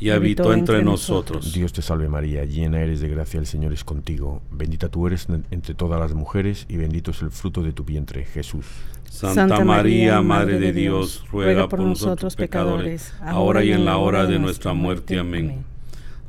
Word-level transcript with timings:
Y 0.00 0.10
habitó 0.10 0.52
entre 0.52 0.82
nosotros. 0.82 1.52
Dios 1.52 1.72
te 1.72 1.82
salve 1.82 2.08
María, 2.08 2.44
llena 2.44 2.80
eres 2.80 3.00
de 3.00 3.08
gracia, 3.08 3.40
el 3.40 3.46
Señor 3.46 3.72
es 3.72 3.82
contigo. 3.82 4.42
Bendita 4.50 4.88
tú 4.88 5.06
eres 5.06 5.26
entre 5.50 5.74
todas 5.74 5.98
las 5.98 6.14
mujeres, 6.14 6.66
y 6.68 6.76
bendito 6.76 7.10
es 7.10 7.22
el 7.22 7.30
fruto 7.30 7.62
de 7.62 7.72
tu 7.72 7.84
vientre, 7.84 8.24
Jesús. 8.24 8.66
Santa 9.10 9.64
María, 9.64 10.22
Madre 10.22 10.60
de 10.60 10.72
Dios, 10.72 11.24
ruega 11.32 11.68
por 11.68 11.80
nosotros 11.80 12.36
pecadores, 12.36 13.14
ahora 13.20 13.64
y 13.64 13.72
en 13.72 13.84
la 13.84 13.96
hora 13.96 14.26
de 14.26 14.38
nuestra 14.38 14.72
muerte. 14.72 15.18
Amén. 15.18 15.64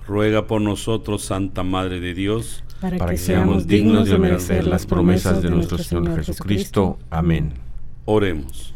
Ruega 0.08 0.48
por 0.48 0.61
nosotros, 0.61 1.23
Santa 1.23 1.61
Madre 1.61 2.00
de 2.00 2.16
Dios, 2.16 2.64
para 2.81 3.06
que 3.06 3.17
seamos 3.17 3.67
dignos 3.67 4.09
de 4.09 4.17
merecer 4.17 4.66
las 4.66 4.86
promesas 4.86 5.44
de 5.44 5.52
nuestro 5.52 5.78
Señor 5.78 6.23
Jesucristo. 6.23 6.98
Amén. 7.11 7.54
Oremos. 8.06 8.73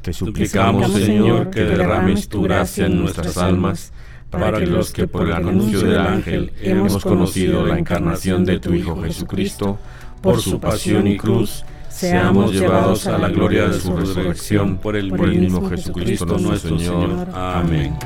Te 0.00 0.14
suplicamos, 0.14 0.92
Señor, 0.92 1.50
que 1.50 1.64
derrames 1.64 2.28
tu 2.28 2.42
gracia 2.42 2.86
en 2.86 2.98
nuestras 2.98 3.36
almas, 3.36 3.92
para 4.30 4.58
que 4.58 4.66
los 4.66 4.92
que 4.92 5.06
por 5.06 5.26
el 5.26 5.32
anuncio 5.32 5.80
del 5.80 5.98
ángel 5.98 6.52
hemos 6.62 7.02
conocido 7.02 7.66
la 7.66 7.78
encarnación 7.78 8.44
de 8.44 8.58
tu 8.58 8.72
Hijo 8.74 9.00
Jesucristo, 9.02 9.78
por 10.20 10.40
su 10.40 10.60
pasión 10.60 11.06
y 11.06 11.16
cruz, 11.16 11.64
seamos 11.88 12.52
llevados 12.52 13.06
a 13.06 13.18
la 13.18 13.28
gloria 13.28 13.68
de 13.68 13.80
su 13.80 13.96
resurrección 13.96 14.78
por 14.78 14.96
el, 14.96 15.12
mismo 15.12 15.68
Jesucristo 15.68 16.38
nuestro 16.38 16.78
Señor. 16.78 17.28
Amén. 17.34 17.96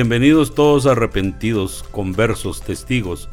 Bienvenidos 0.00 0.54
todos 0.54 0.86
arrepentidos, 0.86 1.84
conversos, 1.90 2.62
testigos, 2.62 3.28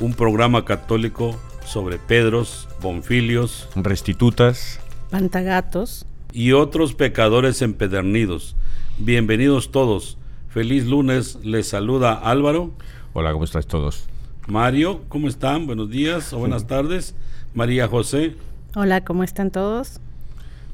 un 0.00 0.14
programa 0.14 0.64
católico 0.64 1.38
sobre 1.64 1.96
Pedros, 1.98 2.68
Bonfilios, 2.82 3.68
Restitutas, 3.76 4.80
Pantagatos 5.10 6.06
y 6.32 6.50
otros 6.50 6.94
pecadores 6.94 7.62
empedernidos. 7.62 8.56
Bienvenidos 8.98 9.70
todos. 9.70 10.18
Feliz 10.48 10.86
lunes, 10.86 11.38
les 11.44 11.68
saluda 11.68 12.14
Álvaro. 12.14 12.72
Hola, 13.12 13.30
¿cómo 13.30 13.44
estáis 13.44 13.68
todos? 13.68 14.08
Mario, 14.48 15.02
¿cómo 15.08 15.28
están? 15.28 15.68
Buenos 15.68 15.88
días 15.88 16.32
o 16.32 16.38
buenas 16.38 16.66
tardes. 16.66 17.14
María 17.54 17.86
José. 17.86 18.34
Hola, 18.74 19.04
¿cómo 19.04 19.22
están 19.22 19.52
todos? 19.52 20.00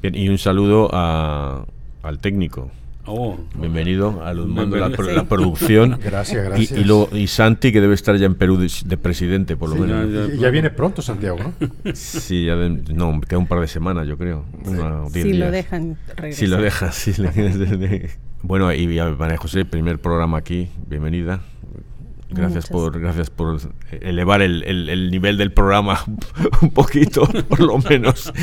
Bien, 0.01 0.15
y 0.15 0.27
un 0.27 0.39
saludo 0.39 0.89
al 0.91 2.19
técnico, 2.19 2.71
Oh, 3.07 3.37
Bienvenido 3.55 4.23
a 4.23 4.33
los 4.33 4.47
mandos 4.47 4.97
de 4.97 5.13
la, 5.13 5.25
producción. 5.25 5.99
gracias, 6.03 6.43
gracias. 6.49 6.79
Y, 6.79 7.17
y, 7.17 7.27
Santi, 7.27 7.71
que 7.71 7.79
debe 7.79 7.93
estar 7.93 8.15
ya 8.17 8.25
en 8.25 8.33
Perú 8.33 8.57
de, 8.57 8.97
presidente, 8.97 9.55
por 9.55 9.69
lo 9.69 9.75
menos. 9.75 10.39
Ya, 10.39 10.49
viene 10.49 10.71
pronto, 10.71 11.03
Santiago, 11.03 11.37
¿no? 11.37 11.53
Sí, 11.93 12.45
ya 12.45 12.55
no, 12.55 13.21
queda 13.21 13.37
un 13.37 13.47
par 13.47 13.59
de 13.59 13.67
semanas, 13.67 14.07
yo 14.07 14.17
creo. 14.17 14.45
si 15.13 15.33
lo 15.33 15.51
dejan 15.51 15.97
regresar. 16.15 16.33
Si 16.33 16.47
lo 16.47 16.57
dejan, 16.57 16.93
sí. 16.93 17.13
bueno, 18.41 18.73
y 18.73 18.87
María 18.87 19.37
José, 19.37 19.65
primer 19.65 19.99
programa 19.99 20.39
aquí, 20.39 20.69
bienvenida. 20.87 21.41
Gracias 22.31 22.67
por, 22.67 22.99
gracias 22.99 23.29
por 23.29 23.59
elevar 24.01 24.41
el, 24.41 24.63
el, 24.63 25.11
nivel 25.11 25.37
del 25.37 25.53
programa 25.53 26.03
un 26.61 26.71
poquito, 26.71 27.27
por 27.47 27.61
lo 27.61 27.77
menos. 27.77 28.33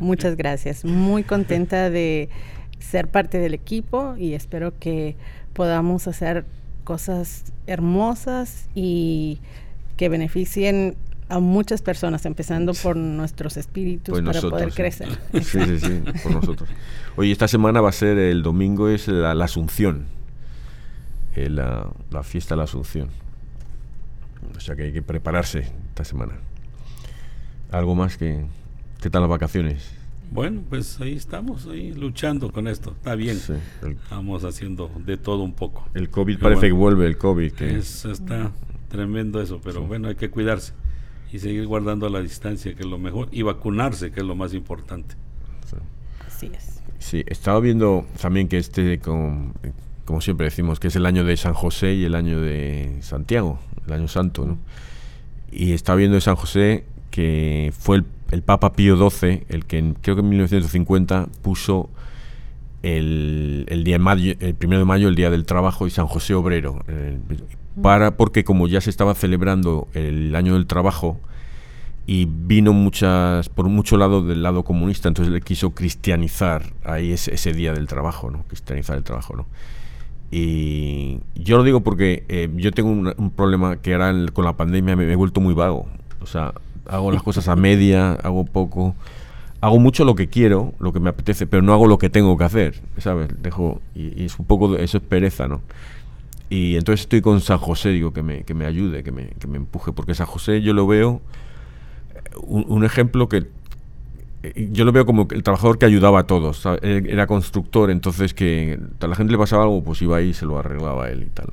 Muchas 0.00 0.36
gracias. 0.36 0.84
Muy 0.84 1.22
contenta 1.22 1.88
de 1.88 2.28
ser 2.84 3.08
parte 3.08 3.38
del 3.38 3.54
equipo 3.54 4.16
y 4.16 4.34
espero 4.34 4.78
que 4.78 5.16
podamos 5.52 6.06
hacer 6.06 6.44
cosas 6.84 7.52
hermosas 7.66 8.68
y 8.74 9.40
que 9.96 10.08
beneficien 10.08 10.96
a 11.28 11.38
muchas 11.38 11.80
personas, 11.80 12.26
empezando 12.26 12.74
por 12.74 12.96
nuestros 12.96 13.56
espíritus 13.56 14.20
para 14.20 14.40
poder 14.40 14.72
crecer. 14.72 15.08
Sí, 15.32 15.40
sí, 15.42 15.80
sí, 15.80 16.02
por 16.22 16.32
nosotros. 16.32 16.68
Oye, 17.16 17.32
esta 17.32 17.48
semana 17.48 17.80
va 17.80 17.88
a 17.88 17.92
ser, 17.92 18.18
el 18.18 18.42
domingo 18.42 18.88
es 18.88 19.08
la, 19.08 19.32
Asunción, 19.32 20.04
eh, 21.34 21.48
la, 21.48 21.88
la, 22.10 22.22
fiesta 22.22 22.54
de 22.54 22.58
la 22.58 22.64
Asunción. 22.64 23.08
O 24.56 24.60
sea 24.60 24.76
que 24.76 24.84
hay 24.84 24.92
que 24.92 25.02
prepararse 25.02 25.60
esta 25.88 26.04
semana. 26.04 26.34
¿Algo 27.72 27.94
más 27.94 28.16
que... 28.16 28.44
¿Qué 29.00 29.10
tal 29.10 29.22
las 29.22 29.30
vacaciones? 29.30 29.90
Bueno, 30.34 30.62
pues 30.68 31.00
ahí 31.00 31.12
estamos, 31.12 31.68
ahí 31.68 31.92
luchando 31.92 32.50
con 32.50 32.66
esto. 32.66 32.90
Está 32.90 33.14
bien. 33.14 33.40
Estamos 33.82 34.42
haciendo 34.42 34.90
de 35.06 35.16
todo 35.16 35.44
un 35.44 35.52
poco. 35.52 35.86
El 35.94 36.10
COVID 36.10 36.40
parece 36.40 36.66
que 36.66 36.72
vuelve, 36.72 37.06
el 37.06 37.16
COVID. 37.16 37.52
Que... 37.52 37.76
está 37.76 38.50
tremendo 38.88 39.40
eso, 39.40 39.60
pero 39.62 39.82
bueno, 39.82 40.08
hay 40.08 40.16
que 40.16 40.30
cuidarse 40.30 40.72
y 41.32 41.38
seguir 41.38 41.68
guardando 41.68 42.08
la 42.08 42.20
distancia, 42.20 42.74
que 42.74 42.80
es 42.80 42.88
lo 42.88 42.98
mejor, 42.98 43.28
y 43.30 43.42
vacunarse, 43.42 44.10
que 44.10 44.20
es 44.20 44.26
lo 44.26 44.34
más 44.34 44.54
importante. 44.54 45.14
Así 46.26 46.50
es. 46.52 46.82
Sí, 46.98 47.22
estaba 47.28 47.60
viendo 47.60 48.04
también 48.20 48.48
que 48.48 48.58
este, 48.58 48.98
como, 48.98 49.54
como 50.04 50.20
siempre 50.20 50.46
decimos, 50.46 50.80
que 50.80 50.88
es 50.88 50.96
el 50.96 51.06
año 51.06 51.22
de 51.22 51.36
San 51.36 51.54
José 51.54 51.94
y 51.94 52.02
el 52.02 52.16
año 52.16 52.40
de 52.40 52.98
Santiago, 53.02 53.60
el 53.86 53.92
año 53.92 54.08
santo, 54.08 54.44
¿no? 54.44 54.58
Y 55.52 55.74
estaba 55.74 55.96
viendo 55.96 56.16
de 56.16 56.22
San 56.22 56.34
José 56.34 56.86
que 57.12 57.72
fue 57.78 57.98
el 57.98 58.04
el 58.34 58.42
Papa 58.42 58.72
Pío 58.72 58.96
XII, 58.96 59.44
el 59.48 59.64
que 59.64 59.78
en, 59.78 59.94
creo 59.94 60.16
que 60.16 60.22
en 60.22 60.28
1950 60.28 61.28
puso 61.40 61.88
el, 62.82 63.64
el 63.68 63.84
día 63.84 63.94
de 63.94 63.98
mayo, 64.00 64.34
el 64.40 64.54
primero 64.54 64.80
de 64.80 64.84
mayo, 64.84 65.08
el 65.08 65.14
Día 65.14 65.30
del 65.30 65.46
Trabajo 65.46 65.86
y 65.86 65.90
San 65.90 66.06
José 66.06 66.34
Obrero, 66.34 66.84
para 67.80 68.16
porque 68.16 68.44
como 68.44 68.66
ya 68.66 68.80
se 68.80 68.90
estaba 68.90 69.14
celebrando 69.14 69.88
el 69.94 70.34
año 70.34 70.54
del 70.54 70.66
trabajo 70.66 71.18
y 72.06 72.26
vino 72.26 72.72
muchas 72.72 73.48
por 73.48 73.68
mucho 73.68 73.96
lado 73.96 74.22
del 74.22 74.42
lado 74.42 74.64
comunista, 74.64 75.08
entonces 75.08 75.32
le 75.32 75.40
quiso 75.40 75.70
cristianizar 75.70 76.72
ahí 76.84 77.12
ese, 77.12 77.34
ese 77.34 77.52
Día 77.52 77.72
del 77.72 77.86
Trabajo, 77.86 78.30
¿no? 78.30 78.42
Cristianizar 78.48 78.96
el 78.96 79.04
trabajo, 79.04 79.36
¿no? 79.36 79.46
Y 80.30 81.20
yo 81.36 81.56
lo 81.56 81.62
digo 81.62 81.82
porque 81.82 82.24
eh, 82.28 82.50
yo 82.56 82.72
tengo 82.72 82.90
un, 82.90 83.30
problema 83.30 83.76
que 83.76 83.94
ahora 83.94 84.12
con 84.32 84.44
la 84.44 84.56
pandemia 84.56 84.96
me 84.96 85.10
he 85.10 85.16
vuelto 85.16 85.40
muy 85.40 85.54
vago. 85.54 85.86
O 86.20 86.26
sea, 86.26 86.52
hago 86.88 87.12
las 87.12 87.22
cosas 87.22 87.48
a 87.48 87.56
media, 87.56 88.12
hago 88.12 88.44
poco. 88.44 88.94
Hago 89.60 89.78
mucho 89.78 90.04
lo 90.04 90.14
que 90.14 90.28
quiero, 90.28 90.74
lo 90.78 90.92
que 90.92 91.00
me 91.00 91.08
apetece, 91.08 91.46
pero 91.46 91.62
no 91.62 91.72
hago 91.72 91.86
lo 91.86 91.96
que 91.96 92.10
tengo 92.10 92.36
que 92.36 92.44
hacer, 92.44 92.82
¿sabes? 92.98 93.28
Dejo, 93.40 93.80
y, 93.94 94.24
es 94.24 94.38
un 94.38 94.44
poco, 94.44 94.76
eso 94.76 94.98
es 94.98 95.02
pereza, 95.02 95.48
¿no? 95.48 95.62
Y 96.50 96.76
entonces 96.76 97.02
estoy 97.02 97.22
con 97.22 97.40
San 97.40 97.58
José, 97.58 97.88
digo, 97.88 98.12
que 98.12 98.22
me, 98.22 98.44
que 98.44 98.52
me 98.52 98.66
ayude, 98.66 99.02
que 99.02 99.10
me, 99.10 99.28
que 99.28 99.46
me 99.46 99.56
empuje, 99.56 99.92
porque 99.92 100.14
San 100.14 100.26
José 100.26 100.60
yo 100.60 100.74
lo 100.74 100.86
veo 100.86 101.22
eh, 102.14 102.20
un, 102.42 102.84
ejemplo 102.84 103.28
que 103.28 103.46
eh, 104.42 104.68
yo 104.70 104.84
lo 104.84 104.92
veo 104.92 105.06
como 105.06 105.26
el 105.30 105.42
trabajador 105.42 105.78
que 105.78 105.86
ayudaba 105.86 106.20
a 106.20 106.26
todos. 106.26 106.66
Era 106.82 107.26
constructor, 107.26 107.90
entonces 107.90 108.34
que 108.34 108.78
a 109.00 109.06
la 109.06 109.16
gente 109.16 109.32
le 109.32 109.38
pasaba 109.38 109.62
algo, 109.62 109.82
pues 109.82 110.02
iba 110.02 110.18
ahí 110.18 110.28
y 110.28 110.34
se 110.34 110.44
lo 110.44 110.58
arreglaba 110.58 111.08
él 111.08 111.22
y 111.22 111.30
tal. 111.30 111.48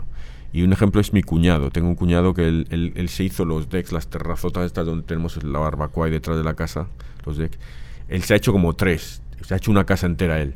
Y 0.53 0.63
un 0.63 0.74
ejemplo 0.74 1.00
es 1.00 1.13
mi 1.13 1.24
cuñado. 1.24 1.69
Tengo 1.69 1.88
un 1.88 1.95
cuñado 1.95 2.33
que 2.33 2.48
él, 2.48 2.68
él, 2.95 3.09
se 3.09 3.24
hizo 3.24 3.45
los 3.45 3.69
decks, 3.69 3.92
las 3.92 4.07
terrazotas 4.07 4.65
estas 4.65 4.86
donde 4.86 5.03
tenemos 5.06 5.42
la 5.44 5.59
barbacoa 5.59 6.09
y 6.09 6.12
detrás 6.12 6.38
de 6.38 6.44
la 6.44 6.56
casa, 6.56 6.88
los 7.25 7.38
decks. 7.38 7.57
Él 8.09 8.24
se 8.24 8.33
ha 8.33 8.38
hecho 8.38 8.51
como 8.51 8.74
tres. 8.74 9.21
Se 9.42 9.53
ha 9.53 9.57
hecho 9.57 9.71
una 9.71 9.86
casa 9.86 10.07
entera 10.07 10.42
él. 10.42 10.56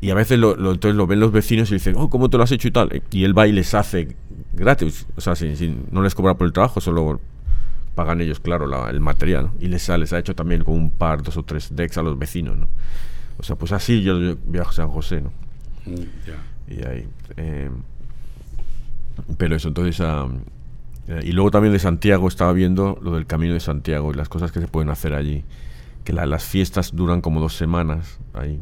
y 0.00 0.10
a 0.10 0.14
veces 0.14 0.38
lo, 0.38 0.52
entonces 0.52 0.94
lo 0.94 1.06
ven 1.06 1.20
los 1.20 1.32
vecinos 1.32 1.70
y 1.70 1.74
dicen, 1.74 1.94
oh, 1.96 2.08
¿cómo 2.08 2.30
te 2.30 2.36
lo 2.36 2.44
has 2.44 2.52
hecho 2.52 2.68
y 2.68 2.70
tal? 2.70 3.02
Y 3.10 3.24
él 3.24 3.36
va 3.36 3.46
y 3.48 3.52
les 3.52 3.74
hace 3.74 4.16
gratis, 4.52 5.06
o 5.16 5.20
sea, 5.20 5.34
sin, 5.34 5.86
no 5.90 6.02
les 6.02 6.14
cobra 6.14 6.34
por 6.34 6.46
el 6.46 6.52
trabajo, 6.52 6.80
solo 6.80 7.20
pagan 7.94 8.20
ellos, 8.20 8.40
claro, 8.40 8.88
el 8.88 9.00
material, 9.00 9.50
y 9.60 9.68
les, 9.68 9.88
les 9.88 10.12
ha 10.12 10.18
hecho 10.18 10.34
también 10.34 10.64
con 10.64 10.74
un 10.74 10.90
par, 10.90 11.22
dos 11.22 11.36
o 11.36 11.42
tres 11.42 11.74
decks 11.74 11.98
a 11.98 12.02
los 12.02 12.18
vecinos, 12.18 12.56
¿no? 12.56 12.68
O 13.38 13.42
sea, 13.42 13.56
pues 13.56 13.72
así 13.72 14.02
yo, 14.02 14.36
viajo 14.46 14.70
a 14.70 14.72
San 14.72 14.88
José, 14.88 15.20
¿no? 15.20 15.32
Mm, 15.86 16.72
y 16.72 16.86
ahí... 16.86 17.08
Eh, 17.36 17.70
pero 19.36 19.56
eso, 19.56 19.68
entonces... 19.68 20.00
Ah, 20.00 20.28
eh, 21.08 21.20
y 21.24 21.32
luego 21.32 21.50
también 21.50 21.72
de 21.72 21.80
Santiago 21.80 22.28
estaba 22.28 22.52
viendo 22.52 22.98
lo 23.02 23.14
del 23.14 23.26
Camino 23.26 23.54
de 23.54 23.60
Santiago 23.60 24.12
y 24.12 24.14
las 24.14 24.28
cosas 24.28 24.52
que 24.52 24.60
se 24.60 24.68
pueden 24.68 24.88
hacer 24.88 25.14
allí. 25.14 25.44
Que 26.04 26.12
las 26.12 26.44
fiestas 26.44 26.94
duran 26.94 27.20
como 27.20 27.40
dos 27.40 27.56
semanas 27.56 28.18
ahí 28.34 28.60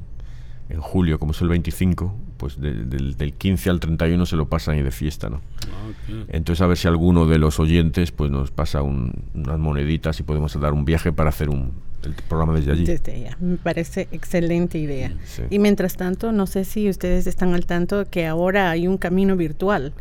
en 0.70 0.80
julio, 0.80 1.18
como 1.18 1.32
es 1.32 1.40
el 1.40 1.48
25, 1.48 2.14
pues 2.36 2.60
del, 2.60 3.34
15 3.36 3.70
al 3.70 3.80
31 3.80 4.24
se 4.24 4.36
lo 4.36 4.48
pasan 4.48 4.76
ahí 4.76 4.82
de 4.82 4.92
fiesta, 4.92 5.28
¿no? 5.28 5.40
Ah, 5.66 6.24
Entonces 6.28 6.62
a 6.62 6.66
ver 6.66 6.76
si 6.76 6.86
alguno 6.86 7.26
de 7.26 7.38
los 7.38 7.58
oyentes 7.58 8.12
pues 8.12 8.30
nos 8.30 8.50
pasa 8.50 8.80
unas 8.82 9.58
moneditas 9.58 10.20
y 10.20 10.22
podemos 10.22 10.58
dar 10.60 10.72
un 10.72 10.84
viaje 10.84 11.12
para 11.12 11.30
hacer 11.30 11.50
un 11.50 11.72
el 12.04 12.14
programa 12.14 12.54
desde 12.54 12.72
allí. 12.72 12.84
Desde 12.84 13.12
allá. 13.12 13.36
Me 13.40 13.56
parece 13.56 14.08
excelente 14.10 14.78
idea. 14.78 15.12
Y 15.50 15.58
mientras 15.58 15.96
tanto, 15.96 16.32
no 16.32 16.46
sé 16.46 16.64
si 16.64 16.88
ustedes 16.88 17.26
están 17.26 17.52
al 17.52 17.66
tanto 17.66 18.08
que 18.08 18.26
ahora 18.26 18.70
hay 18.70 18.86
un 18.86 18.96
camino 18.96 19.36
virtual. 19.36 19.92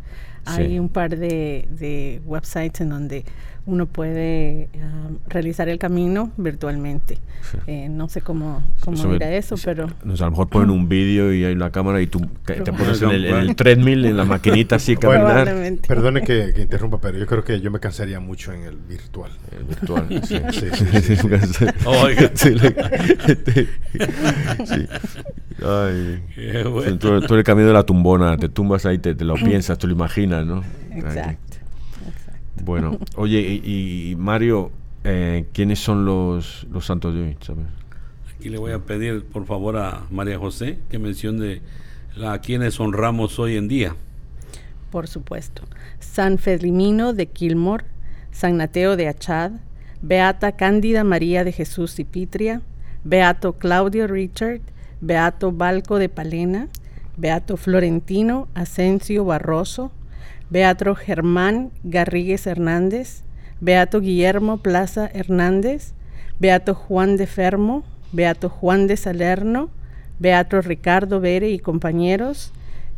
Hay 0.46 0.78
un 0.78 0.88
par 0.88 1.10
de, 1.10 1.66
de 1.68 2.20
websites 2.24 2.80
en 2.80 2.90
donde 2.90 3.24
uno 3.66 3.86
puede 3.86 4.68
um, 4.74 5.18
realizar 5.28 5.68
el 5.68 5.78
camino 5.78 6.30
virtualmente. 6.36 7.18
Eh, 7.66 7.88
no 7.88 8.08
sé 8.08 8.20
cómo, 8.20 8.62
cómo 8.80 9.14
irá 9.14 9.34
eso, 9.34 9.56
pero... 9.64 9.86
a 9.86 10.06
lo 10.06 10.30
mejor 10.30 10.48
ponen 10.48 10.70
un 10.70 10.88
vídeo 10.88 11.32
y 11.32 11.44
hay 11.44 11.52
una 11.52 11.70
cámara 11.70 12.00
y 12.00 12.06
tú 12.06 12.20
te 12.44 12.72
pones 12.72 13.02
en 13.02 13.10
el, 13.10 13.24
en 13.26 13.36
el, 13.36 13.56
treadmill, 13.56 14.04
en 14.04 14.16
la 14.16 14.24
maquinita 14.24 14.76
así, 14.76 14.96
caminar. 14.98 15.52
Perdone 15.86 16.22
que, 16.22 16.54
interrumpa, 16.58 17.00
pero 17.00 17.18
yo 17.18 17.26
creo 17.26 17.44
que 17.44 17.60
yo 17.60 17.70
me 17.70 17.80
cansaría 17.80 18.20
mucho 18.20 18.52
en 18.52 18.62
el 18.64 18.76
virtual. 18.76 19.32
El 19.56 19.64
virtual, 19.64 20.06
sí. 20.24 20.40
sí, 20.52 20.66
sí, 21.02 21.16
sí 21.16 21.26
Oiga. 21.86 22.30
sí. 22.34 22.54
Ay. 25.62 26.22
Bueno. 26.70 26.98
Todo, 26.98 27.36
el 27.36 27.44
camino 27.44 27.68
de 27.68 27.74
la 27.74 27.84
tumbona, 27.84 28.36
te 28.36 28.48
tumbas 28.48 28.86
ahí, 28.86 28.98
te, 28.98 29.14
te 29.14 29.24
lo 29.24 29.34
piensas, 29.34 29.78
te 29.78 29.86
lo 29.86 29.92
imaginas, 29.92 30.46
¿no? 30.46 30.62
Exacto. 30.94 31.49
Bueno, 32.64 32.98
oye, 33.16 33.40
y, 33.40 34.14
Mario, 34.18 34.70
eh, 35.04 35.46
¿quiénes 35.52 35.78
son 35.78 36.04
los, 36.04 36.66
los 36.70 36.84
santos 36.84 37.14
de 37.14 37.22
hoy? 37.22 37.36
Aquí 38.36 38.48
le 38.48 38.58
voy 38.58 38.72
a 38.72 38.78
pedir, 38.80 39.24
por 39.24 39.46
favor, 39.46 39.76
a 39.76 40.06
María 40.10 40.38
José 40.38 40.78
que 40.90 40.98
mencione 40.98 41.62
a 42.24 42.38
quienes 42.38 42.78
honramos 42.80 43.38
hoy 43.38 43.56
en 43.56 43.68
día. 43.68 43.96
Por 44.90 45.06
supuesto. 45.08 45.62
San 46.00 46.38
Felimino 46.38 47.12
de 47.12 47.26
Kilmore, 47.26 47.84
San 48.32 48.56
Nateo 48.56 48.96
de 48.96 49.08
Achad, 49.08 49.52
Beata 50.02 50.52
Cándida 50.52 51.04
María 51.04 51.44
de 51.44 51.52
Jesús 51.52 51.98
y 51.98 52.04
Pitria, 52.04 52.62
Beato 53.04 53.54
Claudio 53.54 54.06
Richard, 54.06 54.60
Beato 55.00 55.52
Balco 55.52 55.98
de 55.98 56.08
Palena, 56.08 56.68
Beato 57.16 57.56
Florentino 57.56 58.48
Asensio 58.54 59.24
Barroso, 59.24 59.92
Beato 60.50 60.96
Germán 60.96 61.70
Garrigues 61.84 62.46
Hernández, 62.46 63.22
Beato 63.60 64.00
Guillermo 64.00 64.58
Plaza 64.58 65.08
Hernández, 65.12 65.92
Beato 66.40 66.74
Juan 66.74 67.16
de 67.16 67.26
Fermo, 67.26 67.84
Beato 68.12 68.48
Juan 68.48 68.88
de 68.88 68.96
Salerno, 68.96 69.70
Beato 70.18 70.60
Ricardo 70.60 71.20
Bere 71.20 71.50
y 71.50 71.60
compañeros, 71.60 72.52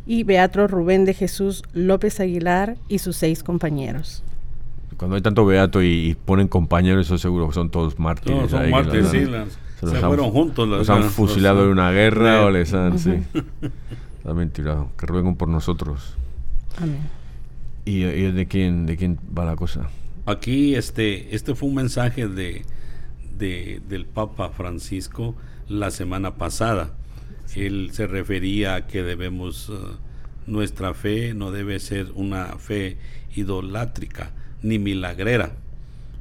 y 0.06 0.24
Beato 0.24 0.66
Rubén 0.66 1.04
de 1.04 1.14
Jesús 1.14 1.62
López 1.74 2.20
Aguilar 2.20 2.76
y 2.88 2.98
sus 2.98 3.16
seis 3.16 3.42
compañeros. 3.42 4.24
Cuando 4.96 5.16
hay 5.16 5.22
tanto 5.22 5.44
beato 5.44 5.82
y, 5.82 6.16
ponen 6.24 6.48
compañeros, 6.48 7.06
eso 7.06 7.18
seguro 7.18 7.48
que 7.48 7.54
son 7.54 7.70
todos 7.70 7.98
mártires. 7.98 8.50
son 8.50 8.70
mártires, 8.70 9.08
sí, 9.08 9.26
se, 9.80 9.96
fueron 9.96 10.30
juntos. 10.30 10.68
Los 10.68 10.88
han 10.88 11.04
fusilado 11.04 11.64
en 11.64 11.70
una 11.70 11.90
guerra 11.90 12.44
o 12.44 12.50
les 12.50 12.72
han, 12.72 12.98
sí. 12.98 13.22
Que 14.22 15.06
rueguen 15.06 15.34
por 15.34 15.48
nosotros. 15.48 16.16
Amén. 16.80 17.21
¿Y, 17.84 18.02
de 18.02 18.46
quién 18.46 18.86
de 18.86 18.96
quién 18.96 19.18
va 19.36 19.44
la 19.44 19.56
cosa? 19.56 19.90
Aquí 20.26 20.74
este 20.74 21.34
este 21.34 21.54
fue 21.54 21.68
un 21.68 21.74
mensaje 21.74 22.28
de, 22.28 22.64
del 23.38 24.06
Papa 24.06 24.50
Francisco 24.50 25.34
la 25.68 25.90
semana 25.90 26.36
pasada. 26.36 26.94
Él 27.56 27.90
se 27.92 28.06
refería 28.06 28.76
a 28.76 28.86
que 28.86 29.02
debemos 29.02 29.68
uh, 29.68 29.96
nuestra 30.46 30.94
fe 30.94 31.34
no 31.34 31.50
debe 31.50 31.78
ser 31.80 32.12
una 32.14 32.56
fe 32.58 32.96
idolátrica 33.34 34.32
ni 34.62 34.78
milagrera. 34.78 35.56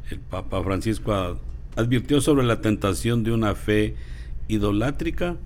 El 0.10 0.20
Papa 0.20 0.64
Francisco 0.64 1.40
advirtió 1.76 2.22
sobre 2.22 2.46
la 2.46 2.62
tentación 2.62 3.24
de 3.24 3.32
una 3.32 3.56
fe 3.56 3.96
idolátrica, 4.48 5.38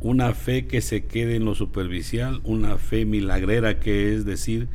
una 0.00 0.32
fe 0.34 0.66
que 0.66 0.80
se 0.80 1.04
quede 1.04 1.36
en 1.36 1.44
lo 1.44 1.54
superficial, 1.54 2.40
una 2.44 2.78
fe 2.78 3.04
milagrera 3.04 3.80
que 3.80 4.14
es 4.14 4.24
decir, 4.24 4.68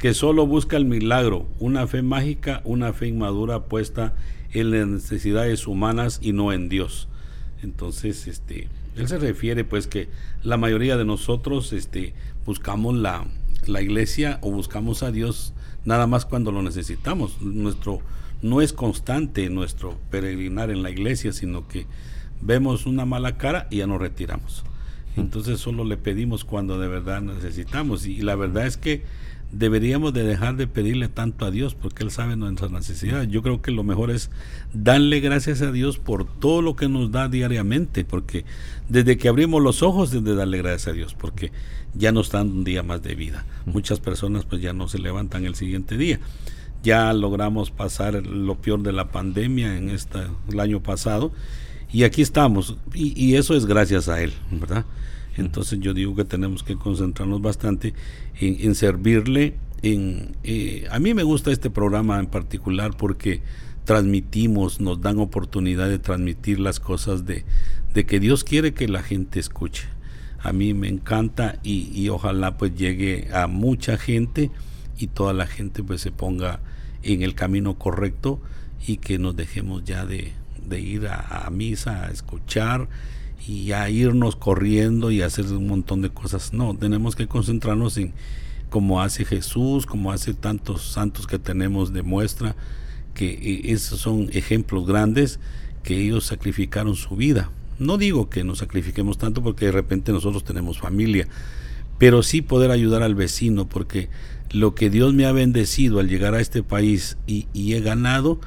que 0.00 0.14
solo 0.14 0.46
busca 0.46 0.78
el 0.78 0.86
milagro, 0.86 1.46
una 1.58 1.86
fe 1.86 2.00
mágica, 2.00 2.62
una 2.64 2.94
fe 2.94 3.08
inmadura 3.08 3.64
puesta 3.64 4.14
en 4.52 4.70
las 4.70 4.88
necesidades 4.88 5.66
humanas 5.66 6.20
y 6.22 6.32
no 6.32 6.54
en 6.54 6.70
Dios. 6.70 7.06
Entonces, 7.62 8.26
este, 8.26 8.68
él 8.96 9.08
se 9.08 9.18
refiere 9.18 9.62
pues 9.62 9.86
que 9.86 10.08
la 10.42 10.56
mayoría 10.56 10.96
de 10.96 11.04
nosotros 11.04 11.74
este, 11.74 12.14
buscamos 12.46 12.96
la, 12.96 13.26
la 13.66 13.82
iglesia 13.82 14.38
o 14.40 14.50
buscamos 14.50 15.02
a 15.02 15.12
Dios 15.12 15.52
nada 15.84 16.06
más 16.06 16.24
cuando 16.24 16.50
lo 16.50 16.62
necesitamos. 16.62 17.42
Nuestro 17.42 18.00
no 18.40 18.62
es 18.62 18.72
constante 18.72 19.50
nuestro 19.50 19.98
peregrinar 20.10 20.70
en 20.70 20.82
la 20.82 20.90
iglesia, 20.90 21.34
sino 21.34 21.68
que 21.68 21.86
vemos 22.40 22.86
una 22.86 23.04
mala 23.04 23.36
cara 23.36 23.68
y 23.70 23.76
ya 23.76 23.86
nos 23.86 24.00
retiramos. 24.00 24.64
Entonces 25.16 25.60
solo 25.60 25.84
le 25.84 25.96
pedimos 25.96 26.44
cuando 26.44 26.78
de 26.78 26.88
verdad 26.88 27.20
necesitamos. 27.20 28.06
Y, 28.06 28.22
la 28.22 28.36
verdad 28.36 28.66
es 28.66 28.76
que 28.76 29.02
deberíamos 29.52 30.12
de 30.12 30.24
dejar 30.24 30.56
de 30.56 30.66
pedirle 30.66 31.08
tanto 31.08 31.44
a 31.44 31.50
Dios 31.50 31.74
porque 31.74 32.04
Él 32.04 32.10
sabe 32.10 32.36
nuestras 32.36 32.70
necesidades. 32.70 33.28
Yo 33.28 33.42
creo 33.42 33.62
que 33.62 33.70
lo 33.70 33.82
mejor 33.82 34.10
es 34.10 34.30
darle 34.72 35.20
gracias 35.20 35.62
a 35.62 35.72
Dios 35.72 35.98
por 35.98 36.26
todo 36.26 36.62
lo 36.62 36.76
que 36.76 36.88
nos 36.88 37.10
da 37.10 37.28
diariamente, 37.28 38.04
porque 38.04 38.44
desde 38.88 39.18
que 39.18 39.28
abrimos 39.28 39.62
los 39.62 39.82
ojos 39.82 40.10
de 40.10 40.34
darle 40.34 40.58
gracias 40.58 40.88
a 40.88 40.92
Dios, 40.92 41.14
porque 41.14 41.52
ya 41.94 42.12
nos 42.12 42.30
dan 42.30 42.50
un 42.50 42.64
día 42.64 42.82
más 42.82 43.02
de 43.02 43.14
vida. 43.14 43.44
Muchas 43.66 44.00
personas 44.00 44.44
pues 44.44 44.62
ya 44.62 44.72
no 44.72 44.88
se 44.88 44.98
levantan 44.98 45.44
el 45.44 45.54
siguiente 45.54 45.96
día. 45.96 46.20
Ya 46.82 47.12
logramos 47.12 47.70
pasar 47.70 48.26
lo 48.26 48.54
peor 48.56 48.82
de 48.82 48.92
la 48.92 49.10
pandemia 49.10 49.76
en 49.76 49.90
esta, 49.90 50.30
el 50.48 50.60
año 50.60 50.82
pasado 50.82 51.32
y 51.92 52.04
aquí 52.04 52.22
estamos 52.22 52.76
y, 52.94 53.12
y 53.22 53.36
eso 53.36 53.54
es 53.54 53.66
gracias 53.66 54.08
a 54.08 54.22
Él, 54.22 54.32
¿verdad? 54.50 54.86
Entonces 55.36 55.78
yo 55.80 55.94
digo 55.94 56.14
que 56.14 56.24
tenemos 56.24 56.62
que 56.62 56.76
concentrarnos 56.76 57.40
bastante 57.40 57.94
en, 58.40 58.74
servirle. 58.74 59.54
Eh, 59.82 60.86
a 60.90 60.98
mí 60.98 61.14
me 61.14 61.22
gusta 61.22 61.50
este 61.50 61.70
programa 61.70 62.18
en 62.18 62.26
particular 62.26 62.96
porque 62.96 63.42
transmitimos, 63.84 64.80
nos 64.80 65.00
dan 65.00 65.18
oportunidad 65.18 65.88
de 65.88 65.98
transmitir 65.98 66.60
las 66.60 66.80
cosas 66.80 67.24
de, 67.26 67.44
de 67.94 68.04
que 68.04 68.20
Dios 68.20 68.44
quiere 68.44 68.74
que 68.74 68.88
la 68.88 69.02
gente 69.02 69.40
escuche. 69.40 69.88
A 70.42 70.52
mí 70.52 70.74
me 70.74 70.88
encanta 70.88 71.58
y, 71.62 72.08
ojalá 72.08 72.56
pues 72.56 72.74
llegue 72.74 73.28
a 73.32 73.46
mucha 73.46 73.98
gente 73.98 74.50
y 74.98 75.08
toda 75.08 75.32
la 75.32 75.46
gente 75.46 75.82
pues 75.82 76.00
se 76.00 76.12
ponga 76.12 76.60
en 77.02 77.22
el 77.22 77.34
camino 77.34 77.78
correcto 77.78 78.40
y 78.86 78.98
que 78.98 79.18
nos 79.18 79.36
dejemos 79.36 79.84
ya 79.84 80.06
de, 80.06 80.32
ir 80.70 81.08
a 81.08 81.48
misa, 81.50 82.06
a 82.06 82.10
escuchar 82.10 82.88
y 83.46 83.72
a 83.72 83.88
irnos 83.88 84.36
corriendo 84.36 85.10
y 85.10 85.22
hacer 85.22 85.46
un 85.46 85.66
montón 85.66 86.02
de 86.02 86.10
cosas. 86.10 86.52
No, 86.52 86.76
tenemos 86.76 87.16
que 87.16 87.26
concentrarnos 87.26 87.96
en 87.96 88.12
como 88.70 89.02
hace 89.02 89.24
Jesús, 89.24 89.84
como 89.84 90.12
hace 90.12 90.32
tantos 90.32 90.92
santos 90.92 91.26
que 91.26 91.38
tenemos 91.38 91.92
de 91.92 92.02
muestra, 92.02 92.56
que 93.14 93.30
eh, 93.30 93.72
esos 93.72 93.98
son 94.00 94.28
ejemplos 94.32 94.86
grandes 94.86 95.40
que 95.82 96.00
ellos 96.00 96.24
sacrificaron 96.24 96.94
su 96.94 97.16
vida. 97.16 97.50
No 97.78 97.98
digo 97.98 98.30
que 98.30 98.44
nos 98.44 98.58
sacrifiquemos 98.58 99.18
tanto 99.18 99.42
porque 99.42 99.66
de 99.66 99.72
repente 99.72 100.12
nosotros 100.12 100.44
tenemos 100.44 100.78
familia, 100.78 101.26
pero 101.98 102.22
sí 102.22 102.42
poder 102.42 102.70
ayudar 102.70 103.02
al 103.02 103.14
vecino, 103.14 103.68
porque 103.68 104.08
lo 104.50 104.74
que 104.74 104.90
Dios 104.90 105.14
me 105.14 105.26
ha 105.26 105.32
bendecido 105.32 105.98
al 105.98 106.08
llegar 106.08 106.34
a 106.34 106.40
este 106.40 106.62
país 106.62 107.16
y, 107.26 107.46
y 107.52 107.74
he 107.74 107.80
ganado, 107.80 108.40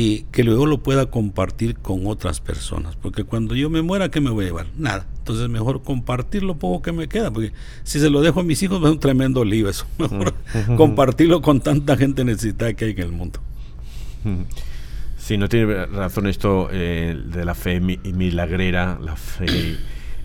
y 0.00 0.26
que 0.30 0.44
luego 0.44 0.64
lo 0.64 0.78
pueda 0.78 1.06
compartir 1.06 1.74
con 1.74 2.06
otras 2.06 2.40
personas. 2.40 2.94
Porque 2.94 3.24
cuando 3.24 3.56
yo 3.56 3.68
me 3.68 3.82
muera, 3.82 4.12
¿qué 4.12 4.20
me 4.20 4.30
voy 4.30 4.44
a 4.44 4.46
llevar? 4.46 4.66
Nada. 4.76 5.08
Entonces 5.18 5.48
mejor 5.48 5.82
compartir 5.82 6.44
lo 6.44 6.56
poco 6.56 6.82
que 6.82 6.92
me 6.92 7.08
queda, 7.08 7.32
porque 7.32 7.52
si 7.82 7.98
se 7.98 8.08
lo 8.08 8.20
dejo 8.20 8.38
a 8.38 8.42
mis 8.44 8.62
hijos 8.62 8.80
es 8.80 8.90
un 8.90 9.00
tremendo 9.00 9.44
lío 9.44 9.68
eso. 9.68 9.86
Mejor 9.98 10.34
compartirlo 10.76 11.42
con 11.42 11.60
tanta 11.60 11.96
gente 11.96 12.24
necesitada 12.24 12.74
que 12.74 12.84
hay 12.84 12.90
en 12.92 13.00
el 13.00 13.10
mundo. 13.10 13.40
Sí, 15.16 15.36
no 15.36 15.48
tiene 15.48 15.86
razón 15.86 16.28
esto 16.28 16.68
eh, 16.70 17.20
de 17.20 17.44
la 17.44 17.56
fe 17.56 17.80
milagrera, 17.80 19.00
la 19.02 19.16
fe 19.16 19.78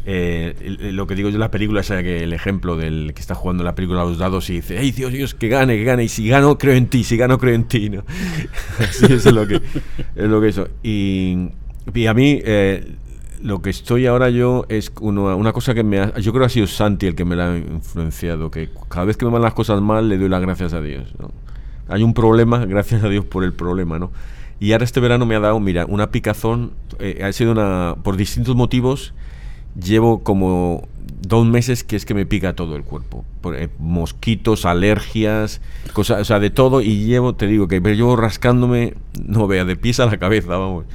eh, 0.05 0.91
lo 0.91 1.07
que 1.07 1.15
digo 1.15 1.29
yo 1.29 1.35
en 1.35 1.39
la 1.39 1.51
película 1.51 1.81
es 1.81 1.89
el 1.89 2.33
ejemplo 2.33 2.75
del 2.75 3.13
que 3.13 3.21
está 3.21 3.35
jugando 3.35 3.63
la 3.63 3.75
película 3.75 4.01
a 4.01 4.05
los 4.05 4.17
dados 4.17 4.49
y 4.49 4.55
dice, 4.55 4.77
¡ay 4.77 4.91
Dios, 4.91 5.13
Dios, 5.13 5.33
que 5.33 5.47
gane, 5.47 5.77
que 5.77 5.83
gane! 5.83 6.03
Y 6.03 6.09
si 6.09 6.27
gano, 6.27 6.57
creo 6.57 6.75
en 6.75 6.87
ti, 6.87 7.03
si 7.03 7.17
gano, 7.17 7.37
creo 7.37 7.55
en 7.55 7.65
ti, 7.65 7.89
¿no? 7.89 8.03
Así 8.79 9.05
es 9.05 9.25
lo 9.31 9.47
que, 9.47 9.55
es 9.55 10.29
lo 10.29 10.41
que 10.41 10.47
eso. 10.49 10.67
Y, 10.83 11.49
y 11.93 12.05
a 12.07 12.13
mí, 12.13 12.41
eh, 12.43 12.95
lo 13.43 13.61
que 13.61 13.69
estoy 13.69 14.07
ahora 14.07 14.29
yo 14.29 14.65
es 14.69 14.91
una 15.01 15.51
cosa 15.51 15.73
que 15.73 15.83
me 15.83 15.99
ha, 15.99 16.17
yo 16.17 16.31
creo 16.31 16.43
que 16.43 16.45
ha 16.45 16.49
sido 16.49 16.65
Santi 16.65 17.07
el 17.07 17.15
que 17.15 17.25
me 17.25 17.35
la 17.35 17.51
ha 17.51 17.57
influenciado, 17.57 18.49
que 18.49 18.69
cada 18.89 19.05
vez 19.05 19.17
que 19.17 19.25
me 19.25 19.31
van 19.31 19.41
las 19.41 19.53
cosas 19.53 19.81
mal 19.81 20.07
le 20.07 20.17
doy 20.17 20.29
las 20.29 20.41
gracias 20.41 20.73
a 20.73 20.81
Dios. 20.81 21.13
Hay 21.89 22.03
un 22.03 22.13
problema, 22.13 22.65
gracias 22.65 23.03
a 23.03 23.09
Dios 23.09 23.25
por 23.25 23.43
el 23.43 23.53
problema, 23.53 23.99
¿no? 23.99 24.11
Y 24.59 24.71
ahora 24.71 24.85
este 24.85 25.01
verano 25.01 25.25
me 25.25 25.35
ha 25.35 25.41
dado, 25.41 25.59
mira, 25.59 25.85
una 25.85 26.09
picazón, 26.09 26.71
eh, 26.99 27.21
ha 27.21 27.31
sido 27.33 27.51
una, 27.51 27.97
por 28.01 28.15
distintos 28.15 28.55
motivos, 28.55 29.13
llevo 29.75 30.23
como 30.23 30.87
dos 31.27 31.45
meses 31.45 31.83
que 31.83 31.95
es 31.95 32.05
que 32.05 32.13
me 32.13 32.25
pica 32.25 32.55
todo 32.55 32.75
el 32.75 32.83
cuerpo. 32.83 33.25
Eh, 33.55 33.69
mosquitos, 33.79 34.65
alergias, 34.65 35.61
cosas, 35.93 36.21
o 36.21 36.25
sea, 36.25 36.39
de 36.39 36.49
todo. 36.49 36.81
Y 36.81 37.05
llevo, 37.05 37.35
te 37.35 37.47
digo, 37.47 37.67
que 37.67 37.79
llevo 37.79 38.15
rascándome, 38.15 38.93
no 39.25 39.47
vea, 39.47 39.65
de 39.65 39.75
pies 39.75 39.99
a 39.99 40.05
la 40.05 40.17
cabeza, 40.17 40.57
vamos. 40.57 40.85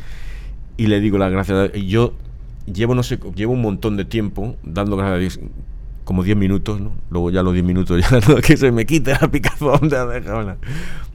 Y 0.76 0.86
le 0.86 1.00
digo 1.00 1.18
las 1.18 1.32
gracias. 1.32 1.72
Yo 1.72 2.14
llevo, 2.72 2.94
no 2.94 3.02
sé, 3.02 3.18
llevo 3.34 3.54
un 3.54 3.62
montón 3.62 3.96
de 3.96 4.04
tiempo 4.04 4.56
dando 4.62 4.96
gracias 4.96 5.16
a 5.16 5.18
Dios, 5.18 5.40
como 6.04 6.22
10 6.22 6.36
minutos, 6.36 6.80
¿no? 6.80 6.92
Luego 7.10 7.30
ya 7.30 7.42
los 7.42 7.52
10 7.52 7.64
minutos 7.64 8.00
ya 8.00 8.20
no, 8.28 8.36
que 8.36 8.56
se 8.56 8.70
me 8.70 8.86
quite 8.86 9.12
la 9.12 9.30
picazón. 9.30 9.90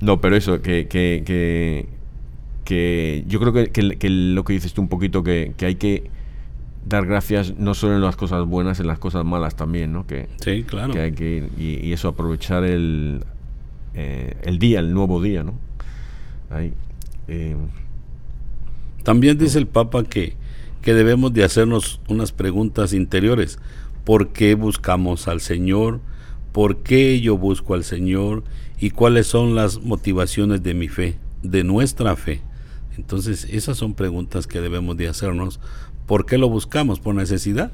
No, 0.02 0.22
pero 0.22 0.36
eso, 0.36 0.62
que, 0.62 0.88
que, 0.88 1.24
que, 1.26 1.88
que 2.66 3.24
yo 3.28 3.40
creo 3.40 3.54
que, 3.54 3.72
que, 3.72 4.10
lo 4.10 4.44
que 4.44 4.54
dices 4.54 4.74
tú 4.74 4.82
un 4.82 4.90
poquito, 4.90 5.24
que, 5.24 5.54
que 5.58 5.66
hay 5.66 5.76
que 5.76 6.12
dar 6.86 7.06
gracias 7.06 7.58
no 7.58 7.74
solo 7.74 7.96
en 7.96 8.02
las 8.02 8.16
cosas 8.16 8.46
buenas, 8.46 8.80
en 8.80 8.88
las 8.88 9.00
cosas 9.00 9.26
malas 9.26 9.56
también, 9.56 9.94
¿no? 9.94 10.06
Que, 10.06 10.28
sí, 10.42 10.64
claro. 10.64 10.94
Que 10.94 11.00
hay 11.00 11.12
que 11.14 11.50
y, 11.58 11.92
eso 11.94 12.10
aprovechar 12.10 12.64
el, 12.64 13.24
eh, 13.94 14.36
el 14.44 14.60
día, 14.60 14.80
el 14.80 14.94
nuevo 14.94 15.22
día, 15.22 15.44
¿no? 15.44 15.54
Ahí, 16.50 16.74
eh, 17.28 17.56
también 19.04 19.38
dice 19.38 19.60
el 19.60 19.68
Papa 19.68 20.04
que, 20.04 20.36
que 20.82 20.94
debemos 20.94 21.34
de 21.34 21.44
hacernos 21.44 22.00
unas 22.08 22.32
preguntas 22.32 22.94
interiores. 22.94 23.60
¿Por 24.04 24.30
qué 24.30 24.56
buscamos 24.56 25.28
al 25.28 25.42
Señor? 25.42 26.02
¿Por 26.52 26.78
qué 26.78 27.20
yo 27.22 27.38
busco 27.38 27.74
al 27.74 27.84
Señor? 27.84 28.44
¿Y 28.80 28.92
cuáles 28.92 29.28
son 29.28 29.56
las 29.56 29.82
motivaciones 29.82 30.62
de 30.64 30.74
mi 30.74 30.88
fe, 30.88 31.16
de 31.42 31.64
nuestra 31.64 32.16
fe? 32.16 32.42
Entonces, 32.98 33.48
esas 33.50 33.78
son 33.78 33.94
preguntas 33.94 34.46
que 34.46 34.62
debemos 34.62 34.98
de 34.98 35.08
hacernos 35.08 35.60
¿Por 36.06 36.26
qué 36.26 36.38
lo 36.38 36.50
buscamos? 36.50 37.00
¿Por 37.00 37.16
necesidad? 37.16 37.72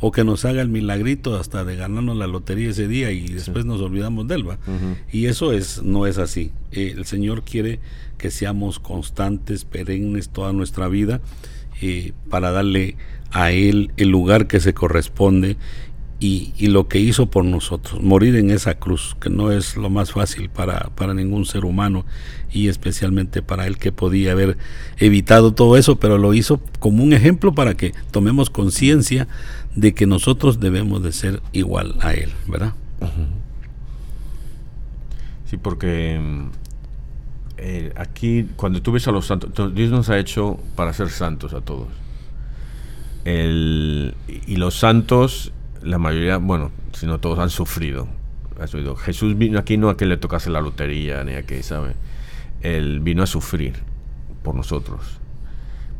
O 0.00 0.12
que 0.12 0.24
nos 0.24 0.44
haga 0.44 0.60
el 0.60 0.68
milagrito 0.68 1.36
hasta 1.36 1.64
de 1.64 1.76
ganarnos 1.76 2.16
la 2.16 2.26
lotería 2.26 2.70
ese 2.70 2.88
día 2.88 3.10
y 3.10 3.28
después 3.28 3.64
nos 3.64 3.80
olvidamos 3.80 4.28
de 4.28 4.34
él. 4.34 4.46
Y 5.10 5.26
eso 5.26 5.52
es, 5.52 5.82
no 5.82 6.06
es 6.06 6.18
así. 6.18 6.50
Eh, 6.72 6.94
el 6.96 7.06
Señor 7.06 7.42
quiere 7.42 7.80
que 8.18 8.30
seamos 8.30 8.78
constantes, 8.80 9.64
perennes 9.64 10.28
toda 10.28 10.52
nuestra 10.52 10.88
vida 10.88 11.20
eh, 11.80 12.12
para 12.28 12.50
darle 12.50 12.96
a 13.30 13.50
Él 13.50 13.90
el 13.96 14.08
lugar 14.08 14.46
que 14.46 14.60
se 14.60 14.74
corresponde 14.74 15.56
y, 16.20 16.68
lo 16.68 16.88
que 16.88 16.98
hizo 16.98 17.26
por 17.26 17.44
nosotros, 17.44 18.02
morir 18.02 18.36
en 18.36 18.50
esa 18.50 18.74
cruz, 18.74 19.16
que 19.20 19.28
no 19.28 19.52
es 19.52 19.76
lo 19.76 19.90
más 19.90 20.12
fácil 20.12 20.48
para, 20.48 20.90
para 20.94 21.12
ningún 21.12 21.44
ser 21.44 21.64
humano 21.64 22.06
y 22.50 22.68
especialmente 22.68 23.42
para 23.42 23.66
él 23.66 23.76
que 23.76 23.92
podía 23.92 24.32
haber 24.32 24.56
evitado 24.98 25.52
todo 25.52 25.76
eso, 25.76 25.96
pero 25.96 26.16
lo 26.16 26.32
hizo 26.32 26.60
como 26.78 27.02
un 27.02 27.12
ejemplo 27.12 27.54
para 27.54 27.74
que 27.74 27.92
tomemos 28.10 28.48
conciencia 28.48 29.28
de 29.74 29.92
que 29.92 30.06
nosotros 30.06 30.60
debemos 30.60 31.02
de 31.02 31.12
ser 31.12 31.42
igual 31.52 31.96
a 32.00 32.14
él, 32.14 32.32
¿verdad? 32.46 32.74
Sí, 35.50 35.58
porque 35.58 36.20
eh, 37.58 37.92
aquí 37.96 38.48
cuando 38.56 38.80
tú 38.80 38.92
ves 38.92 39.06
a 39.08 39.12
los 39.12 39.26
santos, 39.26 39.74
Dios 39.74 39.90
nos 39.90 40.08
ha 40.08 40.18
hecho 40.18 40.58
para 40.76 40.92
ser 40.92 41.10
santos 41.10 41.52
a 41.52 41.60
todos. 41.60 41.88
El, 43.24 44.14
y 44.46 44.56
los 44.56 44.78
santos 44.78 45.52
la 45.84 45.98
mayoría, 45.98 46.38
bueno, 46.38 46.72
si 46.92 47.06
no 47.06 47.20
todos 47.20 47.38
han 47.38 47.50
sufrido. 47.50 48.08
Jesús 48.98 49.36
vino 49.36 49.58
aquí 49.58 49.76
no 49.76 49.90
a 49.90 49.96
que 49.96 50.06
le 50.06 50.16
tocase 50.16 50.48
la 50.48 50.60
lotería, 50.60 51.22
ni 51.24 51.34
a 51.34 51.42
que, 51.42 51.62
¿sabe? 51.62 51.94
Él 52.62 53.00
vino 53.00 53.22
a 53.22 53.26
sufrir 53.26 53.74
por 54.42 54.54
nosotros. 54.54 55.20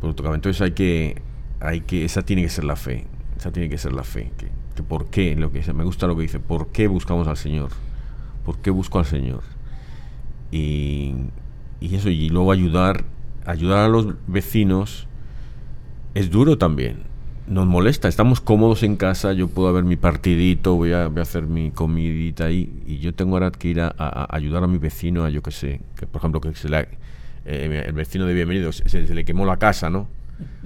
Por 0.01 0.09
Entonces 0.33 0.61
hay 0.61 0.71
que, 0.71 1.21
hay 1.59 1.81
que, 1.81 2.05
esa 2.05 2.23
tiene 2.23 2.41
que 2.41 2.49
ser 2.49 2.63
la 2.63 2.75
fe. 2.75 3.05
Esa 3.37 3.51
tiene 3.51 3.69
que 3.69 3.77
ser 3.77 3.93
la 3.93 4.03
fe. 4.03 4.31
Que, 4.37 4.83
por 4.83 5.07
qué, 5.07 5.35
lo 5.35 5.51
que 5.51 5.61
me 5.73 5.83
gusta 5.83 6.07
lo 6.07 6.15
que 6.15 6.23
dice, 6.23 6.39
¿por 6.39 6.67
qué 6.67 6.87
buscamos 6.87 7.27
al 7.27 7.37
Señor? 7.37 7.69
¿Por 8.43 8.59
qué 8.59 8.71
busco 8.71 8.99
al 8.99 9.05
Señor? 9.05 9.43
Y, 10.51 11.13
y 11.79 11.95
eso, 11.95 12.09
y 12.09 12.29
luego 12.29 12.51
ayudar, 12.51 13.05
ayudar 13.45 13.79
a 13.79 13.87
los 13.87 14.15
vecinos 14.27 15.07
es 16.13 16.31
duro 16.31 16.57
también 16.57 17.14
nos 17.47 17.67
molesta, 17.67 18.07
estamos 18.07 18.41
cómodos 18.41 18.81
en 18.83 18.95
casa, 18.95 19.33
yo 19.33 19.47
puedo 19.47 19.71
ver 19.71 19.83
mi 19.83 19.97
partidito, 19.97 20.75
voy 20.75 20.93
a, 20.93 21.05
hacer 21.05 21.43
mi 21.43 21.71
comidita 21.71 22.45
ahí 22.45 22.81
y 22.87 22.97
yo 22.97 23.13
tengo 23.13 23.35
ahora 23.35 23.51
que 23.51 23.67
ir 23.67 23.81
a, 23.81 23.93
ayudar 24.29 24.63
a 24.63 24.67
mi 24.67 24.79
vecino 24.79 25.25
a 25.25 25.29
yo 25.29 25.43
que 25.43 25.51
sé, 25.51 25.81
que 25.95 26.07
por 26.07 26.21
ejemplo 26.21 26.41
que 26.41 26.55
se 26.55 26.67
eh, 27.47 27.83
el 27.85 27.93
vecino 27.93 28.25
de 28.25 28.33
bienvenido 28.33 28.71
se, 28.71 29.01
le 29.01 29.25
quemó 29.25 29.45
la 29.45 29.57
casa, 29.57 29.91
¿no? 29.91 30.07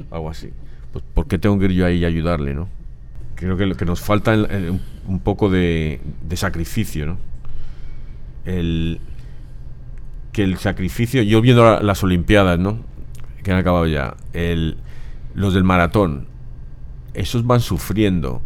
Algo 0.09 0.29
así. 0.29 0.51
Pues 0.93 1.03
¿por 1.13 1.27
qué 1.27 1.37
tengo 1.37 1.59
que 1.59 1.65
ir 1.65 1.71
yo 1.71 1.85
ahí 1.85 1.97
y 1.97 2.05
ayudarle, 2.05 2.53
no? 2.53 2.69
Creo 3.35 3.57
que, 3.57 3.73
que 3.75 3.85
nos 3.85 3.99
falta 3.99 4.33
un 4.33 5.19
poco 5.19 5.49
de, 5.49 5.99
sacrificio, 6.35 7.05
¿no? 7.05 7.17
El, 8.45 9.01
que 10.31 10.43
el 10.43 10.57
sacrificio, 10.57 11.21
yo 11.23 11.41
viendo 11.41 11.81
las 11.81 12.03
Olimpiadas, 12.03 12.57
¿no? 12.57 12.79
Que 13.43 13.51
han 13.51 13.57
acabado 13.57 13.85
ya, 13.85 14.15
el, 14.31 14.77
los 15.35 15.53
del 15.53 15.65
maratón, 15.65 16.28
esos 17.19 17.45
van 17.45 17.59
sufriendo, 17.59 18.41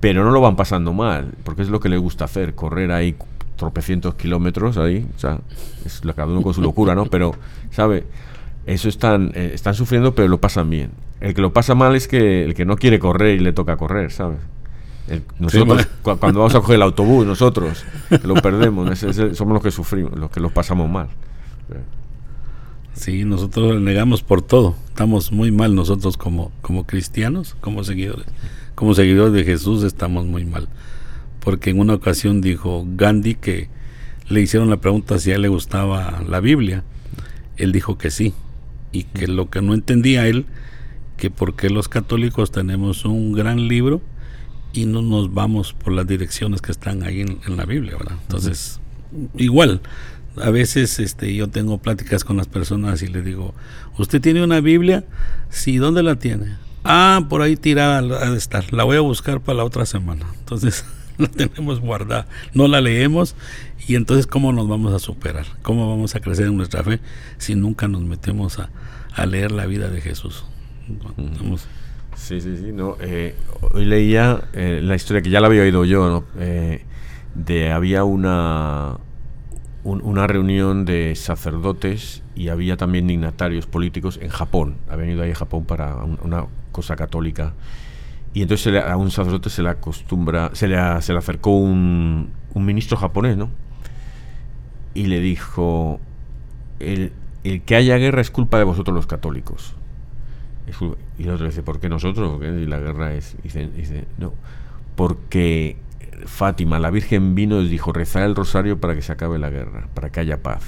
pero 0.00 0.24
no 0.24 0.30
lo 0.30 0.40
van 0.40 0.56
pasando 0.56 0.92
mal, 0.92 1.32
porque 1.44 1.62
es 1.62 1.68
lo 1.68 1.80
que 1.80 1.88
les 1.88 1.98
gusta 1.98 2.26
hacer, 2.26 2.54
correr 2.54 2.92
ahí 2.92 3.16
tropecientos 3.56 4.14
kilómetros 4.14 4.76
ahí, 4.76 5.06
o 5.16 5.18
sea, 5.18 5.40
es 5.84 6.00
cada 6.14 6.26
uno 6.26 6.42
con 6.42 6.54
su 6.54 6.62
locura, 6.62 6.94
¿no? 6.94 7.06
Pero, 7.06 7.34
¿sabe? 7.70 8.04
Eso 8.66 8.88
están, 8.88 9.32
eh, 9.34 9.50
están 9.54 9.74
sufriendo, 9.74 10.14
pero 10.14 10.28
lo 10.28 10.40
pasan 10.40 10.70
bien. 10.70 10.90
El 11.20 11.34
que 11.34 11.40
lo 11.40 11.52
pasa 11.52 11.74
mal 11.74 11.96
es 11.96 12.06
que 12.06 12.44
el 12.44 12.54
que 12.54 12.64
no 12.64 12.76
quiere 12.76 12.98
correr 12.98 13.40
y 13.40 13.40
le 13.40 13.52
toca 13.52 13.76
correr, 13.76 14.12
¿sabes? 14.12 14.38
nosotros, 15.38 15.88
cuando 16.02 16.40
vamos 16.40 16.54
a 16.54 16.60
coger 16.60 16.76
el 16.76 16.82
autobús, 16.82 17.26
nosotros, 17.26 17.82
lo 18.24 18.34
perdemos, 18.34 18.98
somos 19.32 19.54
los 19.54 19.62
que 19.62 19.70
sufrimos, 19.70 20.18
los 20.18 20.30
que 20.30 20.38
lo 20.38 20.50
pasamos 20.50 20.88
mal. 20.90 21.08
Sí, 22.94 23.24
nosotros 23.24 23.80
negamos 23.80 24.22
por 24.22 24.42
todo. 24.42 24.74
Estamos 24.88 25.32
muy 25.32 25.50
mal 25.52 25.74
nosotros 25.74 26.16
como, 26.16 26.50
como 26.62 26.86
cristianos, 26.86 27.56
como 27.60 27.84
seguidores. 27.84 28.26
Como 28.74 28.94
seguidores 28.94 29.32
de 29.32 29.44
Jesús 29.44 29.84
estamos 29.84 30.26
muy 30.26 30.44
mal. 30.44 30.68
Porque 31.40 31.70
en 31.70 31.80
una 31.80 31.94
ocasión 31.94 32.40
dijo 32.40 32.84
Gandhi 32.96 33.34
que 33.36 33.68
le 34.28 34.40
hicieron 34.40 34.68
la 34.70 34.78
pregunta 34.78 35.18
si 35.18 35.30
a 35.30 35.36
él 35.36 35.42
le 35.42 35.48
gustaba 35.48 36.22
la 36.28 36.40
Biblia. 36.40 36.84
Él 37.56 37.72
dijo 37.72 37.98
que 37.98 38.10
sí. 38.10 38.34
Y 38.92 39.04
que 39.04 39.28
lo 39.28 39.50
que 39.50 39.62
no 39.62 39.74
entendía 39.74 40.26
él, 40.26 40.46
que 41.16 41.30
porque 41.30 41.70
los 41.70 41.88
católicos 41.88 42.50
tenemos 42.50 43.04
un 43.04 43.32
gran 43.32 43.68
libro 43.68 44.00
y 44.72 44.86
no 44.86 45.02
nos 45.02 45.32
vamos 45.32 45.72
por 45.72 45.92
las 45.92 46.06
direcciones 46.06 46.62
que 46.62 46.72
están 46.72 47.02
ahí 47.02 47.20
en, 47.20 47.56
la 47.56 47.64
Biblia, 47.64 47.96
¿verdad? 47.96 48.16
Entonces, 48.22 48.80
igual, 49.36 49.80
a 50.42 50.50
veces 50.50 50.98
este, 50.98 51.34
yo 51.34 51.48
tengo 51.48 51.78
pláticas 51.78 52.24
con 52.24 52.36
las 52.36 52.46
personas 52.46 53.02
y 53.02 53.08
les 53.08 53.24
digo, 53.24 53.54
¿usted 53.98 54.20
tiene 54.20 54.42
una 54.42 54.60
Biblia? 54.60 55.04
Sí, 55.50 55.76
¿dónde 55.76 56.02
la 56.02 56.16
tiene? 56.16 56.56
Ah, 56.84 57.26
por 57.28 57.42
ahí 57.42 57.56
tirada 57.56 57.98
ha 57.98 58.30
de 58.30 58.38
estar. 58.38 58.72
La 58.72 58.84
voy 58.84 58.96
a 58.96 59.00
buscar 59.00 59.40
para 59.40 59.58
la 59.58 59.64
otra 59.64 59.84
semana. 59.86 60.26
Entonces 60.38 60.84
la 61.18 61.28
tenemos 61.28 61.80
guardada. 61.80 62.26
No 62.54 62.68
la 62.68 62.80
leemos 62.80 63.34
y 63.86 63.94
entonces 63.94 64.26
¿cómo 64.26 64.52
nos 64.52 64.68
vamos 64.68 64.94
a 64.94 64.98
superar? 64.98 65.46
¿Cómo 65.62 65.88
vamos 65.88 66.14
a 66.14 66.20
crecer 66.20 66.46
en 66.46 66.56
nuestra 66.56 66.82
fe 66.82 67.00
si 67.38 67.54
nunca 67.54 67.88
nos 67.88 68.02
metemos 68.02 68.58
a, 68.58 68.70
leer 69.26 69.50
la 69.50 69.66
vida 69.66 69.88
de 69.88 70.00
Jesús? 70.00 70.44
Sí, 72.14 72.40
sí, 72.40 72.56
sí. 72.56 72.72
No, 72.72 72.96
eh, 73.00 73.34
hoy 73.72 73.84
leía 73.84 74.48
eh, 74.52 74.80
la 74.82 74.94
historia 74.94 75.22
que 75.22 75.30
ya 75.30 75.40
la 75.40 75.48
había 75.48 75.62
oído 75.62 75.84
yo, 75.84 76.24
eh, 76.38 76.84
de 77.34 77.72
había 77.72 78.04
una 78.04 78.98
una 79.84 80.26
reunión 80.26 80.84
de 80.84 81.14
sacerdotes 81.14 82.22
y 82.34 82.48
había 82.48 82.76
también 82.76 83.06
dignatarios 83.06 83.66
políticos 83.66 84.18
en 84.20 84.28
Japón. 84.28 84.76
Ha 84.88 84.96
venido 84.96 85.22
ahí 85.22 85.30
a 85.30 85.34
Japón 85.34 85.64
para 85.64 85.94
una 85.96 86.46
cosa 86.72 86.96
católica. 86.96 87.54
Y 88.34 88.42
entonces 88.42 88.82
a 88.82 88.96
un 88.96 89.10
sacerdote 89.10 89.50
se 89.50 89.62
le 89.62 89.70
acostumbra, 89.70 90.50
se 90.52 90.68
le, 90.68 90.76
se 91.02 91.12
le 91.12 91.18
acercó 91.18 91.56
un, 91.56 92.30
un, 92.54 92.64
ministro 92.64 92.96
japonés, 92.96 93.36
¿no? 93.36 93.48
Y 94.94 95.06
le 95.06 95.20
dijo, 95.20 96.00
el, 96.78 97.12
el, 97.44 97.62
que 97.62 97.76
haya 97.76 97.96
guerra 97.96 98.20
es 98.20 98.30
culpa 98.30 98.58
de 98.58 98.64
vosotros 98.64 98.94
los 98.94 99.06
católicos. 99.06 99.74
Y 101.18 101.22
el 101.22 101.30
otro 101.30 101.46
dice, 101.46 101.62
¿por 101.62 101.80
qué 101.80 101.88
nosotros? 101.88 102.30
Porque 102.32 102.50
la 102.66 102.78
guerra 102.78 103.14
es... 103.14 103.36
Dice, 103.42 104.04
no, 104.18 104.34
porque 104.94 105.76
Fátima, 106.26 106.78
la 106.78 106.90
Virgen 106.90 107.34
vino 107.34 107.60
y 107.60 107.68
dijo, 107.68 107.92
rezar 107.92 108.24
el 108.24 108.34
rosario 108.34 108.80
para 108.80 108.94
que 108.94 109.02
se 109.02 109.12
acabe 109.12 109.38
la 109.38 109.50
guerra, 109.50 109.88
para 109.94 110.10
que 110.10 110.20
haya 110.20 110.42
paz. 110.42 110.64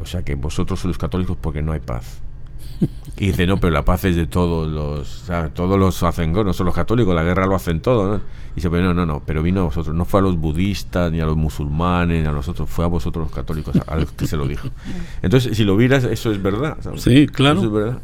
O 0.00 0.06
sea 0.06 0.22
que 0.22 0.34
vosotros 0.34 0.80
sois 0.80 0.90
los 0.90 0.98
católicos 0.98 1.36
porque 1.40 1.62
no 1.62 1.72
hay 1.72 1.80
paz. 1.80 2.22
Y 3.16 3.26
dice, 3.26 3.46
no, 3.46 3.58
pero 3.58 3.72
la 3.72 3.84
paz 3.84 4.04
es 4.04 4.16
de 4.16 4.26
todos 4.26 4.68
los... 4.68 5.22
O 5.22 5.26
sea, 5.26 5.50
todos 5.50 5.78
los 5.78 6.02
hacen, 6.02 6.32
no 6.32 6.52
son 6.52 6.66
los 6.66 6.74
católicos, 6.74 7.14
la 7.14 7.22
guerra 7.22 7.46
lo 7.46 7.54
hacen 7.54 7.80
todo, 7.80 8.08
¿no? 8.08 8.16
Y 8.52 8.56
dice, 8.56 8.70
pero 8.70 8.84
no, 8.84 8.94
no, 8.94 9.06
no, 9.06 9.22
pero 9.24 9.42
vino 9.42 9.60
a 9.60 9.64
vosotros, 9.64 9.94
no 9.94 10.04
fue 10.04 10.20
a 10.20 10.22
los 10.22 10.36
budistas, 10.36 11.12
ni 11.12 11.20
a 11.20 11.26
los 11.26 11.36
musulmanes, 11.36 12.22
ni 12.22 12.28
a 12.28 12.32
los 12.32 12.48
otros, 12.48 12.68
fue 12.68 12.84
a 12.84 12.88
vosotros 12.88 13.26
los 13.26 13.34
católicos, 13.34 13.76
a 13.86 13.96
los 13.96 14.12
que 14.12 14.26
se 14.26 14.36
lo 14.36 14.48
dijo. 14.48 14.68
Entonces, 15.22 15.56
si 15.56 15.64
lo 15.64 15.76
vieras, 15.76 16.04
eso 16.04 16.32
es 16.32 16.42
verdad. 16.42 16.76
Sí, 16.96 17.26
claro. 17.26 17.60
Eso 17.60 17.66
es 17.66 17.72
verdad. 17.72 17.98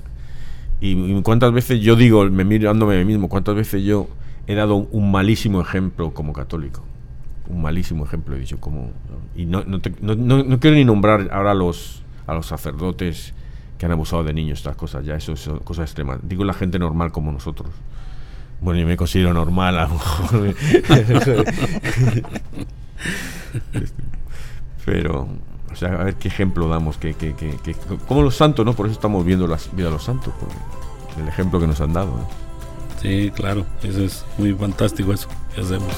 Y, 0.81 1.21
cuántas 1.23 1.53
veces 1.53 1.81
yo 1.81 1.97
digo, 1.97 2.25
me 2.27 2.45
mirándome 2.45 2.95
a 2.95 2.99
mí 2.99 3.05
mismo, 3.05 3.29
cuántas 3.29 3.57
veces 3.57 3.83
yo 3.83 4.09
he 4.49 4.55
dado 4.55 4.77
un, 4.77 5.11
malísimo 5.13 5.61
ejemplo 5.61 6.13
como 6.15 6.33
católico. 6.33 6.83
Un 7.49 7.61
malísimo 7.63 8.05
ejemplo, 8.07 8.35
he 8.35 8.39
dicho, 8.41 8.59
como... 8.59 8.93
Y 9.37 9.45
no, 9.45 9.63
no, 9.65 9.79
no, 10.17 10.59
quiero 10.59 10.75
ni 10.75 10.87
nombrar 10.87 11.29
ahora 11.31 11.51
a 11.51 11.55
los, 11.55 12.03
a 12.27 12.33
los 12.33 12.47
sacerdotes 12.47 13.35
que 13.77 13.85
han 13.85 13.93
abusado 13.93 14.25
de 14.25 14.33
niños, 14.33 14.59
estas 14.61 14.75
cosas, 14.75 15.05
ya 15.05 15.17
eso 15.17 15.37
son 15.37 15.59
cosas 15.59 15.85
extremas. 15.85 16.21
Digo 16.23 16.45
la 16.45 16.55
gente 16.55 16.79
normal 16.79 17.13
como 17.13 17.31
nosotros. 17.31 17.69
Bueno, 18.61 18.81
yo 18.81 18.87
me 18.87 18.97
considero 18.97 19.35
normal, 19.35 19.79
a 19.79 19.83
lo 19.87 19.95
mejor. 19.95 20.55
Pero, 24.87 25.29
o 25.71 25.77
sea, 25.77 25.93
a 25.93 26.05
ver 26.05 26.15
qué 26.15 26.29
ejemplo 26.29 26.69
damos, 26.69 26.97
que, 26.97 27.13
que, 27.15 27.35
que, 27.35 27.55
que 27.63 27.75
como 28.09 28.23
los 28.23 28.35
santos, 28.35 28.65
¿no? 28.65 28.73
Por 28.73 28.87
eso 28.87 28.95
estamos 28.95 29.27
viendo 29.27 29.47
la 29.47 29.59
vida 29.75 29.89
de 29.89 29.93
los 29.93 30.05
santos, 30.05 30.33
el 31.21 31.29
ejemplo 31.29 31.61
que 31.61 31.67
nos 31.67 31.83
han 31.83 31.93
dado. 31.93 32.27
Sí, 33.01 33.31
claro, 33.35 33.65
eso 33.83 34.05
es 34.05 34.25
muy 34.39 34.53
fantástico 34.55 35.13
eso 35.13 35.29
que 35.55 35.61
hacemos. 35.61 35.95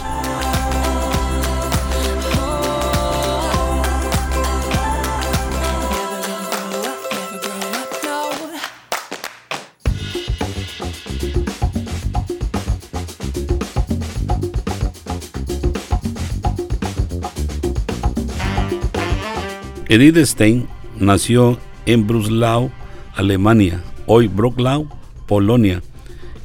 Edith 19.89 20.19
Stein 20.19 20.69
nació 21.01 21.59
en 21.85 22.07
Breslau, 22.07 22.71
Alemania, 23.17 23.83
hoy 24.07 24.29
Brocklau, 24.29 24.89
Polonia, 25.27 25.83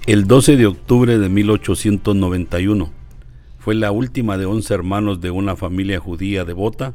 el 0.07 0.27
12 0.27 0.55
de 0.55 0.67
octubre 0.67 1.17
de 1.17 1.29
1891. 1.29 2.91
Fue 3.57 3.73
la 3.73 3.91
última 3.91 4.37
de 4.37 4.45
11 4.45 4.71
hermanos 4.71 5.19
de 5.19 5.31
una 5.31 5.55
familia 5.55 5.99
judía 5.99 6.45
devota. 6.45 6.93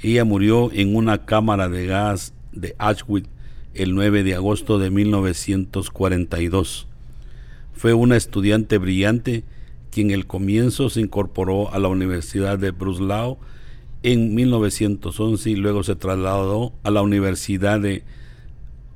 Ella 0.00 0.24
murió 0.24 0.70
en 0.72 0.94
una 0.94 1.24
cámara 1.24 1.68
de 1.68 1.86
gas 1.86 2.34
de 2.52 2.76
Auschwitz 2.78 3.28
el 3.74 3.96
9 3.96 4.22
de 4.22 4.36
agosto 4.36 4.78
de 4.78 4.90
1942. 4.90 6.86
Fue 7.72 7.94
una 7.94 8.16
estudiante 8.16 8.78
brillante 8.78 9.42
quien 9.90 10.10
en 10.10 10.14
el 10.14 10.26
comienzo 10.28 10.88
se 10.88 11.00
incorporó 11.00 11.72
a 11.72 11.80
la 11.80 11.88
Universidad 11.88 12.60
de 12.60 12.70
Breslau 12.70 13.38
en 14.04 14.36
1911 14.36 15.50
y 15.50 15.56
luego 15.56 15.82
se 15.82 15.96
trasladó 15.96 16.74
a 16.84 16.92
la 16.92 17.02
Universidad 17.02 17.80
de 17.80 18.04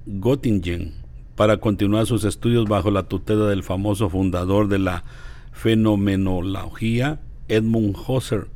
Göttingen 0.06 0.99
para 1.40 1.56
continuar 1.56 2.04
sus 2.04 2.24
estudios 2.24 2.66
bajo 2.66 2.90
la 2.90 3.04
tutela 3.04 3.46
del 3.46 3.62
famoso 3.62 4.10
fundador 4.10 4.68
de 4.68 4.78
la 4.78 5.04
fenomenología, 5.52 7.18
Edmund 7.48 7.96
Husserl. 7.96 8.48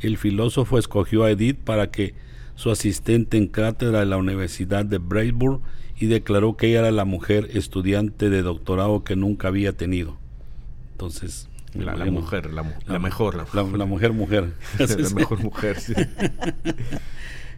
El 0.00 0.18
filósofo 0.18 0.76
escogió 0.76 1.22
a 1.22 1.30
Edith 1.30 1.58
para 1.58 1.92
que 1.92 2.16
su 2.56 2.72
asistente 2.72 3.36
en 3.36 3.46
cátedra 3.46 4.00
de 4.00 4.06
la 4.06 4.16
Universidad 4.16 4.84
de 4.84 4.98
Breisburg 4.98 5.60
y 5.96 6.06
declaró 6.06 6.56
que 6.56 6.66
ella 6.70 6.80
era 6.80 6.90
la 6.90 7.04
mujer 7.04 7.50
estudiante 7.52 8.28
de 8.30 8.42
doctorado 8.42 9.04
que 9.04 9.14
nunca 9.14 9.46
había 9.46 9.72
tenido. 9.72 10.16
Entonces, 10.90 11.48
la, 11.72 11.94
mujer, 12.06 12.52
la, 12.52 12.64
mejor. 12.64 13.36
La, 13.36 13.44
mujer, 13.44 14.12
mujer. 14.12 14.54
la 14.80 15.14
mejor 15.14 15.40
mujer, 15.40 15.76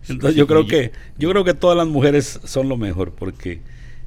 Entonces 0.07 0.37
yo 0.37 0.47
creo 0.47 0.67
que 0.67 0.93
yo 1.17 1.31
creo 1.31 1.45
que 1.45 1.55
todas 1.55 1.79
las 1.79 1.87
mujeres 1.87 2.41
son 2.45 2.69
lo 2.69 2.77
mejor 2.77 3.13
porque 3.13 3.63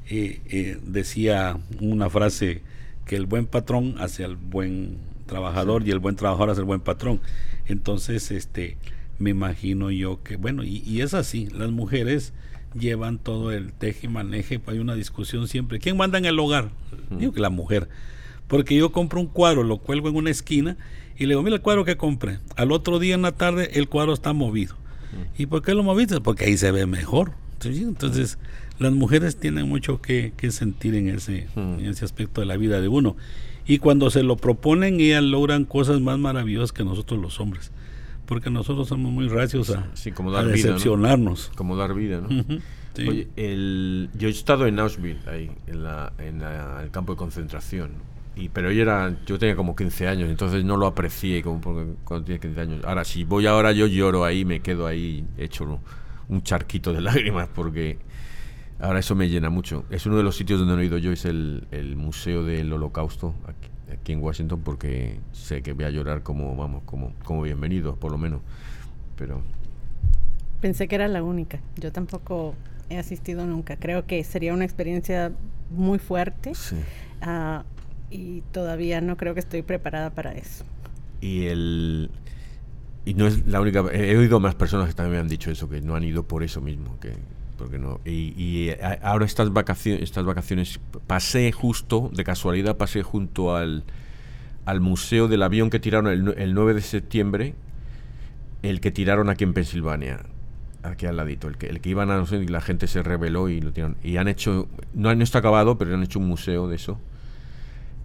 eh, 0.10 0.42
eh, 0.50 0.78
decía 0.84 1.58
una 1.80 2.10
frase 2.10 2.62
que 3.06 3.16
el 3.16 3.26
buen 3.26 3.46
patrón 3.46 3.96
hace 4.00 4.24
al 4.24 4.36
buen 4.36 4.98
trabajador 5.26 5.88
y 5.88 5.92
el 5.92 6.00
buen 6.00 6.16
trabajador 6.16 6.50
hace 6.50 6.62
al 6.62 6.66
buen 6.66 6.82
patrón. 6.82 7.22
Entonces, 7.68 8.32
este, 8.32 8.78
me 9.20 9.30
imagino 9.30 9.92
yo 9.92 10.22
que, 10.24 10.36
bueno, 10.36 10.64
y, 10.64 11.02
es 11.02 11.14
así, 11.14 11.48
las 11.48 11.72
mujeres 11.72 12.34
llevan 12.78 13.18
todo 13.18 13.52
el 13.52 13.74
teje 13.74 14.08
y 14.08 14.10
maneje, 14.10 14.62
hay 14.68 14.80
una 14.80 14.96
discusión 14.96 15.48
siempre. 15.48 15.80
¿Quién 15.80 15.98
manda 15.98 16.18
en 16.18 16.26
el 16.26 16.38
hogar? 16.40 16.70
Digo 17.10 17.32
que 17.32 17.40
la 17.40 17.50
mujer 17.50 17.88
porque 18.50 18.76
yo 18.76 18.92
compro 18.92 19.22
un 19.22 19.28
cuadro, 19.28 19.64
lo 19.64 19.78
cuelgo 19.78 20.10
en 20.10 20.16
una 20.16 20.32
esquina 20.32 20.76
y 21.16 21.26
le 21.26 21.30
digo, 21.30 21.44
mira 21.44 21.56
el 21.56 21.62
cuadro 21.62 21.86
que 21.86 21.98
compré. 21.98 22.40
Al 22.58 22.72
otro 22.72 22.98
día 23.00 23.14
en 23.14 23.22
la 23.22 23.32
tarde 23.32 23.70
el 23.76 23.88
cuadro 23.88 24.12
está 24.12 24.34
movido. 24.34 24.76
¿Y 25.38 25.46
por 25.46 25.62
qué 25.62 25.74
lo 25.74 25.84
moviste? 25.84 26.20
Porque 26.20 26.46
ahí 26.46 26.58
se 26.58 26.72
ve 26.72 26.86
mejor. 26.86 27.34
Entonces, 27.64 28.38
las 28.80 28.94
mujeres 28.94 29.38
tienen 29.38 29.68
mucho 29.68 30.02
que, 30.02 30.34
sentir 30.52 30.96
en 30.96 31.10
ese, 31.10 31.48
en 31.56 31.86
ese 31.86 32.06
aspecto 32.06 32.42
de 32.42 32.48
la 32.48 32.58
vida 32.58 32.82
de 32.82 32.88
uno. 32.88 33.16
Y 33.66 33.80
cuando 33.80 34.10
se 34.10 34.24
lo 34.24 34.38
proponen, 34.38 35.00
ellas 35.00 35.24
logran 35.24 35.66
cosas 35.66 36.02
más 36.02 36.18
maravillosas 36.18 36.72
que 36.72 36.84
nosotros 36.84 37.20
los 37.20 37.40
hombres. 37.40 37.72
Porque 38.26 38.50
nosotros 38.50 38.88
somos 38.88 39.12
muy 39.12 39.28
racios 39.28 39.70
a, 39.72 39.88
decepcionarnos. 40.46 41.52
Como 41.56 41.76
dar 41.76 41.94
vida, 41.94 42.22
¿no? 42.22 42.30
Oye, 42.98 43.28
el, 43.36 44.10
yo 44.18 44.28
he 44.28 44.32
estado 44.32 44.68
en 44.68 44.78
Auschwitz, 44.80 45.26
ahí, 45.28 45.52
en, 45.68 45.84
la, 45.84 46.12
en 46.18 46.42
el 46.42 46.92
campo 46.92 47.14
de 47.14 47.18
concentración 47.18 47.92
pero 48.48 48.72
yo 48.72 48.84
era 48.84 49.18
yo 49.26 49.38
tenía 49.38 49.58
como 49.58 49.76
15 49.76 50.08
años 50.08 50.30
entonces 50.30 50.64
no 50.64 50.78
lo 50.78 50.88
aprecié 50.88 51.44
como 51.44 51.60
porque 51.60 51.92
cuando 52.06 52.26
tiene 52.26 52.40
15 52.40 52.62
años 52.62 52.86
ahora 52.86 53.04
si 53.04 53.26
voy 53.26 53.46
ahora 53.46 53.74
yo 53.74 53.86
lloro 53.88 54.24
ahí 54.24 54.46
me 54.46 54.62
quedo 54.62 54.88
ahí 54.88 55.26
hecho 55.38 55.82
un 56.30 56.42
charquito 56.42 56.94
de 56.94 57.02
lágrimas 57.10 57.50
porque 57.54 57.98
ahora 58.80 59.00
eso 59.00 59.16
me 59.16 59.30
llena 59.30 59.50
mucho 59.50 59.86
es 59.90 60.06
uno 60.06 60.18
de 60.18 60.24
los 60.24 60.36
sitios 60.36 60.60
donde 60.60 60.82
he 60.82 60.86
ido 60.86 60.98
yo 60.98 61.12
es 61.12 61.26
el, 61.26 61.68
el 61.72 61.96
museo 61.96 62.44
del 62.44 62.72
holocausto 62.72 63.36
aquí, 63.46 63.70
aquí, 63.94 64.12
en 64.14 64.22
Washington 64.22 64.62
porque 64.64 65.20
sé 65.32 65.62
que 65.62 65.74
voy 65.74 65.86
a 65.86 65.90
llorar 65.90 66.24
como 66.24 66.56
vamos 66.56 66.84
como 66.86 67.14
como 67.24 67.42
bienvenido 67.42 67.96
por 67.96 68.12
lo 68.12 68.18
menos 68.18 68.42
pero 69.16 69.42
pensé 70.62 70.88
que 70.88 70.96
era 70.96 71.08
la 71.08 71.24
única 71.24 71.60
yo 71.78 71.92
tampoco 71.92 72.56
he 72.90 72.98
asistido 72.98 73.46
nunca 73.46 73.76
creo 73.76 74.06
que 74.06 74.24
sería 74.24 74.54
una 74.54 74.66
experiencia 74.66 75.34
muy 75.72 76.00
fuerte 76.00 76.56
sí. 76.56 76.78
Uh, 77.22 77.64
y 78.10 78.42
todavía 78.52 79.02
no 79.02 79.18
creo 79.18 79.34
que 79.34 79.40
estoy 79.40 79.62
preparada 79.62 80.10
para 80.10 80.32
eso. 80.32 80.66
Y 81.22 81.46
el 81.48 82.10
y 83.06 83.14
no 83.14 83.28
es 83.28 83.46
la 83.48 83.62
única 83.62 83.84
he 83.92 84.18
oído 84.18 84.40
más 84.40 84.56
personas 84.56 84.88
que 84.88 84.94
también 84.94 85.14
me 85.14 85.20
han 85.20 85.28
dicho 85.28 85.52
eso 85.52 85.70
que 85.70 85.82
no 85.82 85.96
han 85.96 86.04
ido 86.04 86.24
por 86.24 86.44
eso 86.44 86.62
mismo 86.62 87.00
que 87.00 87.14
porque 87.58 87.80
no 87.80 88.00
y, 88.06 88.34
y 88.42 88.76
ahora 89.02 89.26
estas 89.26 89.52
vacaciones 89.52 90.04
estas 90.04 90.26
vacaciones 90.26 90.80
pasé 91.08 91.52
justo 91.52 92.10
de 92.14 92.24
casualidad 92.24 92.78
pasé 92.78 93.04
junto 93.04 93.56
al 93.56 93.84
al 94.66 94.82
museo 94.82 95.28
del 95.28 95.44
avión 95.44 95.70
que 95.70 95.80
tiraron 95.80 96.08
el, 96.08 96.36
el 96.38 96.54
9 96.54 96.74
de 96.74 96.82
septiembre 96.82 97.56
el 98.62 98.82
que 98.82 98.92
tiraron 98.92 99.30
aquí 99.30 99.44
en 99.44 99.54
Pensilvania 99.54 100.26
aquí 100.84 101.06
al 101.06 101.18
ladito 101.18 101.48
el 101.48 101.58
que 101.58 101.68
el 101.68 101.82
que 101.82 101.90
iban 101.90 102.12
a 102.12 102.18
no 102.18 102.26
sé 102.26 102.38
y 102.38 102.48
la 102.48 102.62
gente 102.62 102.88
se 102.88 103.02
rebeló 103.02 103.50
y 103.50 103.62
lo 103.62 103.72
tiraron 103.72 103.98
y 104.04 104.18
han 104.18 104.28
hecho 104.28 104.68
no, 104.94 105.14
no 105.14 105.24
está 105.24 105.40
acabado 105.40 105.78
pero 105.78 105.96
han 105.96 106.04
hecho 106.04 106.20
un 106.20 106.28
museo 106.28 106.68
de 106.68 106.76
eso 106.76 107.00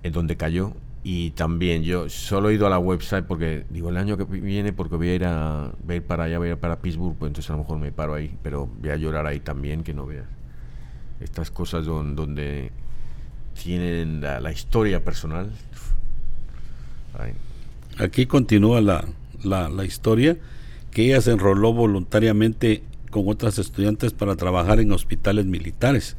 en 0.05 0.13
donde 0.13 0.37
cayó. 0.37 0.75
Y 1.07 1.33
también 1.33 1.83
yo 1.83 2.09
solo 2.09 2.49
he 2.49 2.55
ido 2.55 2.67
a 2.67 2.71
la 2.71 2.79
website 2.79 3.27
porque 3.27 3.67
digo 3.69 3.91
el 3.91 3.99
año 3.99 4.17
que 4.17 4.25
viene 4.25 4.73
porque 4.73 4.97
voy 4.97 5.11
a 5.11 5.15
ir, 5.15 5.25
a, 5.27 5.71
para 6.07 6.25
allá, 6.25 6.39
voy 6.39 6.49
a 6.49 6.53
ir 6.53 6.57
para 6.57 6.81
Pittsburgh, 6.81 7.15
pues 7.19 7.29
entonces 7.29 7.51
a 7.51 7.53
lo 7.53 7.59
mejor 7.59 7.79
me 7.79 7.93
paro 7.93 8.15
ahí, 8.15 8.35
pero 8.43 8.71
voy 8.81 8.89
a 8.89 8.97
llorar 8.97 9.27
ahí 9.27 9.39
también, 9.39 9.85
que 9.85 9.93
no 9.93 10.07
veas. 10.07 10.25
Estas 11.21 11.51
cosas 11.51 11.85
donde 11.85 12.73
tienen 13.63 14.23
la, 14.23 14.51
historia 14.51 15.05
personal. 15.05 15.51
Aquí 17.99 18.25
continúa 18.25 18.81
la, 18.81 19.05
la, 19.43 19.69
la 19.69 19.85
historia, 19.85 20.39
que 20.91 21.05
ella 21.05 21.21
se 21.21 21.33
enroló 21.33 21.75
voluntariamente 21.75 22.83
con 23.11 23.29
otras 23.29 23.59
estudiantes 23.59 24.15
para 24.15 24.37
trabajar 24.37 24.81
en 24.81 24.91
hospitales 24.91 25.45
militares 25.45 26.17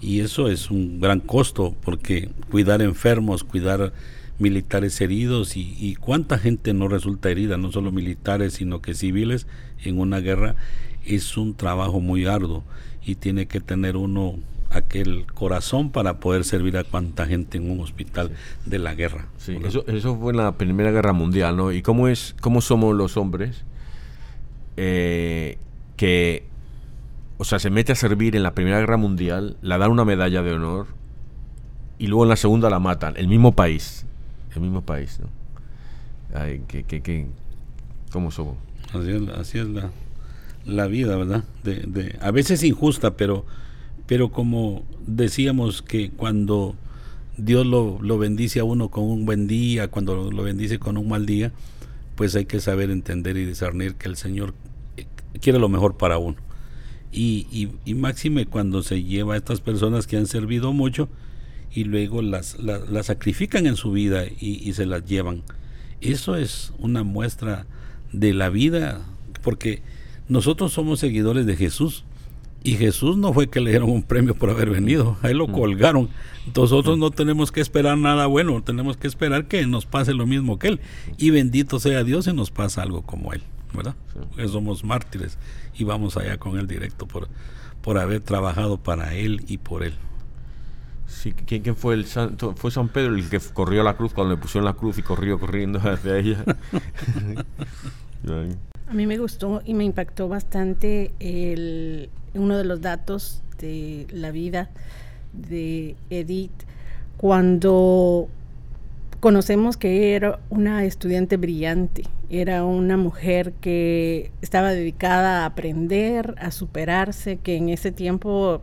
y 0.00 0.20
eso 0.20 0.48
es 0.48 0.70
un 0.70 1.00
gran 1.00 1.20
costo 1.20 1.74
porque 1.82 2.30
cuidar 2.50 2.82
enfermos, 2.82 3.44
cuidar 3.44 3.92
militares 4.38 5.00
heridos 5.00 5.56
y, 5.56 5.96
cuánta 6.00 6.38
gente 6.38 6.74
no 6.74 6.88
resulta 6.88 7.30
herida, 7.30 7.56
no 7.56 7.70
solo 7.70 7.92
militares, 7.92 8.54
sino 8.54 8.82
que 8.82 8.94
civiles 8.94 9.46
en 9.84 9.98
una 9.98 10.20
guerra, 10.20 10.56
es 11.06 11.36
un 11.36 11.54
trabajo 11.54 12.00
muy 12.00 12.26
arduo 12.26 12.64
y 13.04 13.14
tiene 13.16 13.46
que 13.46 13.60
tener 13.60 13.96
uno 13.96 14.36
aquel 14.70 15.26
corazón 15.32 15.90
para 15.90 16.18
poder 16.18 16.44
servir 16.44 16.76
a 16.76 16.84
cuanta 16.84 17.26
gente 17.26 17.58
en 17.58 17.70
un 17.70 17.80
hospital 17.80 18.32
de 18.66 18.78
la 18.78 18.94
guerra. 18.94 19.28
Sí, 19.38 19.56
eso, 19.64 19.84
eso 19.86 20.18
fue 20.18 20.32
en 20.32 20.38
la 20.38 20.52
Primera 20.58 20.90
Guerra 20.90 21.12
Mundial, 21.12 21.56
¿no? 21.56 21.70
¿Y 21.70 21.80
cómo, 21.82 22.08
es, 22.08 22.34
cómo 22.40 22.60
somos 22.60 22.96
los 22.96 23.16
hombres 23.16 23.64
eh, 24.76 25.58
que, 25.96 26.44
o 27.38 27.44
sea, 27.44 27.58
se 27.58 27.70
mete 27.70 27.92
a 27.92 27.94
servir 27.94 28.36
en 28.36 28.42
la 28.42 28.54
Primera 28.54 28.78
Guerra 28.78 28.96
Mundial, 28.96 29.56
la 29.62 29.78
dan 29.78 29.90
una 29.90 30.04
medalla 30.04 30.42
de 30.42 30.52
honor 30.52 30.86
y 31.98 32.06
luego 32.06 32.24
en 32.24 32.30
la 32.30 32.36
segunda 32.36 32.70
la 32.70 32.78
matan, 32.78 33.16
el 33.16 33.28
mismo 33.28 33.52
país, 33.52 34.06
el 34.54 34.62
mismo 34.62 34.82
país, 34.82 35.20
¿no? 35.20 35.28
¿Cómo 38.10 38.30
somos? 38.30 38.56
Así 38.92 39.10
es, 39.10 39.28
así 39.36 39.58
es 39.58 39.66
la, 40.64 40.86
vida, 40.86 41.16
¿verdad? 41.16 41.44
A 42.20 42.30
veces 42.30 42.62
injusta, 42.62 43.16
pero 43.16 43.44
pero 44.06 44.30
como 44.30 44.84
decíamos 45.06 45.82
que 45.82 46.10
cuando 46.10 46.74
Dios 47.36 47.66
lo, 47.66 47.98
lo, 48.02 48.18
bendice 48.18 48.60
a 48.60 48.64
uno 48.64 48.90
con 48.90 49.04
un 49.04 49.24
buen 49.24 49.46
día, 49.46 49.88
cuando 49.88 50.30
lo 50.30 50.42
bendice 50.42 50.78
con 50.78 50.98
un 50.98 51.08
mal 51.08 51.26
día, 51.26 51.52
pues 52.14 52.36
hay 52.36 52.44
que 52.44 52.60
saber 52.60 52.90
entender 52.90 53.36
y 53.36 53.44
discernir 53.44 53.94
que 53.94 54.08
el 54.08 54.16
Señor 54.16 54.54
eh, 54.96 55.06
quiere 55.40 55.58
lo 55.58 55.68
mejor 55.68 55.96
para 55.96 56.18
uno. 56.18 56.36
Y, 57.16 57.46
y, 57.52 57.68
y 57.84 57.94
máxime 57.94 58.44
cuando 58.46 58.82
se 58.82 59.04
lleva 59.04 59.34
a 59.34 59.36
estas 59.36 59.60
personas 59.60 60.08
que 60.08 60.16
han 60.16 60.26
servido 60.26 60.72
mucho 60.72 61.08
y 61.72 61.84
luego 61.84 62.22
las, 62.22 62.58
las, 62.58 62.90
las 62.90 63.06
sacrifican 63.06 63.66
en 63.66 63.76
su 63.76 63.92
vida 63.92 64.24
y, 64.26 64.68
y 64.68 64.72
se 64.72 64.84
las 64.84 65.04
llevan. 65.04 65.42
Eso 66.00 66.36
es 66.36 66.72
una 66.78 67.04
muestra 67.04 67.66
de 68.12 68.34
la 68.34 68.48
vida, 68.48 69.00
porque 69.42 69.82
nosotros 70.28 70.72
somos 70.72 71.00
seguidores 71.00 71.46
de 71.46 71.56
Jesús 71.56 72.04
y 72.66 72.76
Jesús 72.76 73.18
no 73.18 73.34
fue 73.34 73.48
que 73.50 73.60
le 73.60 73.70
dieron 73.70 73.90
un 73.90 74.02
premio 74.02 74.34
por 74.34 74.48
haber 74.48 74.70
venido, 74.70 75.18
ahí 75.20 75.34
lo 75.34 75.48
colgaron. 75.48 76.08
Nosotros 76.56 76.96
no 76.96 77.10
tenemos 77.10 77.52
que 77.52 77.60
esperar 77.60 77.98
nada 77.98 78.26
bueno, 78.26 78.62
tenemos 78.62 78.96
que 78.96 79.06
esperar 79.06 79.46
que 79.46 79.66
nos 79.66 79.84
pase 79.84 80.14
lo 80.14 80.26
mismo 80.26 80.58
que 80.58 80.68
Él. 80.68 80.80
Y 81.18 81.28
bendito 81.28 81.78
sea 81.78 82.04
Dios 82.04 82.24
si 82.24 82.32
nos 82.32 82.50
pasa 82.50 82.82
algo 82.82 83.02
como 83.02 83.34
Él, 83.34 83.42
¿verdad? 83.74 83.94
Porque 84.12 84.48
somos 84.48 84.84
mártires 84.84 85.38
y 85.74 85.84
vamos 85.84 86.16
allá 86.16 86.38
con 86.38 86.58
Él 86.58 86.66
directo 86.66 87.06
por, 87.06 87.28
por 87.82 87.98
haber 87.98 88.20
trabajado 88.20 88.78
para 88.78 89.14
Él 89.14 89.44
y 89.46 89.58
por 89.58 89.82
Él. 89.82 89.94
Sí, 91.06 91.32
¿quién, 91.32 91.62
quién 91.62 91.76
fue 91.76 91.94
el 91.94 92.06
santo? 92.06 92.54
Fue 92.56 92.70
San 92.70 92.88
Pedro 92.88 93.14
el 93.14 93.28
que 93.28 93.38
corrió 93.52 93.82
a 93.82 93.84
la 93.84 93.96
cruz 93.96 94.12
cuando 94.14 94.34
le 94.34 94.40
pusieron 94.40 94.64
la 94.64 94.74
cruz 94.74 94.98
y 94.98 95.02
corrió 95.02 95.38
corriendo 95.38 95.78
hacia 95.82 96.18
ella. 96.18 96.44
A 98.86 98.92
mí 98.92 99.06
me 99.06 99.18
gustó 99.18 99.62
y 99.64 99.74
me 99.74 99.84
impactó 99.84 100.28
bastante 100.28 101.12
el, 101.18 102.10
uno 102.34 102.56
de 102.56 102.64
los 102.64 102.80
datos 102.80 103.42
de 103.58 104.06
la 104.10 104.30
vida 104.30 104.70
de 105.32 105.96
Edith 106.10 106.64
cuando 107.16 108.28
conocemos 109.24 109.78
que 109.78 110.14
era 110.14 110.38
una 110.50 110.84
estudiante 110.84 111.38
brillante, 111.38 112.02
era 112.28 112.62
una 112.62 112.98
mujer 112.98 113.54
que 113.54 114.30
estaba 114.42 114.70
dedicada 114.72 115.40
a 115.40 115.46
aprender, 115.46 116.34
a 116.36 116.50
superarse, 116.50 117.38
que 117.38 117.56
en 117.56 117.70
ese 117.70 117.90
tiempo 117.90 118.60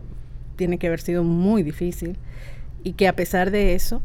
tiene 0.58 0.78
que 0.78 0.86
haber 0.86 1.02
sido 1.02 1.24
muy 1.24 1.64
difícil 1.64 2.16
y 2.84 2.94
que 2.94 3.08
a 3.08 3.16
pesar 3.16 3.50
de 3.50 3.74
eso, 3.74 4.04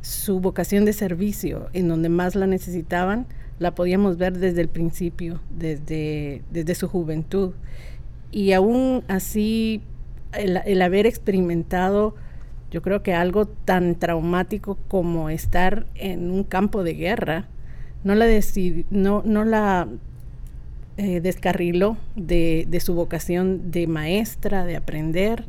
su 0.00 0.38
vocación 0.38 0.84
de 0.84 0.92
servicio 0.92 1.70
en 1.72 1.88
donde 1.88 2.08
más 2.08 2.36
la 2.36 2.46
necesitaban, 2.46 3.26
la 3.58 3.74
podíamos 3.74 4.16
ver 4.16 4.38
desde 4.38 4.60
el 4.60 4.68
principio, 4.68 5.40
desde, 5.50 6.42
desde 6.52 6.76
su 6.76 6.86
juventud. 6.86 7.50
Y 8.30 8.52
aún 8.52 9.02
así, 9.08 9.82
el, 10.34 10.60
el, 10.66 10.82
haber 10.82 11.06
experimentado, 11.06 12.14
yo 12.74 12.82
creo 12.82 13.04
que 13.04 13.14
algo 13.14 13.46
tan 13.46 13.94
traumático 13.94 14.76
como 14.88 15.30
estar 15.30 15.86
en 15.94 16.32
un 16.32 16.42
campo 16.42 16.82
de 16.82 16.94
guerra, 16.94 17.46
no 18.02 18.16
la, 18.16 18.26
no, 18.90 19.22
no 19.24 19.44
la 19.44 19.86
eh, 20.96 21.20
descarriló 21.20 21.96
de, 22.16 22.66
su 22.84 22.94
vocación 22.94 23.70
de 23.70 23.86
maestra, 23.86 24.64
de 24.64 24.74
aprender. 24.74 25.44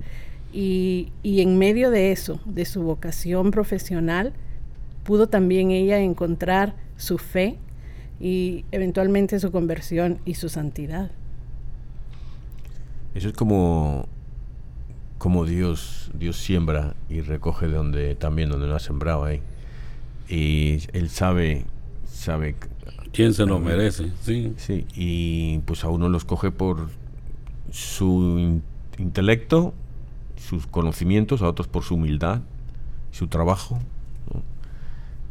Y 0.53 1.09
en 1.23 1.57
medio 1.57 1.89
de 1.89 2.11
eso, 2.11 2.39
de 2.45 2.63
su 2.63 2.83
vocación 2.83 3.49
profesional, 3.49 4.33
pudo 5.03 5.27
también 5.27 5.71
ella 5.71 5.97
encontrar 5.97 6.75
su 6.95 7.17
fe 7.17 7.57
y 8.19 8.65
eventualmente 8.71 9.39
su 9.39 9.51
conversión 9.51 10.19
y 10.25 10.35
su 10.35 10.47
santidad. 10.47 11.09
Eso 13.15 13.29
es 13.29 13.33
como 13.33 14.07
como 15.17 15.45
Dios 15.45 16.11
Dios 16.13 16.37
siembra 16.37 16.95
y 17.09 17.21
recoge 17.21 17.67
de 17.67 17.75
donde 17.75 18.15
también 18.15 18.49
donde 18.49 18.67
no 18.67 18.75
ha 18.75 18.79
sembrado 18.79 19.23
ahí. 19.23 19.41
Y 20.27 20.79
él 20.93 21.09
sabe 21.09 21.65
sabe 22.05 22.55
quién 23.13 23.33
se 23.33 23.45
lo 23.45 23.59
merece, 23.59 24.11
sí. 24.21 24.53
Sí, 24.57 24.85
y 24.95 25.59
pues 25.59 25.83
a 25.83 25.89
uno 25.89 26.09
los 26.09 26.25
coge 26.25 26.51
por 26.51 26.89
su 27.71 28.37
in 28.39 28.63
intelecto, 28.97 29.73
sus 30.37 30.67
conocimientos, 30.67 31.41
a 31.41 31.49
otros 31.49 31.67
por 31.67 31.83
su 31.83 31.95
humildad, 31.95 32.41
su 33.11 33.27
trabajo, 33.27 33.79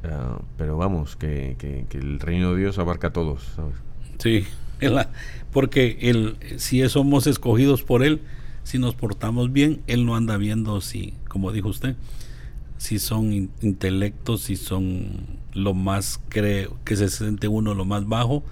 Uh, 0.05 0.43
pero 0.59 0.77
vamos, 0.77 1.17
que, 1.17 1.57
que, 1.59 1.87
que, 1.89 1.97
el 1.97 2.21
reino 2.21 2.53
de 2.53 2.61
Dios 2.61 2.79
abarca 2.79 3.09
a 3.09 3.13
todos. 3.13 3.43
¿sabes? 3.57 3.75
Sí, 4.19 4.47
porque 5.53 5.97
él, 6.03 6.37
si 6.59 6.87
somos 6.91 7.27
escogidos 7.27 7.83
por 7.83 8.05
Él, 8.05 8.21
si 8.65 8.79
nos 8.79 8.95
portamos 8.95 9.53
bien, 9.53 9.83
Él 9.87 10.05
no 10.05 10.17
anda 10.17 10.37
viendo 10.37 10.81
si, 10.81 11.15
como 11.29 11.53
dijo 11.53 11.69
usted, 11.69 11.97
si 12.77 12.99
son 12.99 13.33
in 13.33 13.51
intelectos, 13.63 14.43
si 14.43 14.57
son 14.57 15.39
lo 15.53 15.75
más 15.75 16.21
creo 16.29 16.77
que 16.85 16.97
se 16.97 17.09
siente 17.09 17.47
uno 17.47 17.75
lo 17.75 17.85
más 17.85 18.07
bajo, 18.07 18.43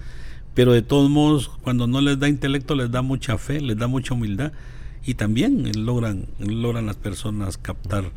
pero 0.53 0.71
de 0.71 0.81
todos 0.81 1.09
modos, 1.09 1.49
cuando 1.63 1.87
no 1.87 1.99
les 1.99 2.19
da 2.19 2.29
intelecto, 2.29 2.75
les 2.75 2.91
da 2.91 3.01
mucha 3.01 3.37
fe, 3.37 3.59
les 3.59 3.77
da 3.77 3.87
mucha 3.87 4.13
humildad 4.13 4.53
y 5.05 5.15
también 5.15 5.85
logran, 5.85 6.27
logran 6.39 6.85
las 6.85 6.95
personas 6.95 7.57
captar 7.57 8.11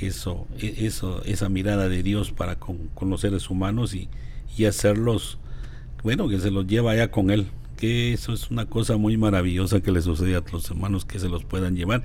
eso, 0.00 0.46
e, 0.58 0.86
eso, 0.86 1.22
esa 1.24 1.48
mirada 1.48 1.88
de 1.88 2.02
Dios 2.02 2.32
para 2.32 2.58
con, 2.58 2.88
con 2.94 3.08
los 3.08 3.20
seres 3.20 3.48
humanos 3.50 3.94
y, 3.94 4.08
y, 4.56 4.66
hacerlos, 4.66 5.38
bueno, 6.02 6.28
que 6.28 6.38
se 6.38 6.50
los 6.50 6.66
lleva 6.66 6.92
allá 6.92 7.10
con 7.10 7.30
Él. 7.30 7.46
Que 7.76 8.12
eso 8.12 8.32
es 8.32 8.50
una 8.50 8.66
cosa 8.66 8.96
muy 8.96 9.16
maravillosa 9.16 9.80
que 9.80 9.92
le 9.92 10.02
sucede 10.02 10.36
a 10.36 10.42
los 10.50 10.70
hermanos 10.70 11.04
que 11.04 11.18
se 11.18 11.28
los 11.28 11.44
puedan 11.44 11.76
llevar. 11.76 12.02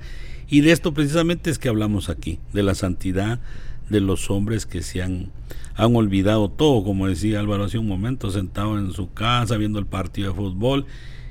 Y 0.48 0.60
de 0.60 0.72
esto 0.72 0.92
precisamente 0.92 1.50
es 1.50 1.58
que 1.58 1.68
hablamos 1.68 2.08
aquí, 2.08 2.38
de 2.52 2.62
la 2.62 2.74
santidad 2.74 3.40
de 3.88 4.00
los 4.00 4.30
hombres 4.30 4.66
que 4.66 4.82
se 4.82 5.02
han, 5.02 5.30
han 5.74 5.96
olvidado 5.96 6.50
todo, 6.50 6.84
como 6.84 7.08
decía 7.08 7.40
Álvaro 7.40 7.64
hace 7.64 7.78
un 7.78 7.88
momento, 7.88 8.30
sentado 8.30 8.78
en 8.78 8.92
su 8.92 9.12
casa 9.12 9.56
viendo 9.56 9.78
el 9.78 9.86
partido 9.86 10.30
de 10.30 10.36
fútbol 10.36 10.86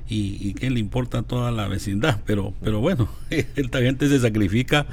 y, 0.08 0.36
y 0.40 0.54
que 0.54 0.70
le 0.70 0.80
importa 0.80 1.22
toda 1.22 1.50
la 1.50 1.68
vecindad. 1.68 2.20
Pero, 2.26 2.52
pero 2.62 2.80
bueno, 2.80 3.08
esta 3.30 3.80
gente 3.80 4.08
se 4.08 4.20
sacrifica 4.20 4.86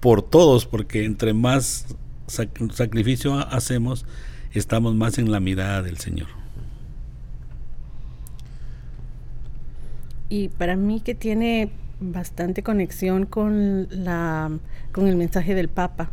por 0.00 0.22
todos, 0.22 0.66
porque 0.66 1.04
entre 1.04 1.32
más 1.32 1.96
sac 2.26 2.50
sacrificio 2.72 3.34
hacemos, 3.34 4.06
estamos 4.52 4.94
más 4.94 5.18
en 5.18 5.30
la 5.30 5.40
mirada 5.40 5.82
del 5.82 5.98
Señor. 5.98 6.28
Y 10.28 10.48
para 10.48 10.76
mí 10.76 11.00
que 11.00 11.14
tiene 11.14 11.70
bastante 12.00 12.62
conexión 12.62 13.26
con 13.26 13.88
la 13.90 14.50
con 14.92 15.08
el 15.08 15.16
mensaje 15.16 15.54
del 15.54 15.68
Papa, 15.68 16.10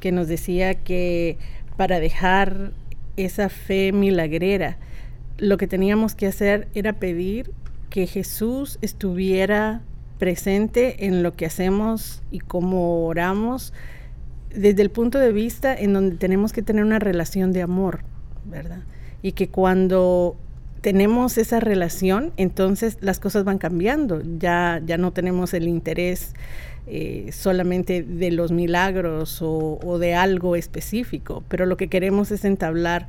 que 0.00 0.12
nos 0.12 0.28
decía 0.28 0.74
que 0.74 1.38
para 1.76 2.00
dejar 2.00 2.72
esa 3.16 3.48
fe 3.48 3.92
milagrera, 3.92 4.78
lo 5.38 5.56
que 5.56 5.66
teníamos 5.66 6.14
que 6.14 6.26
hacer 6.26 6.68
era 6.74 6.94
pedir 6.94 7.50
que 7.90 8.06
Jesús 8.06 8.78
estuviera 8.82 9.82
presente 10.18 11.06
en 11.06 11.22
lo 11.22 11.34
que 11.34 11.46
hacemos 11.46 12.22
y 12.30 12.40
cómo 12.40 13.06
oramos, 13.06 13.72
desde 14.54 14.82
el 14.82 14.90
punto 14.90 15.18
de 15.18 15.32
vista 15.32 15.74
en 15.74 15.92
donde 15.92 16.16
tenemos 16.16 16.52
que 16.52 16.62
tener 16.62 16.84
una 16.84 16.98
relación 16.98 17.52
de 17.52 17.62
amor, 17.62 18.00
¿verdad? 18.44 18.80
Y 19.22 19.32
que 19.32 19.48
cuando 19.48 20.36
tenemos 20.80 21.38
esa 21.38 21.60
relación, 21.60 22.32
entonces 22.36 22.98
las 23.00 23.18
cosas 23.18 23.44
van 23.44 23.58
cambiando, 23.58 24.22
ya, 24.38 24.80
ya 24.84 24.98
no 24.98 25.12
tenemos 25.12 25.54
el 25.54 25.68
interés 25.68 26.34
eh, 26.86 27.30
solamente 27.32 28.02
de 28.02 28.30
los 28.30 28.52
milagros 28.52 29.42
o, 29.42 29.80
o 29.82 29.98
de 29.98 30.14
algo 30.14 30.54
específico, 30.54 31.42
pero 31.48 31.66
lo 31.66 31.76
que 31.76 31.88
queremos 31.88 32.30
es 32.30 32.44
entablar 32.44 33.08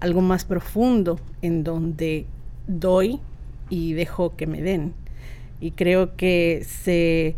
algo 0.00 0.20
más 0.20 0.44
profundo 0.44 1.18
en 1.42 1.64
donde 1.64 2.26
doy 2.66 3.20
y 3.70 3.94
dejo 3.94 4.36
que 4.36 4.46
me 4.46 4.62
den. 4.62 4.94
Y 5.60 5.72
creo 5.72 6.16
que 6.16 6.64
se, 6.66 7.34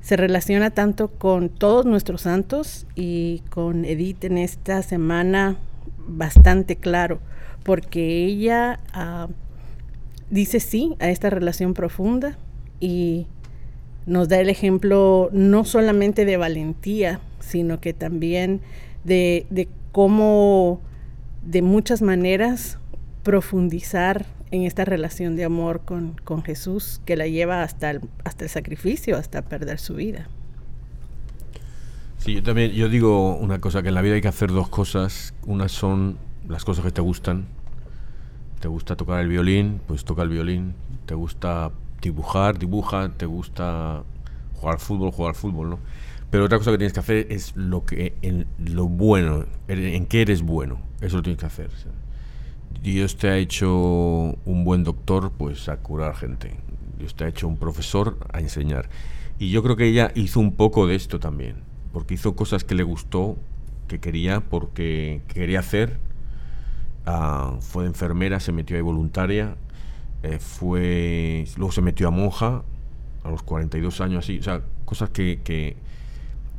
se 0.00 0.16
relaciona 0.16 0.70
tanto 0.70 1.08
con 1.08 1.48
todos 1.48 1.86
nuestros 1.86 2.22
santos 2.22 2.86
y 2.94 3.42
con 3.50 3.84
Edith 3.84 4.24
en 4.24 4.38
esta 4.38 4.82
semana 4.82 5.58
bastante 6.06 6.76
claro, 6.76 7.20
porque 7.62 8.24
ella 8.24 8.80
uh, 8.94 9.30
dice 10.30 10.60
sí 10.60 10.96
a 11.00 11.10
esta 11.10 11.30
relación 11.30 11.74
profunda 11.74 12.36
y 12.80 13.26
nos 14.06 14.28
da 14.28 14.40
el 14.40 14.48
ejemplo 14.48 15.30
no 15.32 15.64
solamente 15.64 16.24
de 16.24 16.36
valentía, 16.36 17.20
sino 17.40 17.80
que 17.80 17.94
también 17.94 18.60
de, 19.04 19.46
de 19.50 19.68
cómo 19.92 20.80
de 21.42 21.62
muchas 21.62 22.02
maneras 22.02 22.78
profundizar 23.22 24.26
en 24.50 24.62
esta 24.62 24.84
relación 24.84 25.36
de 25.36 25.44
amor 25.44 25.80
con, 25.84 26.16
con 26.24 26.42
Jesús 26.42 27.00
que 27.04 27.16
la 27.16 27.26
lleva 27.26 27.62
hasta 27.62 27.90
el, 27.90 28.00
hasta 28.24 28.44
el 28.44 28.50
sacrificio, 28.50 29.16
hasta 29.16 29.42
perder 29.42 29.78
su 29.78 29.94
vida. 29.94 30.28
Sí, 32.24 32.32
yo 32.32 32.42
también, 32.42 32.70
yo 32.72 32.88
digo 32.88 33.36
una 33.36 33.60
cosa, 33.60 33.82
que 33.82 33.88
en 33.88 33.94
la 33.94 34.00
vida 34.00 34.14
hay 34.14 34.22
que 34.22 34.28
hacer 34.28 34.50
dos 34.50 34.70
cosas. 34.70 35.34
Una 35.44 35.68
son 35.68 36.16
las 36.48 36.64
cosas 36.64 36.82
que 36.82 36.90
te 36.90 37.02
gustan. 37.02 37.44
Te 38.60 38.68
gusta 38.68 38.96
tocar 38.96 39.20
el 39.20 39.28
violín, 39.28 39.82
pues 39.86 40.06
toca 40.06 40.22
el 40.22 40.30
violín. 40.30 40.72
Te 41.04 41.14
gusta 41.14 41.70
dibujar, 42.00 42.58
dibuja. 42.58 43.10
Te 43.10 43.26
gusta 43.26 44.04
jugar 44.54 44.80
fútbol, 44.80 45.10
jugar 45.10 45.34
fútbol, 45.34 45.68
¿no? 45.68 45.78
Pero 46.30 46.46
otra 46.46 46.56
cosa 46.56 46.70
que 46.70 46.78
tienes 46.78 46.94
que 46.94 47.00
hacer 47.00 47.26
es 47.28 47.54
lo 47.56 47.84
que 47.84 48.14
lo 48.58 48.88
bueno, 48.88 49.44
en 49.68 50.06
qué 50.06 50.22
eres 50.22 50.40
bueno. 50.40 50.78
Eso 51.02 51.16
lo 51.18 51.22
tienes 51.22 51.40
que 51.40 51.46
hacer. 51.46 51.68
Dios 52.82 53.18
te 53.18 53.28
ha 53.28 53.36
hecho 53.36 53.68
un 54.46 54.64
buen 54.64 54.82
doctor, 54.82 55.30
pues 55.30 55.68
a 55.68 55.76
curar 55.76 56.16
gente. 56.16 56.56
Dios 56.98 57.14
te 57.16 57.24
ha 57.24 57.28
hecho 57.28 57.46
un 57.48 57.58
profesor 57.58 58.16
a 58.32 58.40
enseñar. 58.40 58.88
Y 59.38 59.50
yo 59.50 59.62
creo 59.62 59.76
que 59.76 59.88
ella 59.88 60.10
hizo 60.14 60.40
un 60.40 60.52
poco 60.52 60.86
de 60.86 60.94
esto 60.94 61.20
también, 61.20 61.56
porque 61.94 62.14
hizo 62.14 62.34
cosas 62.34 62.64
que 62.64 62.74
le 62.74 62.82
gustó, 62.82 63.38
que 63.86 64.00
quería, 64.00 64.40
porque 64.40 65.22
quería 65.28 65.60
hacer. 65.60 65.98
Ah, 67.06 67.56
fue 67.60 67.86
enfermera, 67.86 68.40
se 68.40 68.50
metió 68.50 68.76
ahí 68.76 68.82
voluntaria, 68.82 69.56
eh, 70.24 70.38
fue 70.40 71.46
luego 71.56 71.70
se 71.70 71.82
metió 71.82 72.08
a 72.08 72.10
monja 72.10 72.62
a 73.22 73.30
los 73.30 73.42
42 73.42 74.00
años 74.00 74.24
así, 74.24 74.38
o 74.38 74.42
sea, 74.42 74.62
cosas 74.84 75.10
que, 75.10 75.40
que 75.44 75.76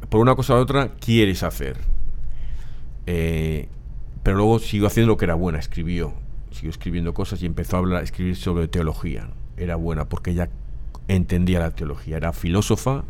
por 0.09 0.21
una 0.21 0.35
cosa 0.35 0.53
u 0.53 0.57
otra 0.57 0.93
quieres 0.95 1.43
hacer. 1.43 1.77
Eh, 3.05 3.67
pero 4.23 4.37
luego 4.37 4.59
siguió 4.59 4.87
haciendo 4.87 5.13
lo 5.13 5.17
que 5.17 5.25
era 5.25 5.35
buena, 5.35 5.59
escribió, 5.59 6.13
siguió 6.51 6.69
escribiendo 6.69 7.13
cosas 7.13 7.43
y 7.43 7.45
empezó 7.45 7.75
a 7.75 7.79
hablar, 7.79 8.01
a 8.01 8.03
escribir 8.03 8.37
sobre 8.37 8.69
teología. 8.69 9.29
Era 9.57 9.75
buena 9.75 10.05
porque 10.05 10.31
ella 10.31 10.49
entendía 11.09 11.59
la 11.59 11.71
teología, 11.71 12.17
era 12.17 12.31
filósofa 12.31 13.03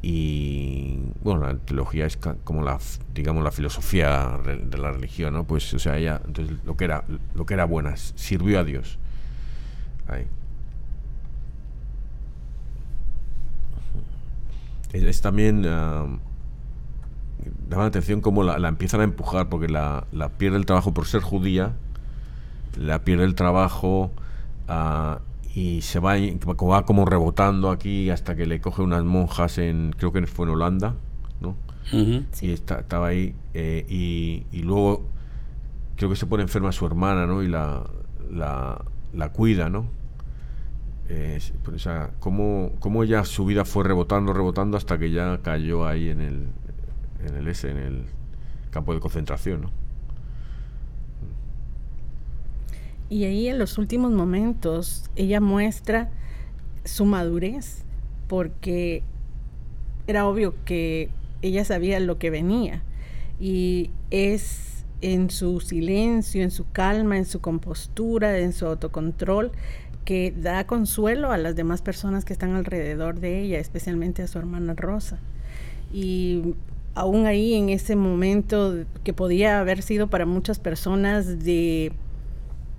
y 0.00 1.00
bueno, 1.22 1.46
la 1.46 1.56
teología 1.58 2.06
es 2.06 2.16
como 2.44 2.62
la 2.62 2.78
digamos 3.14 3.42
la 3.42 3.50
filosofía 3.50 4.38
de 4.44 4.78
la 4.78 4.92
religión, 4.92 5.34
¿no? 5.34 5.44
Pues 5.44 5.74
o 5.74 5.78
sea, 5.78 5.98
ella 5.98 6.20
entonces 6.24 6.56
lo 6.64 6.76
que 6.76 6.84
era 6.84 7.04
lo 7.34 7.46
que 7.46 7.54
era 7.54 7.64
buena, 7.64 7.96
sirvió 7.96 8.60
a 8.60 8.64
Dios. 8.64 8.98
Es, 14.92 15.20
también 15.20 15.62
daba 15.62 16.22
la 17.82 17.84
atención 17.84 18.20
cómo 18.20 18.42
la, 18.42 18.68
empiezan 18.68 19.00
a 19.00 19.04
empujar 19.04 19.48
porque 19.48 19.68
la, 19.68 20.06
pierde 20.38 20.56
el 20.56 20.66
trabajo 20.66 20.94
por 20.94 21.06
ser 21.06 21.20
judía, 21.20 21.72
la 22.76 23.04
pierde 23.04 23.24
el 23.24 23.34
trabajo 23.34 24.10
uh, 24.68 25.18
y 25.58 25.82
se 25.82 25.98
va, 25.98 26.14
va 26.14 26.84
como 26.84 27.04
rebotando 27.04 27.70
aquí 27.70 28.10
hasta 28.10 28.36
que 28.36 28.46
le 28.46 28.60
coge 28.60 28.80
unas 28.80 29.02
monjas 29.02 29.58
en, 29.58 29.92
creo 29.96 30.12
que 30.12 30.24
fue 30.28 30.46
en 30.46 30.52
Holanda, 30.52 30.94
¿no? 31.40 31.56
Y 32.40 32.52
estaba 32.52 33.08
ahí 33.08 33.34
eh, 33.54 33.84
y, 33.88 34.46
y, 34.52 34.62
luego 34.62 35.08
creo 35.96 36.10
que 36.10 36.14
se 36.14 36.26
pone 36.26 36.44
enferma 36.44 36.70
su 36.70 36.86
hermana, 36.86 37.26
¿no? 37.26 37.42
Y 37.42 37.48
la, 37.48 37.82
la, 38.30 38.84
la 39.12 39.32
cuida, 39.32 39.68
¿no? 39.68 39.86
Eh, 41.08 41.40
o 41.74 41.78
sea, 41.80 42.10
cómo, 42.20 42.70
cómo 42.78 43.02
ya 43.02 43.24
su 43.24 43.44
vida 43.44 43.64
fue 43.64 43.82
rebotando, 43.82 44.32
rebotando 44.32 44.76
hasta 44.76 44.96
que 44.96 45.10
ya 45.10 45.40
cayó 45.42 45.88
ahí 45.88 46.08
en 46.08 46.20
el, 46.20 46.46
en 47.26 47.34
el 47.34 47.48
S, 47.48 47.68
en 47.68 47.78
el 47.78 48.04
campo 48.70 48.94
de 48.94 49.00
concentración, 49.00 49.62
¿no? 49.62 49.70
Y 53.10 53.24
ahí 53.24 53.48
en 53.48 53.58
los 53.58 53.78
últimos 53.78 54.12
momentos 54.12 55.10
ella 55.16 55.40
muestra 55.40 56.10
su 56.84 57.04
madurez, 57.04 57.84
porque 58.26 59.02
era 60.06 60.26
obvio 60.26 60.54
que 60.64 61.10
ella 61.42 61.64
sabía 61.64 62.00
lo 62.00 62.18
que 62.18 62.30
venía. 62.30 62.82
Y 63.40 63.90
es 64.10 64.84
en 65.00 65.30
su 65.30 65.60
silencio, 65.60 66.42
en 66.42 66.50
su 66.50 66.70
calma, 66.70 67.16
en 67.16 67.24
su 67.24 67.40
compostura, 67.40 68.38
en 68.38 68.52
su 68.52 68.66
autocontrol, 68.66 69.52
que 70.04 70.34
da 70.36 70.66
consuelo 70.66 71.30
a 71.30 71.38
las 71.38 71.54
demás 71.54 71.82
personas 71.82 72.24
que 72.24 72.32
están 72.32 72.54
alrededor 72.54 73.20
de 73.20 73.42
ella, 73.42 73.58
especialmente 73.58 74.22
a 74.22 74.26
su 74.26 74.38
hermana 74.38 74.74
Rosa. 74.74 75.18
Y 75.92 76.54
aún 76.94 77.26
ahí 77.26 77.54
en 77.54 77.68
ese 77.68 77.94
momento 77.94 78.84
que 79.04 79.12
podía 79.12 79.60
haber 79.60 79.82
sido 79.82 80.08
para 80.08 80.26
muchas 80.26 80.58
personas 80.58 81.44
de 81.44 81.92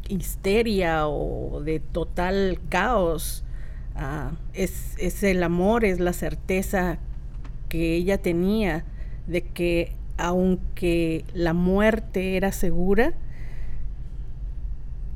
histeria 0.10 1.08
o 1.08 1.62
de 1.64 1.80
total 1.80 2.60
caos, 2.68 3.46
ah, 3.96 4.32
es, 4.54 4.96
es 4.98 5.24
el 5.24 5.42
amor, 5.44 5.86
es 5.86 6.00
la 6.00 6.14
certeza 6.14 7.00
que 7.70 7.96
ella 7.96 8.18
tenía 8.18 8.84
de 9.28 9.44
que 9.44 9.94
aunque 10.18 11.24
la 11.34 11.54
muerte 11.54 12.36
era 12.36 12.52
segura, 12.52 13.14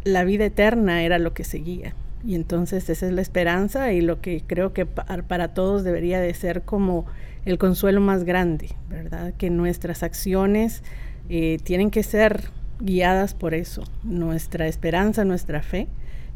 la 0.05 0.23
vida 0.23 0.45
eterna 0.45 1.03
era 1.03 1.19
lo 1.19 1.33
que 1.33 1.43
seguía. 1.43 1.93
Y 2.25 2.35
entonces 2.35 2.89
esa 2.89 3.05
es 3.05 3.11
la 3.11 3.21
esperanza 3.21 3.91
y 3.91 3.99
lo 3.99 4.21
que 4.21 4.43
creo 4.47 4.71
que 4.71 4.85
para 4.85 5.53
todos 5.53 5.83
debería 5.83 6.21
de 6.21 6.33
ser 6.33 6.61
como 6.61 7.05
el 7.45 7.57
consuelo 7.57 7.99
más 7.99 8.23
grande, 8.23 8.69
¿verdad? 8.89 9.33
Que 9.37 9.49
nuestras 9.49 10.03
acciones 10.03 10.83
eh, 11.27 11.57
tienen 11.63 11.91
que 11.91 12.03
ser 12.03 12.49
guiadas 12.79 13.33
por 13.33 13.53
eso, 13.53 13.83
nuestra 14.03 14.67
esperanza, 14.67 15.25
nuestra 15.25 15.61
fe, 15.61 15.87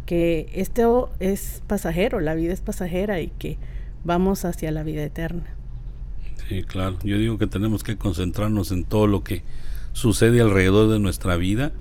que 0.05 0.49
esto 0.53 1.11
es 1.19 1.61
pasajero, 1.67 2.19
la 2.19 2.35
vida 2.35 2.53
es 2.53 2.61
pasajera 2.61 3.19
y 3.21 3.27
que 3.27 3.57
vamos 4.03 4.45
hacia 4.45 4.71
la 4.71 4.83
vida 4.83 5.03
eterna. 5.03 5.43
Sí, 6.47 6.63
claro. 6.63 6.97
Yo 7.03 7.17
digo 7.17 7.37
que 7.37 7.47
tenemos 7.47 7.83
que 7.83 7.97
concentrarnos 7.97 8.71
en 8.71 8.85
todo 8.85 9.07
lo 9.07 9.23
que 9.23 9.43
sucede 9.91 10.41
alrededor 10.41 10.89
de 10.89 10.99
nuestra 10.99 11.35
vida 11.35 11.71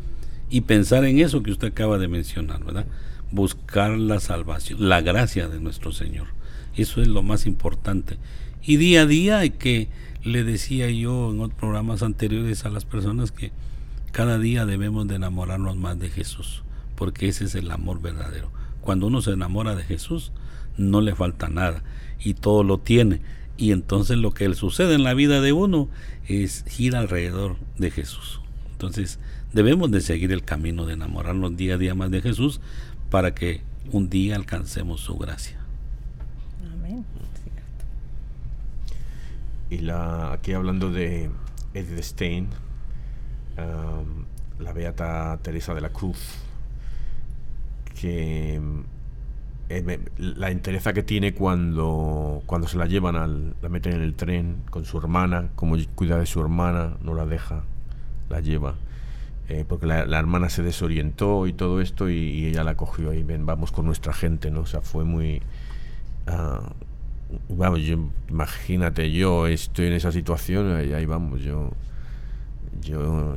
y 0.50 0.62
pensar 0.62 1.04
en 1.04 1.20
eso 1.20 1.42
que 1.42 1.52
usted 1.52 1.68
acaba 1.68 1.98
de 1.98 2.08
mencionar, 2.08 2.64
¿verdad? 2.64 2.86
Buscar 3.30 3.96
la 3.96 4.18
salvación, 4.18 4.88
la 4.88 5.02
gracia 5.02 5.48
de 5.48 5.60
nuestro 5.60 5.92
Señor. 5.92 6.26
Eso 6.76 7.00
es 7.00 7.08
lo 7.08 7.22
más 7.22 7.46
importante. 7.46 8.16
Y 8.62 8.76
día 8.76 9.02
a 9.02 9.06
día 9.06 9.48
que, 9.50 9.88
le 10.26 10.42
decía 10.42 10.90
yo 10.90 11.30
en 11.30 11.40
otros 11.40 11.58
programas 11.58 12.02
anteriores 12.02 12.64
a 12.64 12.68
las 12.68 12.84
personas 12.84 13.30
que 13.30 13.52
cada 14.12 14.38
día 14.38 14.66
debemos 14.66 15.06
de 15.08 15.16
enamorarnos 15.16 15.76
más 15.76 15.98
de 15.98 16.08
Jesús, 16.08 16.62
porque 16.94 17.28
ese 17.28 17.44
es 17.44 17.54
el 17.54 17.70
amor 17.70 18.00
verdadero. 18.00 18.50
Cuando 18.80 19.06
uno 19.06 19.20
se 19.20 19.32
enamora 19.32 19.74
de 19.74 19.82
Jesús, 19.82 20.32
no 20.76 21.00
le 21.00 21.14
falta 21.14 21.48
nada 21.48 21.82
y 22.20 22.34
todo 22.34 22.62
lo 22.62 22.78
tiene. 22.78 23.20
Y 23.56 23.72
entonces 23.72 24.18
lo 24.18 24.32
que 24.32 24.52
sucede 24.54 24.94
en 24.94 25.02
la 25.02 25.14
vida 25.14 25.40
de 25.40 25.52
uno 25.52 25.88
es 26.28 26.64
ir 26.78 26.96
alrededor 26.96 27.56
de 27.78 27.90
Jesús. 27.90 28.40
Entonces 28.72 29.18
debemos 29.52 29.90
de 29.90 30.00
seguir 30.00 30.32
el 30.32 30.44
camino 30.44 30.84
de 30.84 30.94
enamorarnos 30.94 31.56
día 31.56 31.74
a 31.74 31.78
día 31.78 31.94
más 31.94 32.10
de 32.10 32.20
Jesús 32.20 32.60
para 33.10 33.34
que 33.34 33.62
un 33.90 34.10
día 34.10 34.36
alcancemos 34.36 35.00
su 35.00 35.16
gracia. 35.16 35.58
Y 39.68 39.78
la, 39.78 40.32
aquí 40.32 40.52
hablando 40.52 40.92
de 40.92 41.28
Edith 41.74 42.00
Stein, 42.00 42.48
la 43.56 44.72
beata 44.72 45.38
Teresa 45.42 45.74
de 45.74 45.80
la 45.80 45.90
Cruz, 45.90 46.18
que 48.00 48.60
eh, 49.68 50.00
la 50.18 50.50
interesa 50.50 50.92
que 50.92 51.02
tiene 51.02 51.34
cuando, 51.34 52.42
cuando 52.46 52.68
se 52.68 52.76
la 52.76 52.86
llevan, 52.86 53.16
al, 53.16 53.56
la 53.60 53.68
meten 53.68 53.94
en 53.94 54.02
el 54.02 54.14
tren 54.14 54.62
con 54.70 54.84
su 54.84 54.98
hermana, 54.98 55.50
como 55.56 55.76
cuida 55.94 56.18
de 56.18 56.26
su 56.26 56.40
hermana, 56.40 56.96
no 57.02 57.14
la 57.14 57.26
deja, 57.26 57.64
la 58.28 58.40
lleva. 58.40 58.76
Eh, 59.48 59.64
porque 59.66 59.86
la, 59.86 60.18
hermana 60.18 60.50
se 60.50 60.62
desorientó 60.62 61.46
y 61.46 61.52
todo 61.52 61.80
esto 61.80 62.10
y, 62.10 62.46
ella 62.46 62.64
la 62.64 62.76
cogió 62.76 63.12
y 63.12 63.22
ven, 63.22 63.46
vamos 63.46 63.70
con 63.72 63.86
nuestra 63.86 64.12
gente, 64.12 64.50
¿no? 64.50 64.60
O 64.60 64.66
sea, 64.66 64.80
fue 64.82 65.04
muy... 65.04 65.42
Ah, 66.26 66.72
vamos, 67.48 67.80
yo, 67.80 68.08
imagínate, 68.28 69.12
yo 69.12 69.46
estoy 69.46 69.86
en 69.86 69.92
esa 69.94 70.12
situación 70.12 70.84
y 70.88 70.92
ahí 70.92 71.06
vamos, 71.06 71.40
yo, 71.42 71.70
yo, 72.80 73.36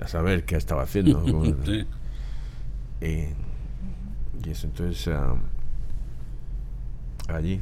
a 0.00 0.08
saber 0.08 0.44
qué 0.44 0.56
estaba 0.56 0.82
haciendo. 0.82 1.24
Eh, 3.02 3.32
y 4.44 4.50
eso, 4.50 4.66
entonces, 4.66 5.08
ah, 5.08 5.34
allí. 7.28 7.60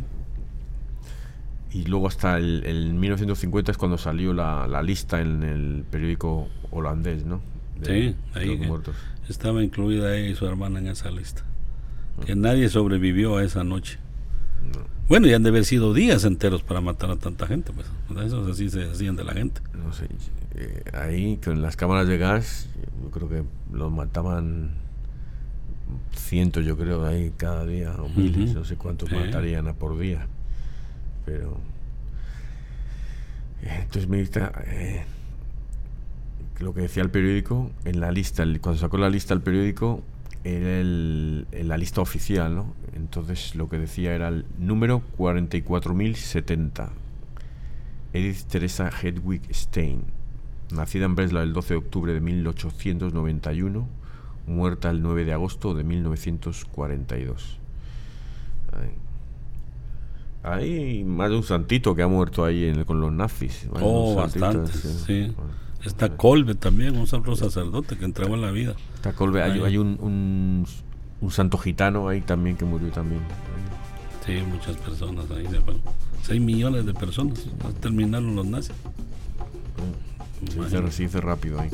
Y 1.71 1.85
luego 1.85 2.09
hasta 2.09 2.39
el, 2.39 2.93
1950 2.95 3.71
es 3.71 3.79
cuando 3.79 3.99
salió 3.99 4.33
la, 4.33 4.67
la, 4.67 4.83
lista 4.83 5.21
en 5.21 5.45
el 5.45 5.85
periódico 5.89 6.49
holandés, 6.73 7.25
¿no? 7.25 7.41
sí, 7.83 8.17
ahí 8.35 8.61
estaba 9.29 9.63
incluida 9.63 10.17
ella 10.17 10.31
y 10.31 10.35
su 10.35 10.45
hermana 10.45 10.81
en 10.81 10.89
esa 10.89 11.09
lista. 11.13 11.45
Que 12.27 12.35
nadie 12.35 12.69
sobrevivió 12.69 13.37
a 13.37 13.45
esa 13.45 13.63
noche 13.63 14.01
Bueno, 15.09 15.27
y 15.27 15.33
han 15.33 15.43
de 15.43 15.49
haber 15.49 15.65
sido 15.65 15.95
días 15.95 16.25
enteros 16.25 16.63
para 16.63 16.83
matar 16.83 17.11
a 17.11 17.17
tanta 17.17 17.47
gente, 17.47 17.73
pues. 17.73 17.87
Eso 18.27 18.47
así 18.51 18.69
se 18.69 18.91
hacían 18.91 19.17
de 19.17 19.25
la 19.25 19.33
gente. 19.33 19.61
No 19.73 19.93
sé, 19.93 20.07
eh, 20.55 20.83
ahí 20.93 21.39
con 21.43 21.63
las 21.63 21.77
cámaras 21.77 22.07
de 22.09 22.19
gas, 22.19 22.69
yo 23.03 23.11
creo 23.11 23.29
que 23.29 23.43
los 23.73 23.91
mataban 23.91 24.73
cientos, 26.15 26.67
yo 26.67 26.77
creo, 26.77 27.07
ahí 27.07 27.33
cada 27.37 27.65
día, 27.65 27.95
o 27.95 28.09
miles, 28.09 28.55
no 28.55 28.65
sé 28.65 28.77
cuántos 28.77 29.11
matarían 29.11 29.67
a 29.69 29.75
por 29.75 29.99
día. 29.99 30.27
Pero. 31.25 31.59
Entonces, 33.63 34.09
ministra, 34.09 34.53
eh, 34.67 35.05
lo 36.61 36.75
que 36.75 36.83
decía 36.83 37.03
el 37.03 37.11
periódico, 37.11 37.71
en 37.85 38.01
la 38.01 38.13
lista, 38.13 38.45
cuando 38.61 38.79
sacó 38.79 38.99
la 38.99 39.09
lista 39.09 39.33
el 39.33 39.41
periódico, 39.41 40.03
era 40.57 40.81
el, 40.81 41.47
la 41.53 41.77
lista 41.77 42.01
oficial, 42.01 42.55
¿no? 42.55 42.75
Entonces 42.95 43.55
lo 43.55 43.69
que 43.69 43.79
decía 43.79 44.15
era 44.15 44.29
el 44.29 44.47
número 44.59 45.03
44.070. 45.19 46.89
Edith 48.13 48.45
Teresa 48.45 48.91
Hedwig 48.91 49.43
Stein, 49.53 50.03
nacida 50.73 51.05
en 51.05 51.15
Breslau 51.15 51.43
el 51.43 51.53
12 51.53 51.75
de 51.75 51.79
octubre 51.79 52.15
de 52.15 52.21
1891, 52.21 53.87
muerta 54.47 54.91
el 54.91 55.03
9 55.03 55.25
de 55.25 55.33
agosto 55.35 55.75
de 55.75 55.85
1942. 55.85 57.59
Hay 60.43 61.05
más 61.05 61.31
de 61.31 61.37
un 61.37 61.43
santito 61.43 61.95
que 61.95 62.03
ha 62.03 62.09
muerto 62.09 62.45
ahí 62.45 62.73
con 62.87 63.01
los 63.01 63.13
nazis. 63.13 63.69
Oh, 63.81 64.15
bastante, 64.15 64.73
sí. 64.73 65.35
Está 65.85 66.17
Colbe 66.17 66.55
también, 66.55 66.97
un 66.97 67.07
santo 67.07 67.37
sacerdote 67.37 67.97
que 67.97 68.05
entregó 68.05 68.35
en 68.35 68.43
la 68.43 68.51
vida. 68.51 68.75
Está 68.95 69.13
Colbe, 69.13 69.43
hay, 69.43 69.79
un, 69.79 70.67
un, 71.21 71.31
santo 71.31 71.57
gitano 71.59 72.09
ahí 72.09 72.21
también 72.21 72.57
que 72.57 72.65
murió 72.65 72.91
también. 72.91 73.21
Sí, 74.27 74.43
muchas 74.51 74.77
personas 74.77 75.31
ahí. 75.31 75.47
6 76.23 76.41
millones 76.41 76.85
de 76.85 76.95
personas. 76.95 77.47
Terminaron 77.81 78.35
los 78.35 78.47
nazis. 78.47 78.75
se 80.69 80.81
recibe 80.81 81.21
rápido 81.21 81.61
ahí. 81.61 81.71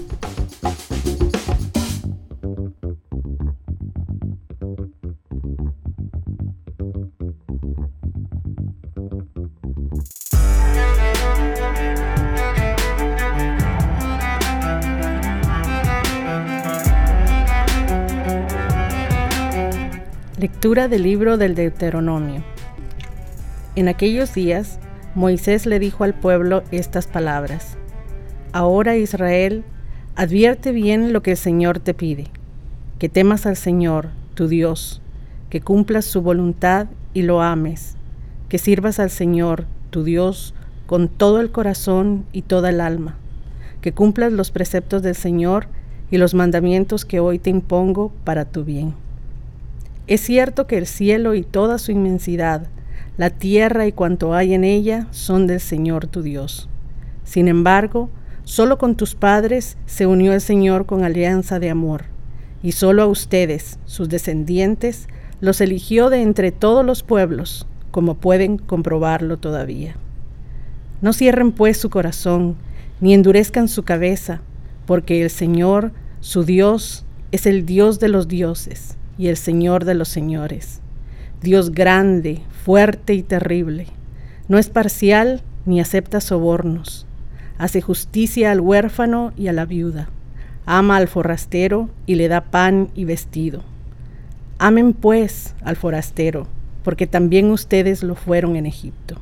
Lectura 20.45 20.89
del 20.89 21.05
libro 21.05 21.39
del 21.39 21.55
Deuteronomio. 21.55 22.45
En 23.77 23.89
aquellos 23.89 24.35
días, 24.35 24.79
Moisés 25.15 25.65
le 25.65 25.79
dijo 25.79 26.05
al 26.05 26.13
pueblo 26.13 26.63
estas 26.71 27.07
palabras. 27.07 27.79
Ahora 28.53 28.95
Israel, 28.99 29.65
advierte 30.17 30.73
bien 30.73 31.15
lo 31.15 31.23
que 31.23 31.31
el 31.31 31.37
Señor 31.39 31.79
te 31.79 31.95
pide, 31.95 32.27
que 32.99 33.09
temas 33.09 33.47
al 33.47 33.57
Señor, 33.57 34.11
tu 34.35 34.47
Dios, 34.47 35.01
que 35.49 35.63
cumplas 35.63 36.05
su 36.05 36.21
voluntad 36.21 36.89
y 37.15 37.23
lo 37.23 37.41
ames, 37.41 37.97
que 38.51 38.59
sirvas 38.59 39.01
al 39.01 39.09
Señor, 39.09 39.65
tu 39.89 40.05
Dios, 40.05 40.55
con 40.85 41.09
todo 41.09 41.41
el 41.41 41.53
corazón 41.53 42.27
y 42.35 42.43
toda 42.43 42.69
el 42.69 42.83
alma, 42.83 43.17
que 43.81 43.93
cumplas 43.93 44.31
los 44.31 44.51
preceptos 44.51 45.03
del 45.03 45.15
Señor 45.15 45.69
y 46.11 46.19
los 46.19 46.35
mandamientos 46.35 47.07
que 47.07 47.19
hoy 47.19 47.39
te 47.39 47.49
impongo 47.49 48.13
para 48.25 48.45
tu 48.45 48.63
bien 48.63 49.04
es 50.07 50.21
cierto 50.21 50.67
que 50.67 50.77
el 50.77 50.87
cielo 50.87 51.35
y 51.35 51.43
toda 51.43 51.79
su 51.79 51.91
inmensidad, 51.91 52.67
la 53.17 53.31
tierra 53.31 53.87
y 53.87 53.93
cuanto 53.93 54.35
hay 54.35 54.53
en 54.53 54.63
ella 54.63 55.07
son 55.13 55.47
del 55.47 55.61
Señor 55.61 56.09
tu 56.09 56.21
Dios. 56.21 56.69
Sin 57.25 57.49
embargo, 57.49 58.11
solo 58.43 58.77
con 58.77 58.97
tus 58.97 59.15
padres 59.15 59.79
se 59.87 60.07
unió 60.07 60.35
el 60.35 60.43
Señor 60.43 60.85
con 60.85 61.05
alianza 61.05 61.59
de 61.59 61.71
amor, 61.71 62.05
y 62.63 62.73
solo 62.73 63.03
a 63.03 63.07
ustedes, 63.07 63.79
sus 63.87 64.11
descendientes, 64.11 65.09
los 65.41 65.63
eligió 65.63 66.11
de 66.11 66.21
entre 66.21 66.53
todos 66.53 66.85
los 66.85 67.03
pueblos, 67.03 67.67
como 67.91 68.17
pueden 68.17 68.59
comprobarlo 68.59 69.39
todavía. 69.39 69.97
No 71.01 71.15
cierren 71.15 71.53
pues 71.53 71.79
su 71.79 71.89
corazón, 71.89 72.57
ni 73.01 73.15
endurezcan 73.15 73.69
su 73.69 73.85
cabeza, 73.85 74.43
porque 74.85 75.23
el 75.23 75.31
Señor, 75.31 75.93
su 76.21 76.45
Dios, 76.45 77.07
es 77.33 77.47
el 77.47 77.65
Dios 77.65 78.01
de 78.01 78.09
los 78.09 78.29
dioses 78.29 78.99
y 79.19 79.29
el 79.29 79.37
Señor 79.37 79.85
de 79.85 79.95
los 79.95 80.09
señores. 80.09 80.81
Dios 81.41 81.73
grande, 81.73 82.41
fuerte 82.65 83.15
y 83.15 83.23
terrible. 83.23 83.87
No 84.49 84.59
es 84.59 84.69
parcial 84.69 85.43
ni 85.67 85.81
acepta 85.81 86.21
sobornos. 86.21 87.07
Hace 87.59 87.81
justicia 87.81 88.51
al 88.51 88.61
huérfano 88.61 89.33
y 89.37 89.49
a 89.49 89.53
la 89.53 89.65
viuda. 89.65 90.09
Ama 90.67 90.97
al 90.97 91.09
forastero 91.09 91.91
y 92.07 92.15
le 92.15 92.29
da 92.29 92.41
pan 92.43 92.89
y 92.95 93.05
vestido. 93.05 93.63
Amen 94.59 94.93
pues 94.93 95.55
al 95.63 95.77
forastero, 95.77 96.47
porque 96.83 97.07
también 97.07 97.51
ustedes 97.51 98.03
lo 98.03 98.15
fueron 98.15 98.57
en 98.57 98.67
Egipto. 98.67 99.17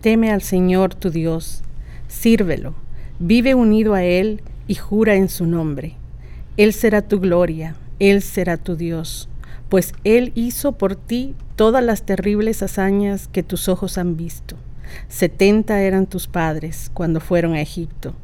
Teme 0.00 0.30
al 0.30 0.42
Señor 0.42 0.94
tu 0.94 1.10
Dios, 1.10 1.62
sírvelo, 2.08 2.74
vive 3.18 3.54
unido 3.54 3.94
a 3.94 4.04
Él 4.04 4.42
y 4.68 4.74
jura 4.74 5.14
en 5.14 5.28
su 5.28 5.46
nombre. 5.46 5.94
Él 6.56 6.72
será 6.72 7.02
tu 7.02 7.20
gloria, 7.20 7.76
él 7.98 8.22
será 8.22 8.56
tu 8.56 8.76
Dios, 8.76 9.28
pues 9.68 9.94
Él 10.04 10.32
hizo 10.34 10.72
por 10.72 10.96
ti 10.96 11.34
todas 11.56 11.82
las 11.82 12.04
terribles 12.04 12.62
hazañas 12.62 13.28
que 13.28 13.42
tus 13.42 13.68
ojos 13.68 13.98
han 13.98 14.16
visto. 14.16 14.56
Setenta 15.08 15.80
eran 15.80 16.06
tus 16.06 16.28
padres 16.28 16.90
cuando 16.94 17.20
fueron 17.20 17.54
a 17.54 17.60
Egipto, 17.60 18.14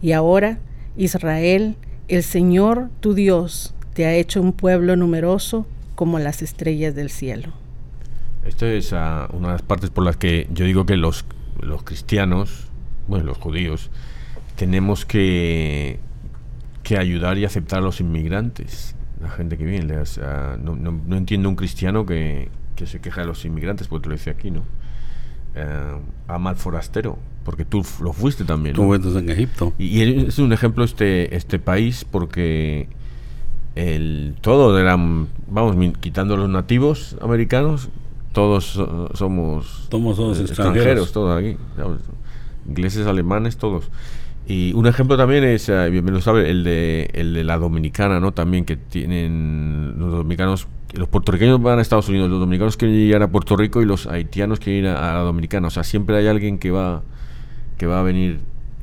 y 0.00 0.12
ahora, 0.12 0.58
Israel, 0.96 1.76
el 2.08 2.22
Señor 2.22 2.90
tu 3.00 3.14
Dios, 3.14 3.74
te 3.94 4.06
ha 4.06 4.14
hecho 4.14 4.40
un 4.40 4.52
pueblo 4.52 4.96
numeroso 4.96 5.66
como 5.94 6.18
las 6.18 6.42
estrellas 6.42 6.94
del 6.94 7.10
cielo. 7.10 7.52
Esto 8.44 8.66
es 8.66 8.92
ah, 8.92 9.28
una 9.32 9.48
de 9.48 9.54
las 9.54 9.62
partes 9.62 9.90
por 9.90 10.04
las 10.04 10.16
que 10.16 10.48
yo 10.52 10.64
digo 10.64 10.86
que 10.86 10.96
los, 10.96 11.24
los 11.60 11.82
cristianos, 11.84 12.68
bueno, 13.06 13.24
los 13.24 13.38
judíos, 13.38 13.90
tenemos 14.56 15.04
que, 15.04 15.98
que 16.82 16.98
ayudar 16.98 17.38
y 17.38 17.44
aceptar 17.44 17.80
a 17.80 17.82
los 17.82 18.00
inmigrantes 18.00 18.94
la 19.22 19.30
gente 19.30 19.56
que 19.56 19.64
viene. 19.64 19.94
no, 20.62 20.76
no, 20.76 21.16
entiendo 21.16 21.48
un 21.48 21.56
cristiano 21.56 22.04
que, 22.04 22.48
se 22.84 23.00
queja 23.00 23.20
de 23.20 23.28
los 23.28 23.44
inmigrantes, 23.44 23.86
porque 23.86 24.04
te 24.04 24.08
lo 24.08 24.16
decía 24.16 24.32
aquí, 24.32 24.50
¿no? 24.50 24.64
Eh, 25.54 26.00
ama 26.26 26.50
al 26.50 26.56
forastero, 26.56 27.16
porque 27.44 27.64
tú 27.64 27.86
lo 28.00 28.12
fuiste 28.12 28.44
también. 28.44 28.74
Tú 28.74 28.92
en 28.94 29.30
Egipto. 29.30 29.72
Y, 29.78 30.02
es 30.02 30.38
un 30.40 30.52
ejemplo 30.52 30.82
este, 30.82 31.36
este 31.36 31.60
país 31.60 32.04
porque 32.10 32.88
el, 33.76 34.34
todo 34.40 34.76
eran, 34.78 35.28
vamos, 35.46 35.76
quitando 36.00 36.36
los 36.36 36.48
nativos 36.48 37.16
americanos, 37.20 37.90
todos 38.32 38.80
somos, 39.14 39.86
somos 39.90 40.40
extranjeros. 40.40 41.12
todos 41.12 41.38
aquí. 41.38 41.56
Ingleses, 42.66 43.06
alemanes, 43.06 43.56
todos. 43.58 43.90
Y 44.46 44.72
un 44.74 44.86
ejemplo 44.86 45.16
también 45.16 45.44
es, 45.44 45.68
eh, 45.68 45.88
bien 45.90 46.04
lo 46.12 46.20
sabe, 46.20 46.50
el 46.50 46.64
de, 46.64 47.10
el 47.14 47.32
de 47.32 47.44
la 47.44 47.58
dominicana, 47.58 48.18
¿no? 48.18 48.32
También 48.32 48.64
que 48.64 48.76
tienen 48.76 49.94
los 49.98 50.10
dominicanos, 50.10 50.66
los 50.94 51.08
puertorriqueños 51.08 51.62
van 51.62 51.78
a 51.78 51.82
Estados 51.82 52.08
Unidos, 52.08 52.28
los 52.28 52.40
dominicanos 52.40 52.76
quieren 52.76 52.96
llegar 52.96 53.22
a 53.22 53.28
Puerto 53.28 53.56
Rico 53.56 53.82
y 53.82 53.84
los 53.86 54.06
haitianos 54.08 54.58
quieren 54.58 54.84
ir 54.84 54.90
a, 54.90 55.14
la 55.14 55.20
dominicana. 55.20 55.68
O 55.68 55.70
sea, 55.70 55.84
siempre 55.84 56.16
hay 56.16 56.26
alguien 56.26 56.58
que 56.58 56.72
va, 56.72 57.02
que 57.78 57.86
va 57.86 58.00
a 58.00 58.02
venir, 58.02 58.40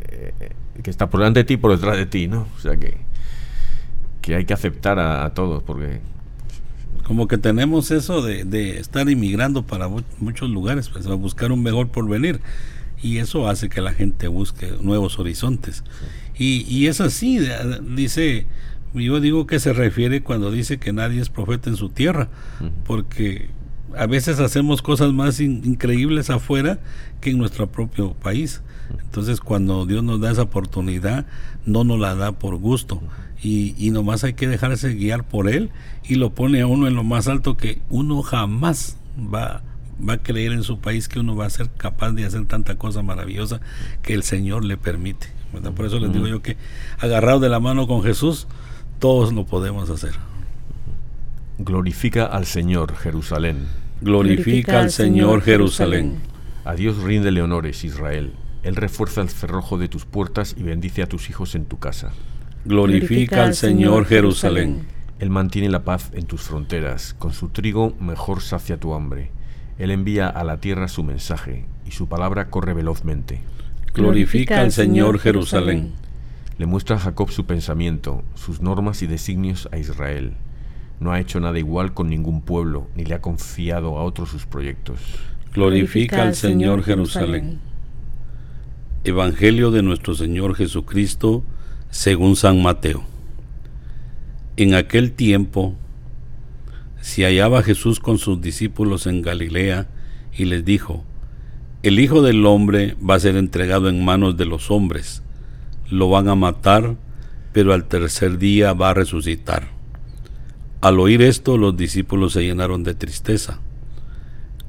eh, 0.08 0.34
que 0.82 0.90
está 0.90 1.10
por 1.10 1.20
delante 1.20 1.42
de 1.42 1.44
ti 1.44 1.56
y 1.56 1.58
por 1.58 1.72
detrás 1.72 1.98
de 1.98 2.06
ti, 2.06 2.30
¿no? 2.30 2.48
O 2.56 2.60
sea 2.60 2.78
que, 2.78 2.98
que 4.22 4.36
hay 4.36 4.46
que 4.46 4.54
aceptar 4.54 4.98
a, 4.98 5.30
todos 5.34 5.62
porque... 5.62 6.00
Como 7.04 7.28
que 7.28 7.38
tenemos 7.40 7.90
eso 7.90 8.22
de, 8.22 8.44
de 8.44 8.80
estar 8.80 9.10
inmigrando 9.10 9.64
para 9.64 9.90
muchos 10.20 10.50
lugares, 10.50 10.90
pues 10.90 11.08
a 11.08 11.16
buscar 11.16 11.52
un 11.52 11.64
mejor 11.64 11.90
porvenir 11.90 12.40
y 13.02 13.18
eso 13.18 13.48
hace 13.48 13.70
que 13.70 13.82
la 13.82 13.94
gente 13.94 14.28
busque 14.28 14.74
nuevos 14.82 15.20
horizontes. 15.20 15.84
Y, 16.38 16.66
y 16.68 16.88
es 16.88 17.02
así, 17.02 17.40
dice, 17.96 18.46
yo 18.94 19.20
digo 19.20 19.48
que 19.48 19.60
se 19.60 19.74
refiere 19.74 20.22
cuando 20.22 20.52
dice 20.52 20.80
que 20.80 20.94
nadie 20.94 21.22
es 21.22 21.30
profeta 21.30 21.70
en 21.70 21.76
su 21.76 21.90
tierra, 21.90 22.30
porque 22.86 23.50
a 23.96 24.06
veces 24.06 24.40
hacemos 24.40 24.82
cosas 24.82 25.14
más 25.14 25.40
increíbles 25.40 26.30
afuera 26.30 26.80
que 27.22 27.32
en 27.32 27.38
nuestro 27.38 27.68
propio 27.68 28.14
país. 28.14 28.62
Entonces 29.04 29.40
cuando 29.40 29.86
Dios 29.86 30.04
nos 30.04 30.20
da 30.20 30.32
esa 30.32 30.44
oportunidad, 30.44 31.26
no 31.66 31.84
nos 31.84 32.00
la 32.00 32.16
da 32.16 32.34
por 32.34 32.58
gusto. 32.58 33.02
Y, 33.42 33.76
y 33.78 33.92
nomás 33.92 34.24
hay 34.24 34.34
que 34.34 34.48
dejarse 34.48 34.94
guiar 34.96 35.24
por 35.24 35.50
Él 35.50 35.70
y 36.04 36.16
lo 36.16 36.32
pone 36.32 36.62
a 36.62 36.68
uno 36.68 36.88
en 36.88 36.96
lo 36.96 37.04
más 37.04 37.28
alto 37.28 37.56
que 37.56 37.82
uno 37.90 38.22
jamás 38.22 38.98
va 39.18 39.62
va 40.08 40.14
a 40.14 40.18
creer 40.18 40.52
en 40.52 40.64
su 40.64 40.80
país 40.80 41.08
que 41.08 41.20
uno 41.20 41.36
va 41.36 41.46
a 41.46 41.50
ser 41.50 41.70
capaz 41.70 42.12
de 42.12 42.26
hacer 42.26 42.46
tanta 42.46 42.78
cosa 42.78 43.02
maravillosa 43.02 43.62
que 44.02 44.14
el 44.14 44.24
Señor 44.24 44.66
le 44.66 44.78
permite. 44.78 45.28
Por 45.76 45.86
eso 45.86 46.00
les 46.00 46.14
digo 46.14 46.28
yo 46.28 46.42
que 46.42 46.58
agarrado 47.00 47.40
de 47.40 47.50
la 47.50 47.60
mano 47.60 47.88
con 47.88 48.04
Jesús, 48.04 48.48
todos 49.00 49.34
lo 49.34 49.46
podemos 49.46 49.90
hacer. 49.90 50.14
Glorifica 51.58 52.26
al 52.26 52.46
Señor, 52.46 52.96
Jerusalén. 52.96 53.68
Glorifica 54.02 54.80
al 54.80 54.92
Señor 54.92 55.42
Jerusalén. 55.42 56.20
A 56.64 56.76
Dios 56.76 56.98
rinde 56.98 57.42
honores, 57.42 57.84
Israel. 57.84 58.34
Él 58.64 58.76
refuerza 58.76 59.22
el 59.22 59.30
cerrojo 59.30 59.78
de 59.78 59.88
tus 59.88 60.06
puertas 60.06 60.56
y 60.58 60.64
bendice 60.64 61.02
a 61.02 61.08
tus 61.08 61.30
hijos 61.30 61.56
en 61.56 61.66
tu 61.66 61.80
casa. 61.80 62.12
Glorifica 62.66 63.44
al 63.44 63.56
Señor 63.56 64.06
Jerusalén. 64.06 64.86
Él 65.20 65.30
mantiene 65.30 65.70
la 65.70 65.84
paz 65.84 66.12
en 66.14 66.26
tus 66.26 66.42
fronteras. 66.42 67.14
Con 67.18 67.34
su 67.34 67.50
trigo 67.50 67.96
mejor 68.00 68.42
sacia 68.42 68.78
tu 68.78 68.94
hambre. 68.94 69.32
Él 69.80 69.92
envía 69.92 70.28
a 70.28 70.44
la 70.44 70.60
tierra 70.60 70.90
su 70.90 71.04
mensaje 71.04 71.66
y 71.88 71.92
su 71.92 72.08
palabra 72.08 72.50
corre 72.50 72.74
velozmente. 72.74 73.40
Glorifica 73.94 74.60
al 74.62 74.74
Señor 74.74 75.20
Jerusalén. 75.20 75.94
Le 76.58 76.66
muestra 76.66 76.98
a 76.98 77.00
Jacob 77.00 77.32
su 77.32 77.46
pensamiento, 77.46 78.24
sus 78.36 78.62
normas 78.62 79.02
y 79.02 79.08
designios 79.08 79.70
a 79.72 79.78
Israel. 79.78 80.34
No 81.00 81.14
ha 81.14 81.20
hecho 81.22 81.40
nada 81.40 81.58
igual 81.58 81.94
con 81.94 82.10
ningún 82.10 82.42
pueblo, 82.42 82.88
ni 82.94 83.06
le 83.06 83.16
ha 83.16 83.22
confiado 83.22 83.98
a 83.98 84.04
otros 84.04 84.30
sus 84.30 84.46
proyectos. 84.46 85.00
Glorifica 85.54 86.24
al 86.24 86.36
Señor 86.36 86.84
Jerusalén. 86.84 87.60
Evangelio 89.06 89.72
de 89.72 89.82
nuestro 89.82 90.14
Señor 90.14 90.56
Jesucristo 90.56 91.42
según 91.90 92.36
San 92.36 92.62
Mateo. 92.62 93.06
En 94.58 94.76
aquel 94.76 95.14
tiempo 95.14 95.76
se 97.02 97.24
hallaba 97.24 97.64
Jesús 97.64 98.00
con 98.00 98.18
sus 98.18 98.42
discípulos 98.42 99.08
en 99.08 99.22
Galilea 99.22 99.88
y 100.38 100.46
les 100.46 100.66
dijo, 100.66 101.04
El 101.84 102.00
Hijo 102.00 102.22
del 102.22 102.46
Hombre 102.46 102.96
va 102.98 103.16
a 103.16 103.20
ser 103.20 103.36
entregado 103.36 103.90
en 103.90 104.04
manos 104.04 104.38
de 104.38 104.46
los 104.46 104.70
hombres, 104.70 105.24
lo 105.90 106.10
van 106.10 106.28
a 106.28 106.36
matar, 106.36 106.98
pero 107.54 107.74
al 107.74 107.86
tercer 107.86 108.38
día 108.38 108.74
va 108.74 108.92
a 108.92 108.94
resucitar. 108.94 109.70
Al 110.82 111.00
oír 111.00 111.22
esto 111.22 111.58
los 111.58 111.76
discípulos 111.76 112.34
se 112.34 112.44
llenaron 112.44 112.84
de 112.84 112.96
tristeza. 112.96 113.60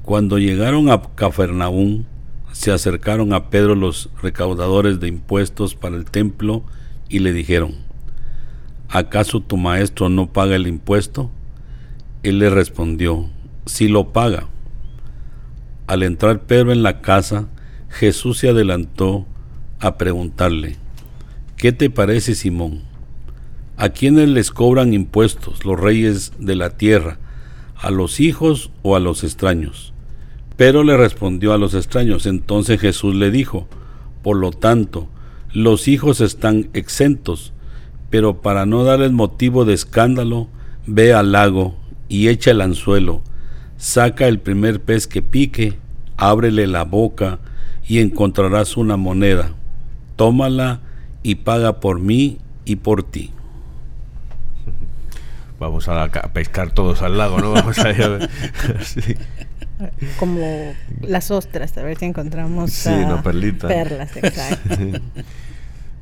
Cuando 0.03 0.39
llegaron 0.39 0.89
a 0.89 1.01
Cafarnaúm, 1.15 2.05
se 2.51 2.71
acercaron 2.71 3.33
a 3.33 3.49
Pedro 3.49 3.75
los 3.75 4.09
recaudadores 4.21 4.99
de 4.99 5.07
impuestos 5.07 5.75
para 5.75 5.95
el 5.95 6.05
templo 6.05 6.63
y 7.07 7.19
le 7.19 7.33
dijeron, 7.33 7.75
¿acaso 8.89 9.39
tu 9.41 9.57
maestro 9.57 10.09
no 10.09 10.33
paga 10.33 10.55
el 10.55 10.67
impuesto? 10.67 11.31
Él 12.23 12.37
le 12.37 12.51
respondió, 12.51 13.29
sí 13.65 13.87
lo 13.87 14.13
paga. 14.13 14.47
Al 15.87 16.03
entrar 16.03 16.41
Pedro 16.41 16.71
en 16.71 16.83
la 16.83 17.01
casa, 17.01 17.47
Jesús 17.89 18.37
se 18.37 18.49
adelantó 18.49 19.25
a 19.79 19.97
preguntarle, 19.97 20.75
¿qué 21.57 21.71
te 21.71 21.89
parece 21.89 22.35
Simón? 22.35 22.83
¿A 23.75 23.89
quiénes 23.89 24.29
les 24.29 24.51
cobran 24.51 24.93
impuestos 24.93 25.65
los 25.65 25.79
reyes 25.79 26.33
de 26.37 26.55
la 26.55 26.77
tierra? 26.77 27.17
¿A 27.75 27.89
los 27.89 28.19
hijos 28.19 28.69
o 28.83 28.95
a 28.95 28.99
los 28.99 29.23
extraños? 29.23 29.91
Pero 30.57 30.83
le 30.83 30.95
respondió 30.95 31.53
a 31.53 31.57
los 31.57 31.73
extraños. 31.73 32.27
Entonces 32.27 32.79
Jesús 32.79 33.15
le 33.15 33.31
dijo, 33.31 33.67
por 34.21 34.37
lo 34.37 34.51
tanto, 34.51 35.09
los 35.51 35.87
hijos 35.87 36.21
están 36.21 36.69
exentos, 36.73 37.51
pero 38.11 38.43
para 38.43 38.67
no 38.67 38.83
darles 38.83 39.11
motivo 39.11 39.65
de 39.65 39.73
escándalo, 39.73 40.47
ve 40.85 41.13
al 41.13 41.31
lago 41.31 41.80
y 42.11 42.27
echa 42.27 42.51
el 42.51 42.59
anzuelo, 42.59 43.21
saca 43.77 44.27
el 44.27 44.37
primer 44.37 44.81
pez 44.81 45.07
que 45.07 45.21
pique, 45.21 45.77
ábrele 46.17 46.67
la 46.67 46.83
boca 46.83 47.39
y 47.87 47.99
encontrarás 47.99 48.75
una 48.75 48.97
moneda. 48.97 49.53
Tómala 50.17 50.81
y 51.23 51.35
paga 51.35 51.79
por 51.79 52.01
mí 52.01 52.39
y 52.65 52.75
por 52.75 53.03
ti. 53.03 53.31
Vamos 55.59 55.87
a, 55.87 56.11
pescar 56.33 56.73
todos 56.73 57.01
al 57.01 57.17
lago, 57.17 57.39
¿no? 57.39 57.53
Vamos 57.53 57.79
a 57.79 57.91
ir 57.91 58.29
Como 60.19 60.73
las 60.99 61.31
ostras, 61.31 61.77
a 61.77 61.83
ver 61.83 61.97
si 61.97 62.05
encontramos 62.05 62.73
sí, 62.73 62.89
una 62.89 63.23
perlita. 63.23 63.69
perlas, 63.69 64.17
exacto. 64.17 64.75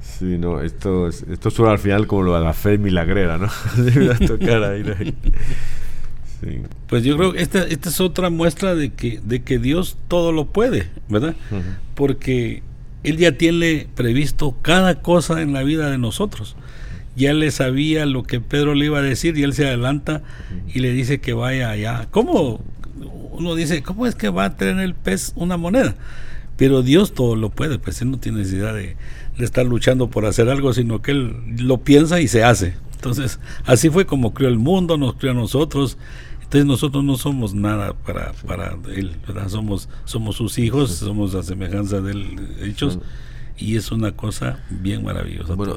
Sí, 0.02 0.38
no, 0.38 0.60
esto, 0.60 1.08
esto 1.08 1.50
suena 1.50 1.72
al 1.72 1.80
final 1.80 2.06
como 2.06 2.24
lo 2.24 2.36
de 2.36 2.42
la 2.44 2.52
fe 2.52 2.78
milagrera, 2.78 3.38
¿no? 3.38 3.48
tocar 4.28 4.64
ahí, 4.64 4.84
Pues 6.88 7.04
yo 7.04 7.18
creo 7.18 7.34
que 7.34 7.42
esta, 7.42 7.64
esta 7.64 7.90
es 7.90 8.00
otra 8.00 8.30
muestra 8.30 8.76
de 8.76 8.92
que, 8.92 9.20
de 9.24 9.42
que 9.42 9.60
Dios 9.60 9.98
todo 10.08 10.32
lo 10.32 10.46
puede, 10.46 10.90
¿verdad? 11.08 11.36
Porque 11.96 12.64
Él 13.04 13.18
ya 13.18 13.34
tiene 13.34 13.88
previsto 13.96 14.56
cada 14.62 15.02
cosa 15.02 15.42
en 15.42 15.54
la 15.54 15.64
vida 15.64 15.90
de 15.90 15.98
nosotros. 15.98 16.56
Ya 17.16 17.34
le 17.34 17.52
sabía 17.52 18.06
lo 18.06 18.24
que 18.24 18.40
Pedro 18.40 18.76
le 18.76 18.86
iba 18.86 19.00
a 19.00 19.02
decir 19.02 19.38
y 19.38 19.44
él 19.44 19.54
se 19.54 19.68
adelanta 19.68 20.22
y 20.74 20.80
le 20.80 20.94
dice 20.94 21.20
que 21.20 21.34
vaya 21.34 21.70
allá. 21.70 22.08
¿Cómo? 22.12 22.62
Uno 23.32 23.56
dice, 23.56 23.84
¿cómo 23.84 24.06
es 24.06 24.16
que 24.16 24.30
va 24.30 24.46
a 24.46 24.56
tener 24.56 24.80
el 24.80 24.96
pez 24.96 25.34
una 25.36 25.58
moneda? 25.58 25.96
Pero 26.56 26.82
Dios 26.82 27.14
todo 27.14 27.36
lo 27.36 27.50
puede, 27.50 27.80
pues 27.80 28.02
Él 28.02 28.12
no 28.12 28.20
tiene 28.20 28.40
necesidad 28.40 28.74
de, 28.74 28.96
de 29.38 29.46
estar 29.46 29.66
luchando 29.66 30.10
por 30.10 30.26
hacer 30.26 30.50
algo, 30.50 30.74
sino 30.74 31.02
que 31.02 31.12
Él 31.12 31.36
lo 31.58 31.80
piensa 31.80 32.22
y 32.22 32.28
se 32.28 32.44
hace. 32.44 32.76
Entonces, 33.00 33.40
así 33.66 33.90
fue 33.90 34.06
como 34.06 34.34
creó 34.34 34.50
el 34.50 34.60
mundo, 34.60 34.98
nos 34.98 35.16
creó 35.16 35.32
a 35.32 35.36
nosotros. 35.36 35.98
Entonces 36.50 36.66
nosotros 36.66 37.04
no 37.04 37.16
somos 37.16 37.54
nada 37.54 37.94
para, 37.94 38.32
para 38.48 38.76
Él, 38.96 39.18
¿verdad? 39.28 39.50
Somos, 39.50 39.88
somos 40.06 40.36
sus 40.36 40.58
hijos, 40.58 40.90
somos 40.90 41.36
la 41.36 41.44
semejanza 41.44 42.02
de 42.02 42.12
Él 42.12 42.40
hechos. 42.64 42.98
Y 43.56 43.76
es 43.76 43.92
una 43.92 44.14
cosa 44.14 44.64
bien 44.72 45.04
maravillosa. 45.04 45.54
Bueno, 45.54 45.76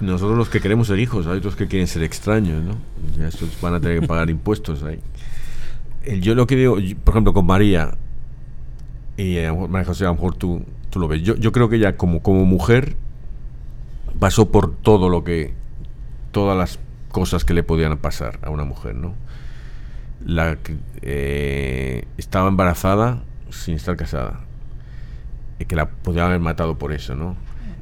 nosotros 0.00 0.38
los 0.38 0.48
que 0.50 0.60
queremos 0.60 0.86
ser 0.86 1.00
hijos, 1.00 1.26
hay 1.26 1.38
otros 1.38 1.56
que 1.56 1.66
quieren 1.66 1.88
ser 1.88 2.04
extraños, 2.04 2.62
¿no? 2.62 2.76
Ya 3.18 3.26
estos 3.26 3.60
van 3.60 3.74
a 3.74 3.80
tener 3.80 3.98
que 3.98 4.06
pagar 4.06 4.30
impuestos 4.30 4.84
ahí. 4.84 5.00
Yo 6.20 6.36
lo 6.36 6.46
que 6.46 6.54
digo, 6.54 6.76
por 7.02 7.14
ejemplo, 7.14 7.34
con 7.34 7.46
María, 7.46 7.98
y 9.16 9.38
eh, 9.38 9.50
María 9.50 9.84
José, 9.84 10.04
a 10.04 10.08
lo 10.08 10.14
mejor 10.14 10.36
tú, 10.36 10.64
tú 10.90 11.00
lo 11.00 11.08
ves. 11.08 11.22
Yo, 11.22 11.34
yo 11.34 11.50
creo 11.50 11.68
que 11.68 11.74
ella 11.74 11.96
como, 11.96 12.22
como 12.22 12.44
mujer 12.44 12.94
pasó 14.20 14.52
por 14.52 14.76
todo 14.76 15.08
lo 15.08 15.24
que, 15.24 15.54
todas 16.30 16.56
las 16.56 16.78
cosas 17.08 17.44
que 17.44 17.52
le 17.52 17.64
podían 17.64 17.98
pasar 17.98 18.38
a 18.42 18.50
una 18.50 18.62
mujer, 18.62 18.94
¿no? 18.94 19.14
La 20.24 20.58
eh, 21.02 22.04
estaba 22.16 22.48
embarazada 22.48 23.22
sin 23.50 23.74
estar 23.74 23.96
casada, 23.96 24.40
y 25.58 25.64
que 25.64 25.76
la 25.76 25.88
podían 25.88 26.26
haber 26.26 26.40
matado 26.40 26.78
por 26.78 26.92
eso, 26.92 27.14
¿no? 27.14 27.36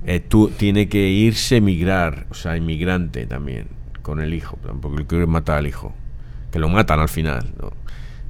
Eh, 0.07 0.21
tú 0.21 0.51
tiene 0.57 0.89
que 0.89 1.09
irse 1.09 1.57
emigrar, 1.57 2.27
o 2.31 2.35
sea, 2.35 2.57
inmigrante 2.57 3.27
también, 3.27 3.67
con 4.03 4.21
el 4.21 4.35
hijo, 4.35 4.59
porque 4.81 4.99
le 4.99 5.07
quiere 5.07 5.27
matar 5.27 5.59
al 5.59 5.67
hijo, 5.67 5.93
que 6.53 6.59
lo 6.59 6.69
matan 6.69 7.01
al 7.01 7.09
final, 7.09 7.53
¿no? 7.61 7.73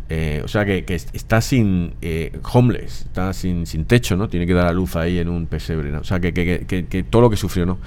Eh, 0.09 0.41
o 0.45 0.49
sea 0.49 0.65
que, 0.65 0.85
está 0.89 1.41
sin 1.41 1.95
eh, 2.01 2.39
homeless, 2.53 3.03
está 3.03 3.33
sin, 3.33 3.67
sin 3.67 3.87
techo, 3.87 4.17
¿no? 4.17 4.29
Tiene 4.29 4.47
que 4.47 4.55
dar 4.55 4.67
a 4.67 4.73
luz 4.73 4.95
ahí 4.97 5.19
en 5.19 5.29
un 5.29 5.47
pesebre, 5.47 5.91
¿no? 5.91 6.01
O 6.01 6.05
sea 6.05 6.21
que, 6.21 6.33
que, 6.33 7.03
todo 7.03 7.23
lo 7.23 7.31
que 7.31 7.37
sufrió, 7.37 7.67
¿no? 7.67 7.79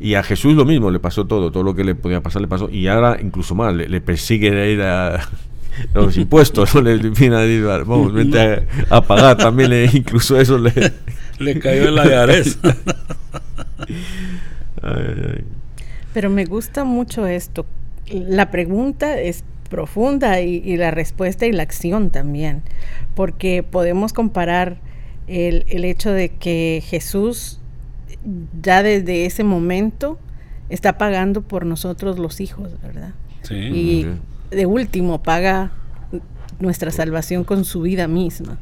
Y 0.00 0.14
a 0.14 0.22
Jesús 0.22 0.54
lo 0.54 0.64
mismo, 0.64 0.90
le 0.90 0.98
pasó 0.98 1.26
todo, 1.26 1.52
todo 1.52 1.62
lo 1.62 1.74
que 1.74 1.84
le 1.84 1.94
podía 1.94 2.22
pasar 2.22 2.42
le 2.42 2.48
pasó. 2.48 2.68
Y 2.70 2.88
ahora 2.88 3.18
incluso 3.22 3.54
más, 3.54 3.74
le, 3.74 3.88
le 3.88 4.00
persiguen 4.00 4.54
a 4.54 4.66
ir 4.66 4.82
a 4.82 5.20
los 5.94 6.16
impuestos, 6.16 6.74
¿no? 6.74 6.80
Le 6.82 6.96
viene 6.96 7.36
a 7.36 7.78
vamos, 7.78 8.12
vente 8.12 8.66
a, 8.88 9.02
pagar 9.02 9.36
también, 9.36 9.72
incluso 9.92 10.38
eso 10.38 10.58
le... 10.58 10.72
le 11.38 11.58
cayó 11.58 11.88
en 11.88 11.94
la 11.94 12.08
garez. 12.08 12.58
Pero 16.12 16.30
me 16.30 16.44
gusta 16.44 16.84
mucho 16.84 17.26
esto. 17.26 17.66
La 18.10 18.50
pregunta 18.50 19.20
es 19.20 19.44
profunda 19.68 20.40
y, 20.40 20.76
la 20.76 20.90
respuesta 20.90 21.46
y 21.46 21.52
la 21.52 21.62
acción 21.62 22.10
también, 22.10 22.62
porque 23.14 23.62
podemos 23.62 24.12
comparar 24.12 24.78
el, 25.28 25.64
el 25.68 25.84
hecho 25.84 26.10
de 26.10 26.30
que 26.30 26.82
Jesús 26.84 27.60
ya 28.62 28.82
desde 28.82 29.26
ese 29.26 29.44
momento 29.44 30.18
está 30.68 30.98
pagando 30.98 31.42
por 31.42 31.64
nosotros 31.66 32.18
los 32.18 32.40
hijos, 32.40 32.70
¿verdad? 32.82 33.12
Sí, 33.42 33.54
y 33.54 34.06
de 34.50 34.66
último 34.66 35.22
paga 35.22 35.72
nuestra 36.58 36.90
salvación 36.90 37.44
con 37.44 37.64
su 37.64 37.82
vida 37.82 38.08
misma. 38.08 38.58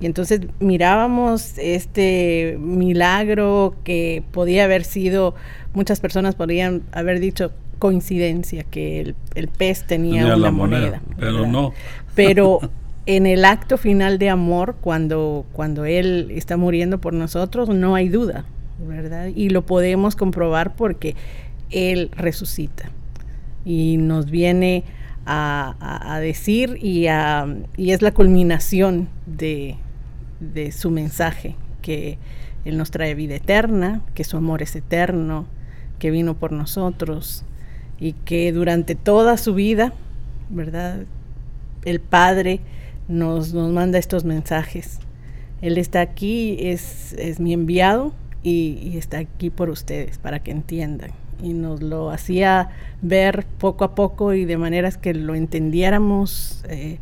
Y 0.00 0.06
entonces 0.06 0.40
mirábamos 0.60 1.58
este 1.58 2.56
milagro 2.58 3.76
que 3.84 4.22
podía 4.32 4.64
haber 4.64 4.84
sido, 4.84 5.34
muchas 5.74 6.00
personas 6.00 6.34
podrían 6.34 6.82
haber 6.92 7.20
dicho, 7.20 7.52
coincidencia 7.78 8.64
que 8.64 9.00
el, 9.00 9.14
el 9.34 9.48
pez 9.48 9.86
tenía, 9.86 10.36
una 10.36 10.50
moneda, 10.50 11.02
pero 11.18 11.46
no. 11.46 11.72
Pero 12.14 12.60
en 13.06 13.26
el 13.26 13.44
acto 13.44 13.78
final 13.78 14.18
de 14.18 14.30
amor, 14.30 14.76
cuando, 14.80 15.44
cuando 15.52 15.84
Él 15.84 16.30
está 16.30 16.56
muriendo 16.56 16.98
por 16.98 17.12
nosotros, 17.12 17.68
no 17.68 17.94
hay 17.94 18.08
duda, 18.08 18.44
¿verdad? 18.86 19.28
Y 19.34 19.48
lo 19.48 19.66
podemos 19.66 20.14
comprobar 20.14 20.76
porque 20.76 21.16
Él 21.70 22.10
resucita 22.14 22.90
y 23.64 23.96
nos 23.98 24.30
viene 24.30 24.84
a, 25.26 26.18
decir 26.20 26.78
y, 26.80 27.06
es 27.06 28.02
la 28.02 28.12
culminación 28.12 29.08
de, 29.26 29.76
su 30.72 30.90
mensaje, 30.90 31.56
que 31.82 32.18
Él 32.64 32.76
nos 32.76 32.90
trae 32.90 33.14
vida 33.14 33.36
eterna, 33.36 34.02
que 34.14 34.24
su 34.24 34.36
amor 34.36 34.62
es 34.62 34.74
eterno, 34.76 35.46
que 35.98 36.10
vino 36.10 36.34
por 36.34 36.52
nosotros, 36.52 37.44
y 37.98 38.12
que 38.12 38.52
durante 38.52 38.94
toda 38.94 39.36
su 39.36 39.54
vida, 39.54 39.92
¿verdad? 40.48 41.04
El 41.84 42.00
Padre 42.00 42.60
nos, 43.08 43.52
manda 43.54 43.98
estos 43.98 44.24
mensajes. 44.24 44.98
Él 45.60 45.76
está 45.76 46.00
aquí, 46.00 46.56
es 46.60 47.38
mi 47.38 47.52
enviado 47.52 48.14
y, 48.42 48.96
está 48.96 49.18
aquí 49.18 49.50
por 49.50 49.70
ustedes, 49.70 50.18
para 50.18 50.42
que 50.42 50.50
entiendan. 50.50 51.10
Y 51.42 51.52
nos 51.52 51.82
lo 51.82 52.10
hacía 52.10 52.70
ver 53.02 53.46
poco 53.58 53.84
a 53.84 53.94
poco 53.94 54.34
y 54.34 54.44
de 54.44 54.56
maneras 54.56 54.96
que 54.96 55.14
lo 55.14 55.34
entendiéramos. 55.34 56.64
Eh, 56.68 56.98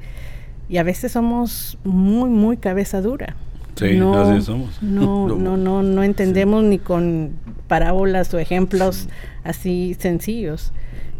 y 0.69 0.77
a 0.77 0.83
veces 0.83 1.13
somos 1.13 1.79
muy, 1.85 2.31
muy 2.31 2.57
cabeza 2.57 3.01
dura. 3.01 3.37
Sí, 3.77 3.97
no, 3.97 4.15
así 4.15 4.43
somos. 4.43 4.79
No, 4.83 5.29
no, 5.29 5.57
no, 5.57 5.83
no 5.83 6.03
entendemos 6.03 6.65
ni 6.65 6.79
con 6.79 7.33
parábolas 7.67 8.33
o 8.33 8.39
ejemplos 8.39 9.09
así 9.45 9.95
sencillos 9.99 10.73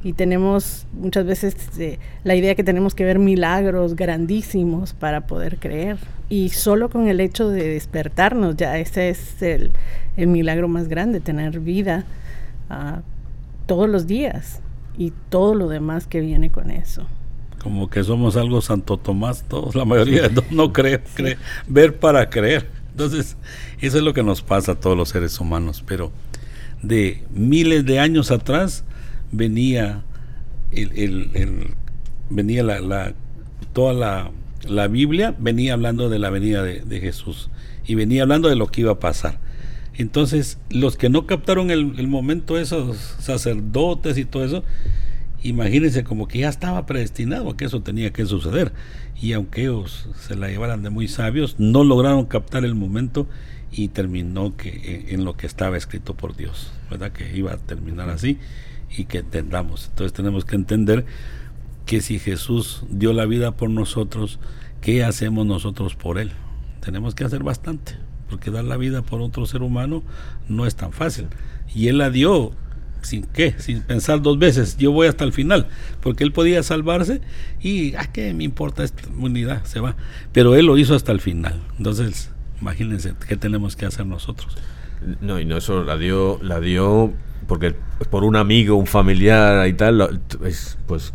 y 0.05 0.13
tenemos 0.13 0.87
muchas 0.93 1.27
veces 1.27 1.57
eh, 1.79 1.99
la 2.25 2.37
idea 2.37 2.55
que 2.55 2.63
tenemos 2.63 2.95
que 2.95 3.05
ver 3.05 3.19
milagros 3.19 3.97
grandísimos 3.97 4.93
para 4.93 5.27
poder 5.27 5.59
creer. 5.59 5.99
Y 6.29 6.51
solo 6.51 6.89
con 6.89 7.09
el 7.09 7.21
hecho 7.21 7.49
de 7.49 7.69
despertarnos, 7.69 8.57
ya 8.57 8.79
ese 8.79 9.09
es 9.09 9.43
el, 9.43 9.73
milagro 10.17 10.69
más 10.69 10.89
grande, 10.89 11.21
tener 11.21 11.61
vida 11.61 12.05
todos 13.67 13.89
los 13.89 14.07
días 14.07 14.61
y 14.97 15.13
todo 15.29 15.55
lo 15.55 15.69
demás 15.69 16.07
que 16.07 16.21
viene 16.21 16.51
con 16.51 16.71
eso. 16.71 17.07
Como 17.63 17.91
que 17.91 18.05
somos 18.05 18.37
algo 18.37 18.61
Santo 18.61 18.97
Tomás, 18.97 19.45
todos, 19.49 19.75
la 19.75 19.85
mayoría 19.85 20.29
de 20.29 20.43
no 20.51 20.73
creen, 20.73 21.03
ver 21.67 21.99
para 21.99 22.31
creer. 22.31 22.69
Entonces, 22.91 23.37
eso 23.81 23.99
es 23.99 24.03
lo 24.03 24.15
que 24.15 24.23
nos 24.23 24.43
pasa 24.43 24.73
a 24.73 24.75
todos 24.75 24.97
los 24.97 25.09
seres 25.11 25.39
humanos, 25.41 25.85
pero 25.87 26.11
de 26.83 27.25
miles 27.31 27.85
de 27.85 27.99
años 27.99 28.31
atrás, 28.31 28.85
venía 29.33 30.03
el, 30.73 31.75
venía 32.31 32.63
la, 32.63 33.15
toda 33.73 34.31
la, 34.67 34.89
Biblia 34.89 35.35
venía 35.39 35.75
hablando 35.75 36.09
de 36.09 36.19
la 36.19 36.31
venida 36.31 36.63
de, 36.63 37.01
Jesús 37.01 37.51
y 37.87 37.95
venía 37.95 38.23
hablando 38.23 38.49
de 38.49 38.57
lo 38.57 38.67
que 38.67 38.83
iba 38.83 38.93
a 38.93 39.01
pasar. 39.01 39.41
Entonces, 39.99 40.59
los 40.71 40.97
que 40.97 41.09
no 41.09 41.27
captaron 41.27 41.73
el, 41.73 42.07
momento, 42.07 42.57
esos 42.57 42.97
sacerdotes 43.19 44.17
y 44.17 44.25
todo 44.25 44.45
eso, 44.45 44.65
imagínense 45.43 46.05
como 46.05 46.29
que 46.29 46.39
ya 46.39 46.49
estaba 46.49 46.87
predestinado 46.87 47.51
a 47.51 47.57
que 47.57 47.65
eso 47.65 47.83
tenía 47.83 48.13
que 48.13 48.25
suceder. 48.25 48.73
Y 49.21 49.33
aunque 49.33 49.63
ellos 49.63 50.09
se 50.21 50.37
la 50.37 50.49
llevaran 50.49 50.85
de 50.85 50.91
muy 50.91 51.09
sabios, 51.09 51.57
no 51.59 51.83
lograron 51.83 52.27
captar 52.27 52.65
el 52.65 52.77
momento 52.77 53.27
y 53.73 53.89
terminó 53.89 54.57
que 54.57 55.07
en 55.09 55.25
lo 55.25 55.37
que 55.37 55.49
estaba 55.49 55.77
escrito 55.77 56.15
por 56.15 56.37
Dios, 56.37 56.71
¿verdad? 56.89 57.11
Que 57.11 57.37
iba 57.37 57.53
a 57.53 57.59
terminar 57.59 58.09
así 58.09 58.39
y 58.97 59.07
que 59.07 59.19
entendamos. 59.19 59.89
Entonces 59.91 60.13
tenemos 60.13 60.45
que 60.45 60.55
entender 60.55 61.07
que 61.87 62.01
si 62.01 62.21
Jesús 62.21 62.85
dio 62.89 63.13
la 63.13 63.27
vida 63.27 63.57
por 63.57 63.69
nosotros, 63.69 64.39
¿qué 64.81 65.03
hacemos 65.03 65.45
nosotros 65.45 65.97
por 65.97 66.19
Él? 66.19 66.31
Tenemos 66.81 67.17
que 67.17 67.25
hacer 67.25 67.43
bastante, 67.43 67.97
porque 68.29 68.51
dar 68.51 68.65
la 68.65 68.77
vida 68.77 69.03
por 69.03 69.21
otro 69.21 69.47
ser 69.47 69.63
humano 69.63 70.03
no 70.49 70.67
es 70.67 70.75
tan 70.75 70.93
fácil. 70.93 71.27
Y 71.75 71.89
Él 71.89 71.99
la 71.99 72.11
dio 72.11 72.53
sin 73.03 73.23
qué, 73.23 73.55
sin 73.59 73.83
pensar 73.83 74.23
dos 74.23 74.39
veces, 74.39 74.77
yo 74.77 74.93
voy 74.93 75.07
hasta 75.07 75.25
el 75.25 75.33
final, 75.33 75.69
porque 76.01 76.25
Él 76.25 76.33
podía 76.33 76.63
salvarse 76.63 77.21
y, 77.61 77.95
¿a 77.95 78.13
qué 78.13 78.35
me 78.35 78.45
importa 78.45 78.85
esta 78.85 79.09
unidad? 79.19 79.65
Se 79.65 79.81
va. 79.81 79.97
Pero 80.33 80.55
Él 80.57 80.67
lo 80.67 80.77
hizo 80.79 80.95
hasta 80.95 81.13
el 81.13 81.21
final. 81.21 81.61
Entonces, 81.79 82.31
imagínense 82.61 83.15
qué 83.27 83.37
tenemos 83.37 83.77
que 83.77 83.87
hacer 83.87 84.07
nosotros. 84.07 84.57
No, 85.21 85.39
y 85.39 85.45
no 85.45 85.57
eso 85.57 85.85
la 85.85 85.97
dio, 85.97 86.41
la 86.43 86.61
dio 86.61 87.13
porque 87.49 87.75
por 88.11 88.25
un 88.25 88.37
amigo, 88.37 88.77
un 88.77 88.87
familiar 88.87 89.67
y 89.67 89.73
tal, 89.73 90.21
pues 90.87 91.15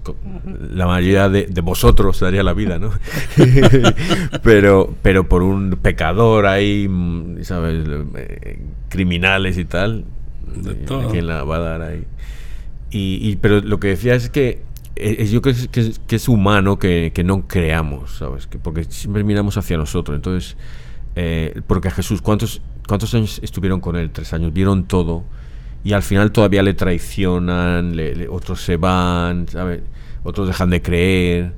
la 0.72 0.88
mayoría 0.88 1.30
de, 1.30 1.48
vosotros 1.62 2.20
daría 2.20 2.42
la 2.42 2.54
vida, 2.54 2.80
¿no? 2.80 2.90
pero, 4.44 4.96
pero 5.04 5.30
por 5.30 5.44
un 5.44 5.78
pecador 5.80 6.48
ahí, 6.48 6.90
¿sabes? 7.44 7.88
Eh, 8.16 8.60
criminales 8.90 9.60
y 9.60 9.66
tal, 9.66 10.06
de 10.56 10.72
eh, 10.72 11.08
¿quién 11.12 11.28
la 11.28 11.44
va 11.44 11.58
a 11.58 11.60
dar 11.60 11.82
ahí? 11.84 12.04
Y, 12.90 13.36
pero 13.38 13.62
lo 13.62 13.80
que 13.80 13.90
decía 13.90 14.16
es 14.16 14.30
que 14.30 14.62
es, 14.96 15.32
yo 15.32 15.42
creo 15.42 15.56
que 15.72 15.80
es, 15.82 16.00
que 16.00 16.16
es 16.16 16.28
humano 16.28 16.78
que, 16.80 17.12
que, 17.14 17.24
no 17.24 17.48
creamos, 17.48 18.18
¿sabes? 18.18 18.48
Que 18.48 18.58
porque 18.58 18.86
siempre 18.86 19.24
miramos 19.24 19.58
hacia 19.58 19.78
nosotros. 19.78 20.16
Entonces, 20.16 20.58
eh, 21.16 21.62
porque 21.66 21.88
a 21.88 21.92
Jesús, 21.92 22.22
¿cuántos, 22.22 22.62
¿cuántos 22.88 23.14
años 23.14 23.40
estuvieron 23.44 23.80
con 23.80 23.96
él? 23.96 24.12
Tres 24.12 24.34
años, 24.34 24.54
vieron 24.54 24.86
todo 24.86 25.24
y 25.84 25.94
al 25.94 26.04
final 26.04 26.32
todavía 26.32 26.64
le 26.64 26.74
traicionan, 26.74 27.96
otros 28.30 28.62
se 28.62 28.78
van, 28.78 29.46
otros 30.24 30.48
dejan 30.48 30.70
de 30.70 30.82
creer, 30.82 31.54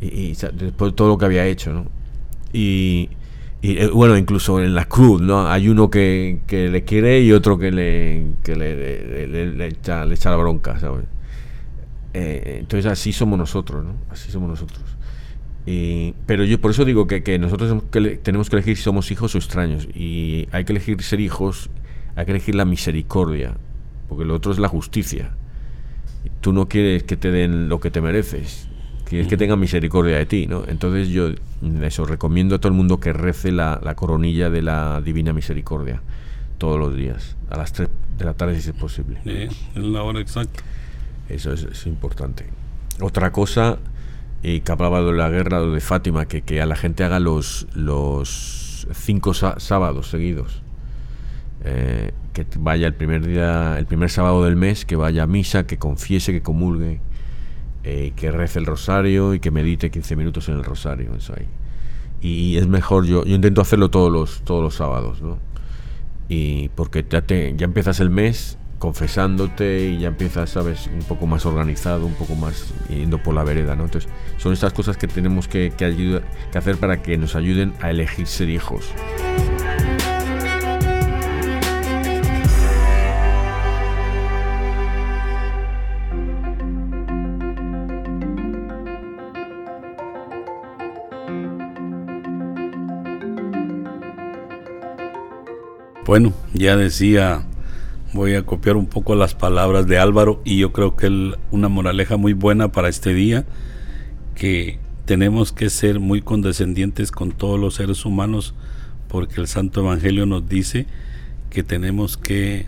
y, 0.00 0.34
después 0.34 0.92
de 0.92 0.96
todo 0.96 1.08
lo 1.08 1.18
que 1.18 1.24
había 1.24 1.46
hecho, 1.46 1.72
¿no? 1.72 1.86
Y, 2.52 3.08
eh, 3.62 3.88
bueno, 3.92 4.16
incluso 4.18 4.60
en 4.60 4.74
la 4.74 4.84
cruz, 4.86 5.22
¿no? 5.22 5.48
Hay 5.48 5.68
uno 5.68 5.88
que, 5.88 6.40
le 6.50 6.84
quiere 6.84 7.22
y 7.22 7.32
otro 7.32 7.56
que 7.56 7.70
le, 7.70 8.26
que 8.42 8.56
le, 8.56 9.66
echa, 9.68 10.04
la 10.04 10.36
bronca, 10.36 10.78
¿sabes? 10.78 11.06
Eh, 12.12 12.58
entonces 12.60 12.90
así 12.90 13.12
somos 13.12 13.38
nosotros, 13.38 13.84
¿no? 13.84 13.94
Así 14.10 14.30
somos 14.30 14.50
nosotros. 14.50 14.82
Y, 15.64 16.14
pero 16.26 16.44
yo 16.44 16.60
por 16.60 16.72
eso 16.72 16.84
digo 16.84 17.06
que, 17.06 17.22
que 17.22 17.38
nosotros 17.38 17.84
tenemos 18.22 18.50
que 18.50 18.56
elegir 18.56 18.76
si 18.76 18.82
somos 18.82 19.10
hijos 19.12 19.34
o 19.34 19.38
extraños. 19.38 19.88
Y 19.94 20.48
hay 20.50 20.64
que 20.64 20.72
elegir 20.72 21.00
ser 21.02 21.20
hijos 21.20 21.70
hay 22.16 22.24
que 22.26 22.32
elegir 22.32 22.54
la 22.54 22.64
misericordia, 22.64 23.54
porque 24.08 24.24
lo 24.24 24.34
otro 24.34 24.52
es 24.52 24.58
la 24.58 24.68
justicia. 24.68 25.30
Tú 26.40 26.52
no 26.52 26.68
quieres 26.68 27.04
que 27.04 27.16
te 27.16 27.30
den 27.30 27.68
lo 27.68 27.80
que 27.80 27.90
te 27.90 28.00
mereces, 28.00 28.68
quieres 29.04 29.28
que 29.28 29.36
tengan 29.36 29.58
misericordia 29.58 30.16
de 30.16 30.26
ti, 30.26 30.46
¿no? 30.46 30.64
Entonces 30.66 31.08
yo 31.08 31.30
eso 31.82 32.04
recomiendo 32.04 32.54
a 32.54 32.58
todo 32.58 32.68
el 32.68 32.74
mundo 32.74 33.00
que 33.00 33.12
rece 33.12 33.52
la, 33.52 33.78
coronilla 33.96 34.50
de 34.50 34.62
la 34.62 35.00
divina 35.00 35.32
misericordia 35.32 36.02
todos 36.58 36.78
los 36.78 36.94
días, 36.94 37.36
a 37.50 37.56
las 37.56 37.72
3 37.72 37.88
de 38.18 38.24
la 38.24 38.34
tarde 38.34 38.60
si 38.60 38.70
es 38.70 38.76
posible. 38.76 39.20
en 39.24 39.92
la 39.92 40.02
hora 40.02 40.20
exacta. 40.20 40.62
Eso 41.28 41.52
es, 41.52 41.86
importante. 41.86 42.46
Otra 43.00 43.32
cosa, 43.32 43.78
y 44.42 44.60
que 44.60 44.72
hablaba 44.72 45.02
de 45.02 45.12
la 45.12 45.28
guerra 45.28 45.60
de 45.60 45.80
Fátima, 45.80 46.26
que, 46.26 46.42
que 46.42 46.60
a 46.60 46.66
la 46.66 46.76
gente 46.76 47.04
haga 47.04 47.20
los, 47.20 47.66
los 47.74 48.86
cinco 48.92 49.34
sábados 49.34 50.08
seguidos 50.08 50.61
eh, 51.64 52.12
que 52.32 52.46
vaya 52.58 52.86
el 52.86 52.94
primer 52.94 53.26
día, 53.26 53.78
el 53.78 53.86
primer 53.86 54.10
sábado 54.10 54.44
del 54.44 54.56
mes, 54.56 54.84
que 54.84 54.96
vaya 54.96 55.24
a 55.24 55.26
misa, 55.26 55.66
que 55.66 55.78
confiese, 55.78 56.32
que 56.32 56.42
comulgue, 56.42 57.00
eh, 57.84 58.12
que 58.16 58.30
rece 58.30 58.58
el 58.58 58.66
rosario 58.66 59.34
y 59.34 59.40
que 59.40 59.50
medite 59.50 59.90
15 59.90 60.16
minutos 60.16 60.48
en 60.48 60.56
el 60.56 60.64
rosario, 60.64 61.14
eso 61.14 61.34
ahí. 61.36 61.46
Y 62.20 62.56
es 62.56 62.66
mejor, 62.68 63.06
yo, 63.06 63.24
yo 63.24 63.34
intento 63.34 63.60
hacerlo 63.60 63.90
todos 63.90 64.10
los, 64.10 64.42
todos 64.42 64.62
los 64.62 64.74
sábados, 64.74 65.20
¿no? 65.20 65.38
Y 66.28 66.68
porque 66.70 67.04
ya, 67.08 67.22
te, 67.22 67.54
ya 67.56 67.64
empiezas 67.64 68.00
el 68.00 68.10
mes 68.10 68.58
confesándote 68.78 69.90
y 69.90 70.00
ya 70.00 70.08
empiezas, 70.08 70.50
sabes, 70.50 70.88
un 70.92 71.02
poco 71.02 71.26
más 71.26 71.46
organizado, 71.46 72.06
un 72.06 72.14
poco 72.14 72.34
más 72.34 72.72
yendo 72.88 73.22
por 73.22 73.34
la 73.34 73.44
vereda, 73.44 73.76
¿no? 73.76 73.84
Entonces, 73.84 74.10
son 74.38 74.52
estas 74.52 74.72
cosas 74.72 74.96
que 74.96 75.06
tenemos 75.06 75.46
que, 75.46 75.72
que, 75.76 76.20
que 76.50 76.58
hacer 76.58 76.76
para 76.78 77.02
que 77.02 77.16
nos 77.18 77.36
ayuden 77.36 77.74
a 77.80 77.90
elegir 77.90 78.26
ser 78.26 78.50
hijos. 78.50 78.92
Bueno, 96.12 96.34
ya 96.52 96.76
decía, 96.76 97.46
voy 98.12 98.34
a 98.34 98.44
copiar 98.44 98.76
un 98.76 98.84
poco 98.84 99.14
las 99.14 99.34
palabras 99.34 99.86
de 99.86 99.96
Álvaro 99.96 100.42
y 100.44 100.58
yo 100.58 100.70
creo 100.70 100.94
que 100.94 101.06
es 101.06 101.38
una 101.50 101.70
moraleja 101.70 102.18
muy 102.18 102.34
buena 102.34 102.70
para 102.70 102.90
este 102.90 103.14
día, 103.14 103.46
que 104.34 104.78
tenemos 105.06 105.52
que 105.52 105.70
ser 105.70 106.00
muy 106.00 106.20
condescendientes 106.20 107.12
con 107.12 107.32
todos 107.32 107.58
los 107.58 107.76
seres 107.76 108.04
humanos, 108.04 108.52
porque 109.08 109.40
el 109.40 109.46
Santo 109.46 109.80
Evangelio 109.80 110.26
nos 110.26 110.46
dice 110.46 110.86
que 111.48 111.62
tenemos 111.62 112.18
que 112.18 112.66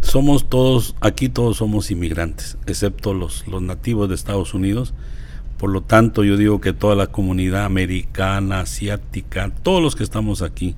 somos 0.00 0.48
todos, 0.48 0.96
aquí 1.02 1.28
todos 1.28 1.58
somos 1.58 1.90
inmigrantes, 1.90 2.56
excepto 2.66 3.12
los, 3.12 3.46
los 3.46 3.60
nativos 3.60 4.08
de 4.08 4.14
Estados 4.14 4.54
Unidos. 4.54 4.94
Por 5.58 5.68
lo 5.68 5.82
tanto, 5.82 6.24
yo 6.24 6.38
digo 6.38 6.62
que 6.62 6.72
toda 6.72 6.94
la 6.94 7.08
comunidad 7.08 7.66
americana, 7.66 8.60
asiática, 8.60 9.52
todos 9.62 9.82
los 9.82 9.96
que 9.96 10.02
estamos 10.02 10.40
aquí, 10.40 10.76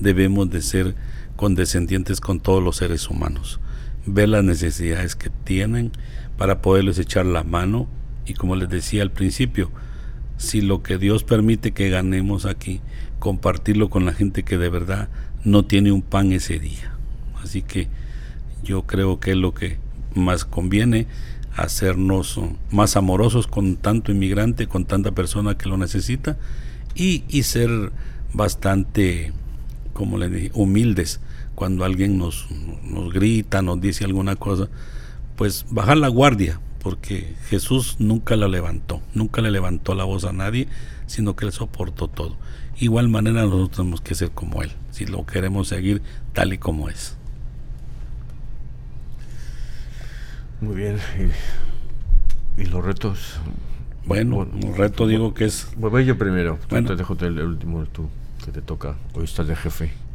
debemos 0.00 0.50
de 0.50 0.60
ser 0.60 0.96
condescendientes 1.36 2.20
con 2.20 2.40
todos 2.40 2.62
los 2.62 2.76
seres 2.76 3.08
humanos, 3.08 3.60
ver 4.06 4.28
las 4.28 4.44
necesidades 4.44 5.14
que 5.14 5.30
tienen 5.30 5.92
para 6.36 6.60
poderles 6.60 6.98
echar 6.98 7.26
la 7.26 7.44
mano 7.44 7.88
y 8.26 8.34
como 8.34 8.56
les 8.56 8.68
decía 8.68 9.02
al 9.02 9.12
principio, 9.12 9.70
si 10.36 10.60
lo 10.60 10.82
que 10.82 10.98
Dios 10.98 11.24
permite 11.24 11.72
que 11.72 11.88
ganemos 11.88 12.44
aquí, 12.44 12.80
compartirlo 13.18 13.88
con 13.88 14.04
la 14.04 14.12
gente 14.12 14.42
que 14.42 14.58
de 14.58 14.68
verdad 14.68 15.08
no 15.44 15.64
tiene 15.64 15.92
un 15.92 16.02
pan 16.02 16.32
ese 16.32 16.58
día. 16.58 16.92
Así 17.42 17.62
que 17.62 17.88
yo 18.62 18.82
creo 18.82 19.20
que 19.20 19.30
es 19.30 19.36
lo 19.36 19.54
que 19.54 19.78
más 20.14 20.44
conviene 20.44 21.06
hacernos 21.54 22.38
más 22.70 22.96
amorosos 22.96 23.46
con 23.46 23.76
tanto 23.76 24.12
inmigrante, 24.12 24.66
con 24.66 24.84
tanta 24.84 25.12
persona 25.12 25.56
que 25.56 25.68
lo 25.68 25.76
necesita 25.76 26.36
y, 26.94 27.24
y 27.28 27.44
ser 27.44 27.92
bastante, 28.34 29.32
como 29.92 30.18
le 30.18 30.28
dije, 30.28 30.50
humildes 30.54 31.20
cuando 31.56 31.84
alguien 31.84 32.18
nos, 32.18 32.46
nos 32.84 33.12
grita, 33.12 33.62
nos 33.62 33.80
dice 33.80 34.04
alguna 34.04 34.36
cosa, 34.36 34.68
pues 35.36 35.64
bajar 35.70 35.96
la 35.96 36.08
guardia, 36.08 36.60
porque 36.80 37.34
Jesús 37.48 37.96
nunca 37.98 38.36
la 38.36 38.46
levantó, 38.46 39.00
nunca 39.14 39.40
le 39.40 39.50
levantó 39.50 39.94
la 39.94 40.04
voz 40.04 40.24
a 40.24 40.32
nadie, 40.32 40.68
sino 41.06 41.34
que 41.34 41.46
él 41.46 41.52
soportó 41.52 42.08
todo. 42.08 42.36
Igual 42.78 43.08
manera 43.08 43.42
nosotros 43.42 43.70
tenemos 43.70 44.02
que 44.02 44.14
ser 44.14 44.32
como 44.32 44.62
él, 44.62 44.70
si 44.90 45.06
lo 45.06 45.24
queremos 45.24 45.68
seguir 45.68 46.02
tal 46.34 46.52
y 46.52 46.58
como 46.58 46.90
es. 46.90 47.16
Muy 50.60 50.76
bien. 50.76 50.98
¿Y, 52.58 52.64
los 52.66 52.84
retos? 52.84 53.40
Bueno, 54.04 54.38
un 54.38 54.74
reto 54.76 55.06
digo 55.06 55.32
que 55.32 55.46
es... 55.46 55.68
Voy 55.76 56.04
yo 56.04 56.18
primero. 56.18 56.58
Bueno. 56.68 56.88
Te 56.88 56.96
dejo 56.96 57.16
el, 57.20 57.40
último 57.40 57.84
tú, 57.86 58.08
que 58.44 58.52
te 58.52 58.60
toca. 58.60 58.96
Hoy 59.14 59.24
estás 59.24 59.48
de 59.48 59.56
jefe. 59.56 60.05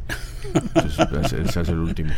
Entonces, 0.54 1.32
ese 1.32 1.60
es 1.60 1.68
el 1.68 1.78
último. 1.78 2.12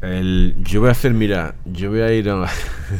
El, 0.00 0.56
yo 0.60 0.80
voy 0.80 0.88
a 0.88 0.92
hacer, 0.92 1.14
mira, 1.14 1.54
yo 1.64 1.90
voy 1.90 2.00
a 2.00 2.12
ir 2.12 2.28
a... 2.28 2.48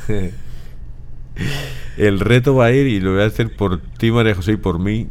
el 1.96 2.20
reto 2.20 2.54
va 2.54 2.66
a 2.66 2.72
ir, 2.72 2.86
y 2.86 3.00
lo 3.00 3.14
voy 3.14 3.22
a 3.22 3.26
hacer 3.26 3.54
por 3.54 3.80
ti, 3.80 4.10
María 4.12 4.34
José, 4.34 4.52
y 4.52 4.56
por 4.56 4.78
mí, 4.78 5.08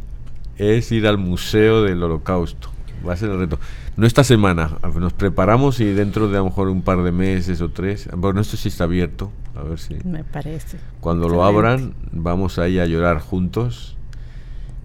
es 0.56 0.90
ir 0.92 1.06
al 1.06 1.18
Museo 1.18 1.82
del 1.82 2.02
Holocausto. 2.02 2.70
Va 3.06 3.14
a 3.14 3.16
ser 3.16 3.30
el 3.30 3.38
reto. 3.38 3.58
No 3.96 4.06
esta 4.06 4.24
semana, 4.24 4.78
nos 4.94 5.12
preparamos 5.12 5.80
y 5.80 5.84
dentro 5.84 6.28
de 6.28 6.36
a 6.36 6.40
lo 6.40 6.46
mejor 6.46 6.68
un 6.68 6.80
par 6.80 7.02
de 7.02 7.12
meses 7.12 7.60
o 7.60 7.68
tres, 7.68 8.08
bueno, 8.16 8.40
esto 8.40 8.56
sí 8.56 8.68
está 8.68 8.84
abierto, 8.84 9.30
a 9.54 9.62
ver 9.62 9.78
si... 9.78 9.96
Me 10.04 10.24
parece. 10.24 10.78
Cuando 11.00 11.28
lo 11.28 11.44
abran, 11.44 11.94
vamos 12.10 12.58
ahí 12.58 12.78
a 12.78 12.86
llorar 12.86 13.18
juntos. 13.20 13.98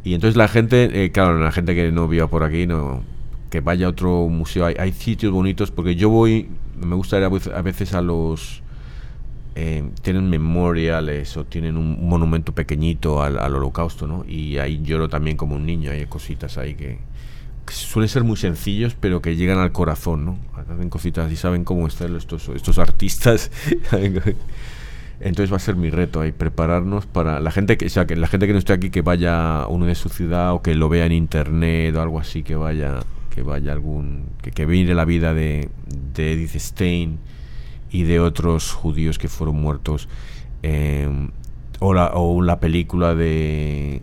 Y 0.03 0.13
entonces 0.13 0.35
la 0.35 0.49
gente, 0.49 1.05
eh, 1.05 1.11
claro, 1.11 1.39
la 1.39 1.53
gente 1.53 1.73
que 1.73 1.89
no 1.91 2.09
viva 2.09 2.27
por 2.27 2.43
aquí, 2.43 2.67
no 2.67 3.03
que 3.49 3.61
vaya 3.61 3.87
a 3.87 3.89
otro 3.89 4.27
museo. 4.29 4.65
Hay, 4.65 4.75
hay 4.79 4.91
sitios 4.91 5.31
bonitos 5.31 5.71
porque 5.71 5.95
yo 5.95 6.09
voy, 6.09 6.49
me 6.79 6.95
gusta 6.95 7.17
ir 7.17 7.23
a 7.23 7.61
veces 7.61 7.93
a 7.93 8.01
los... 8.01 8.63
Eh, 9.55 9.89
tienen 10.03 10.29
memoriales 10.29 11.35
o 11.35 11.43
tienen 11.43 11.77
un 11.77 12.07
monumento 12.07 12.53
pequeñito 12.53 13.23
al, 13.23 13.39
al, 13.39 13.55
holocausto, 13.55 14.05
¿no? 14.05 14.23
Y 14.27 14.59
ahí 14.59 14.83
lloro 14.83 15.09
también 15.09 15.35
como 15.35 15.55
un 15.55 15.65
niño, 15.65 15.89
hay 15.89 16.05
cositas 16.05 16.59
ahí 16.59 16.75
que, 16.75 16.99
suelen 17.71 18.09
ser 18.09 18.23
muy 18.23 18.37
sencillos, 18.37 18.95
pero 18.99 19.21
que 19.21 19.35
llegan 19.35 19.59
al 19.59 19.71
corazón, 19.71 20.25
¿no? 20.25 20.37
Hacen 20.55 20.89
cositas 20.89 21.31
y 21.31 21.35
saben 21.35 21.63
cómo 21.63 21.87
están 21.87 22.15
estos, 22.15 22.49
estos 22.49 22.77
artistas. 22.79 23.51
Entonces 25.19 25.51
va 25.51 25.57
a 25.57 25.59
ser 25.59 25.75
mi 25.75 25.89
reto 25.89 26.21
ahí, 26.21 26.31
prepararnos 26.31 27.07
para 27.07 27.39
la 27.39 27.49
gente 27.49 27.77
que, 27.77 27.87
o 27.87 27.89
sea, 27.89 28.05
que 28.05 28.15
la 28.15 28.27
gente 28.27 28.45
que 28.45 28.53
no 28.53 28.59
esté 28.59 28.73
aquí 28.73 28.91
que 28.91 29.01
vaya 29.01 29.63
a 29.63 29.67
uno 29.67 29.87
de 29.87 29.95
su 29.95 30.09
ciudad 30.09 30.53
o 30.53 30.61
que 30.61 30.75
lo 30.75 30.89
vea 30.89 31.07
en 31.07 31.11
internet 31.11 31.95
o 31.95 32.01
algo 32.01 32.19
así, 32.19 32.43
que 32.43 32.55
vaya, 32.55 32.99
que 33.37 33.43
vaya 33.43 33.71
algún, 33.71 34.31
que, 34.41 34.49
que 34.49 34.65
mire 34.65 34.95
la 34.95 35.05
vida 35.05 35.35
de, 35.35 35.69
de 36.15 36.33
Edith 36.33 36.55
Stein 36.55 37.19
y 37.91 38.01
de 38.01 38.19
otros 38.19 38.71
judíos 38.71 39.19
que 39.19 39.27
fueron 39.27 39.61
muertos. 39.61 40.09
Eh, 40.63 41.07
o, 41.79 41.93
la, 41.93 42.13
o 42.15 42.41
la 42.41 42.59
película 42.59 43.13
de 43.13 44.01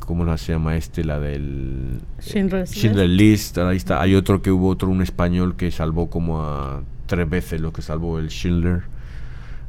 ¿cómo 0.00 0.36
se 0.36 0.52
llama 0.52 0.76
este? 0.76 1.04
La 1.04 1.18
del 1.18 2.02
Schindler's 2.20 3.08
List. 3.08 3.56
Ahí 3.56 3.78
está. 3.78 4.02
Hay 4.02 4.14
otro 4.14 4.42
que 4.42 4.50
hubo 4.50 4.68
otro, 4.68 4.90
un 4.90 5.00
español 5.00 5.56
que 5.56 5.70
salvó 5.70 6.10
como 6.10 6.42
a 6.42 6.82
tres 7.06 7.30
veces 7.30 7.62
lo 7.62 7.72
que 7.72 7.80
salvó 7.80 8.18
el 8.18 8.28
Schindler. 8.28 8.82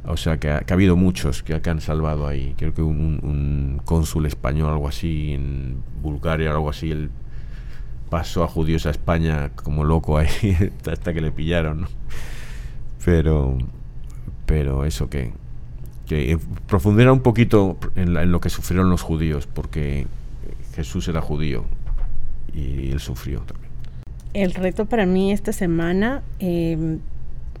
O 0.04 0.18
sea 0.18 0.36
que 0.36 0.50
ha, 0.50 0.62
habido 0.68 0.96
muchos 0.96 1.42
que, 1.42 1.54
han 1.54 1.80
salvado 1.80 2.26
ahí. 2.26 2.54
Creo 2.58 2.74
que 2.74 2.82
un, 2.82 3.20
un, 3.22 3.80
cónsul 3.86 4.26
español, 4.26 4.68
algo 4.68 4.86
así, 4.86 5.32
en 5.32 5.82
Bulgaria, 6.02 6.50
algo 6.50 6.68
así, 6.68 6.90
él 6.90 7.08
pasó 8.10 8.44
a 8.44 8.48
judíos 8.48 8.86
a 8.86 8.90
España 8.90 9.50
como 9.54 9.84
loco 9.84 10.18
ahí 10.18 10.56
hasta 10.90 11.12
que 11.12 11.20
le 11.20 11.30
pillaron. 11.30 11.88
Pero, 13.04 13.56
pero 14.46 14.84
eso 14.84 15.08
que, 15.08 15.32
que 16.06 16.38
profundizar 16.66 17.12
un 17.12 17.20
poquito 17.20 17.78
en, 17.96 18.30
lo 18.30 18.40
que 18.40 18.50
sufrieron 18.50 18.90
los 18.90 19.02
judíos, 19.02 19.46
porque 19.46 20.06
Jesús 20.74 21.08
era 21.08 21.20
judío 21.20 21.64
y 22.54 22.90
él 22.90 23.00
sufrió 23.00 23.40
también. 23.40 23.68
El 24.34 24.54
reto 24.54 24.86
para 24.86 25.06
mí 25.06 25.32
esta 25.32 25.52
semana 25.52 26.22
eh, 26.38 26.98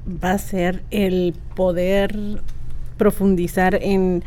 va 0.06 0.32
a 0.32 0.38
ser 0.38 0.82
el 0.90 1.34
poder 1.54 2.42
profundizar 2.96 3.78
en 3.80 4.22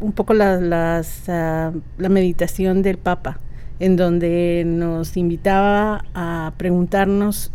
un 0.00 0.12
poco 0.12 0.34
la, 0.34 0.60
las, 0.60 1.22
uh, 1.28 1.80
la 1.98 2.08
meditación 2.08 2.82
del 2.82 2.98
Papa, 2.98 3.38
en 3.78 3.96
donde 3.96 4.64
nos 4.66 5.16
invitaba 5.16 6.04
a 6.14 6.52
preguntarnos 6.56 7.52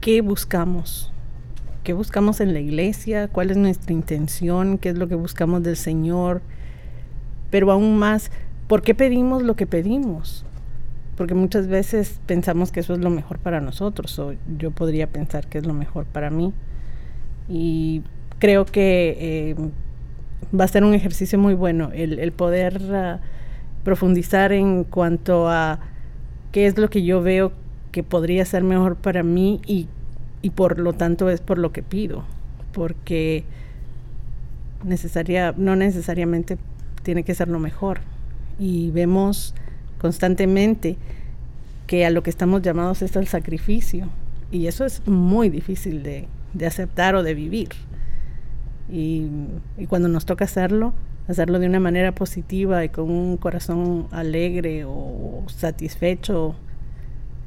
qué 0.00 0.20
buscamos, 0.20 1.12
qué 1.82 1.92
buscamos 1.92 2.40
en 2.40 2.52
la 2.52 2.60
iglesia, 2.60 3.28
cuál 3.28 3.50
es 3.50 3.56
nuestra 3.56 3.92
intención, 3.92 4.78
qué 4.78 4.90
es 4.90 4.98
lo 4.98 5.08
que 5.08 5.14
buscamos 5.14 5.62
del 5.62 5.76
Señor, 5.76 6.42
pero 7.50 7.70
aún 7.72 7.98
más, 7.98 8.30
¿por 8.68 8.82
qué 8.82 8.94
pedimos 8.94 9.42
lo 9.42 9.56
que 9.56 9.66
pedimos? 9.66 10.44
Porque 11.16 11.34
muchas 11.34 11.66
veces 11.66 12.20
pensamos 12.26 12.70
que 12.72 12.80
eso 12.80 12.94
es 12.94 13.00
lo 13.00 13.10
mejor 13.10 13.38
para 13.38 13.60
nosotros, 13.60 14.18
o 14.18 14.34
yo 14.56 14.70
podría 14.70 15.08
pensar 15.08 15.48
que 15.48 15.58
es 15.58 15.66
lo 15.66 15.74
mejor 15.74 16.06
para 16.06 16.30
mí. 16.30 16.52
Y 17.48 18.02
creo 18.38 18.64
que 18.64 19.16
eh, 19.20 19.56
va 20.58 20.64
a 20.64 20.68
ser 20.68 20.84
un 20.84 20.94
ejercicio 20.94 21.38
muy 21.38 21.54
bueno 21.54 21.90
el, 21.92 22.32
poder 22.32 22.80
uh, 22.80 23.18
profundizar 23.84 24.52
en 24.52 24.84
cuanto 24.84 25.48
a 25.48 25.80
qué 26.52 26.66
es 26.66 26.78
lo 26.78 26.90
que 26.90 27.02
yo 27.02 27.22
veo 27.22 27.52
que 27.92 28.02
podría 28.02 28.44
ser 28.44 28.62
mejor 28.62 28.96
para 28.96 29.22
mí 29.22 29.60
y, 29.66 29.88
y 30.42 30.50
por 30.50 30.78
lo 30.78 30.92
tanto 30.92 31.28
es 31.30 31.40
por 31.40 31.58
lo 31.58 31.72
que 31.72 31.82
pido, 31.82 32.24
porque 32.72 33.44
necesaria, 34.84 35.54
no 35.56 35.76
necesariamente 35.76 36.58
tiene 37.02 37.24
que 37.24 37.34
ser 37.34 37.48
lo 37.48 37.58
mejor 37.58 38.00
y 38.58 38.90
vemos 38.90 39.54
constantemente 39.98 40.96
que 41.86 42.06
a 42.06 42.10
lo 42.10 42.22
que 42.22 42.30
estamos 42.30 42.62
llamados 42.62 43.02
es 43.02 43.16
el 43.16 43.26
sacrificio 43.26 44.08
y 44.50 44.66
eso 44.66 44.84
es 44.84 45.06
muy 45.06 45.48
difícil 45.48 46.02
de, 46.02 46.26
de 46.52 46.66
aceptar 46.66 47.14
o 47.14 47.22
de 47.22 47.34
vivir. 47.34 47.68
Y, 48.90 49.26
y, 49.78 49.86
cuando 49.86 50.08
nos 50.08 50.26
toca 50.26 50.44
hacerlo, 50.44 50.92
hacerlo 51.30 51.58
de 51.58 51.66
una 51.66 51.80
manera 51.80 52.12
positiva 52.12 52.84
y 52.84 52.88
con 52.88 53.10
un 53.10 53.36
corazón 53.36 54.06
alegre 54.10 54.84
o 54.84 55.44
satisfecho 55.46 56.54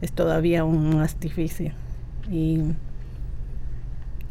es 0.01 0.11
todavía 0.11 0.61
aún 0.61 0.97
más 0.97 1.19
difícil. 1.19 1.73
Y 2.31 2.59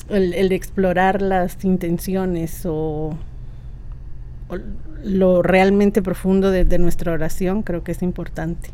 el, 0.09 0.53
explorar 0.53 1.23
las 1.23 1.65
intenciones 1.65 2.65
o 2.67 3.17
lo 5.03 5.43
realmente 5.43 6.03
profundo 6.03 6.51
de, 6.51 6.79
nuestra 6.79 7.13
oración 7.13 7.63
creo 7.63 7.83
que 7.83 7.93
es 7.93 8.03
importante, 8.03 8.71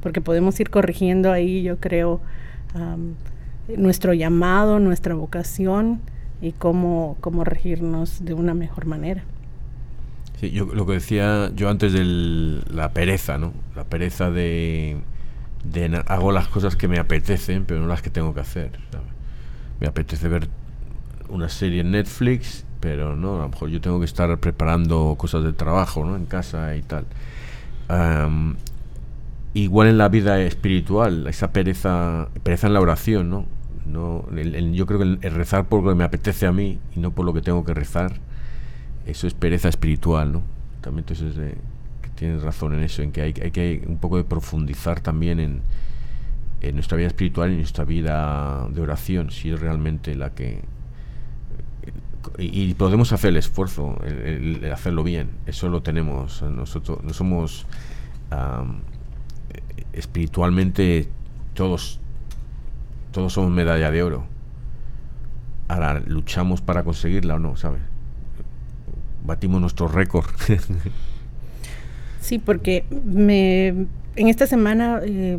porque 0.00 0.20
podemos 0.20 0.58
ir 0.58 0.70
corrigiendo 0.70 1.30
ahí, 1.30 1.62
yo 1.62 1.78
creo, 1.78 2.20
nuestro 3.76 4.12
llamado, 4.12 4.80
nuestra 4.80 5.14
vocación 5.14 6.00
y 6.40 6.52
cómo, 6.52 7.16
cómo 7.20 7.44
regirnos 7.44 8.24
de 8.24 8.34
una 8.34 8.54
mejor 8.54 8.86
manera. 8.86 9.22
Sí, 10.40 10.50
yo 10.50 10.64
lo 10.64 10.86
que 10.86 10.94
decía 10.94 11.50
yo 11.54 11.68
antes 11.68 11.92
de 11.92 12.62
la 12.72 12.92
pereza, 12.92 13.36
¿no? 13.36 13.52
La 13.76 13.84
pereza 13.84 14.30
de, 14.30 14.96
hago 16.06 16.32
las 16.32 16.48
cosas 16.48 16.76
que 16.76 16.88
me 16.88 16.98
apetecen, 16.98 17.66
pero 17.66 17.80
no 17.80 17.86
las 17.86 18.00
que 18.00 18.10
tengo 18.10 18.32
que 18.34 18.40
hacer. 18.40 18.70
Me 19.80 19.86
apetece 19.86 20.28
ver 20.28 20.48
una 21.28 21.48
serie 21.48 21.82
en 21.82 21.90
Netflix 21.92 22.64
pero 22.80 23.14
no, 23.14 23.36
a 23.36 23.42
lo 23.42 23.48
mejor 23.50 23.68
yo 23.68 23.80
tengo 23.80 23.98
que 24.00 24.06
estar 24.06 24.36
preparando 24.38 25.14
cosas 25.18 25.44
de 25.44 25.52
trabajo, 25.52 26.04
¿no? 26.04 26.16
En 26.16 26.24
casa 26.24 26.74
y 26.76 26.82
tal. 26.82 27.04
Um, 27.90 28.56
igual 29.52 29.88
en 29.88 29.98
la 29.98 30.08
vida 30.08 30.40
espiritual, 30.40 31.26
esa 31.26 31.52
pereza, 31.52 32.28
pereza 32.42 32.66
en 32.66 32.74
la 32.74 32.80
oración, 32.80 33.30
¿no? 33.30 33.46
yo 33.92 34.86
creo 34.86 35.00
que 35.00 35.04
el, 35.04 35.18
el, 35.22 35.34
rezar 35.34 35.66
por 35.66 35.82
lo 35.82 35.90
que 35.90 35.96
me 35.96 36.04
apetece 36.04 36.46
a 36.46 36.52
mí 36.52 36.78
y 36.94 37.00
no 37.00 37.10
por 37.10 37.26
lo 37.26 37.32
que 37.34 37.40
tengo 37.40 37.64
que 37.64 37.74
rezar, 37.74 38.12
eso 39.10 39.26
es 39.26 39.34
pereza 39.34 39.68
espiritual, 39.68 40.32
¿no? 40.32 40.42
También 40.80 41.04
entonces 41.08 41.54
tienes 42.14 42.42
razón 42.42 42.74
en 42.74 42.82
eso, 42.82 43.02
en 43.02 43.12
que 43.12 43.22
hay, 43.22 43.32
que 43.32 43.82
un 43.86 43.98
poco 43.98 44.16
de 44.16 44.24
profundizar 44.24 45.00
también 45.00 45.40
en, 45.40 45.62
nuestra 46.74 46.98
vida 46.98 47.06
espiritual 47.06 47.52
y 47.52 47.56
nuestra 47.56 47.84
vida 47.84 48.68
de 48.70 48.82
oración, 48.82 49.30
si 49.30 49.50
es 49.50 49.60
realmente 49.60 50.14
la 50.14 50.34
que 50.34 50.62
y, 52.36 52.74
podemos 52.74 53.12
hacer 53.14 53.30
el 53.30 53.38
esfuerzo, 53.38 53.98
el, 54.04 54.70
hacerlo 54.70 55.02
bien. 55.02 55.30
Eso 55.46 55.70
lo 55.70 55.82
tenemos. 55.82 56.42
Nosotros 56.42 57.02
no 57.02 57.14
somos 57.14 57.66
espiritualmente 59.94 61.08
todos, 61.54 62.00
todos 63.12 63.32
somos 63.32 63.50
medalla 63.50 63.90
de 63.90 64.02
oro. 64.02 64.24
Ahora 65.68 66.00
luchamos 66.06 66.60
para 66.60 66.84
conseguirla 66.84 67.36
o 67.36 67.38
no, 67.38 67.56
¿sabes? 67.56 67.80
Batimos 69.24 69.60
nuestro 69.60 69.88
récord. 69.88 70.26
Sí, 72.20 72.38
porque 72.38 72.84
me, 73.04 73.68
en 73.68 74.28
esta 74.28 74.46
semana 74.46 75.00
eh, 75.02 75.38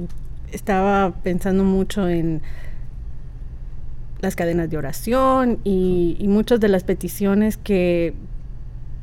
estaba 0.51 1.13
pensando 1.23 1.63
mucho 1.63 2.09
en 2.09 2.41
las 4.19 4.35
cadenas 4.35 4.69
de 4.69 4.77
oración 4.77 5.59
y, 5.63 6.17
y 6.19 6.27
muchas 6.27 6.59
de 6.59 6.69
las 6.69 6.83
peticiones 6.83 7.57
que, 7.57 8.13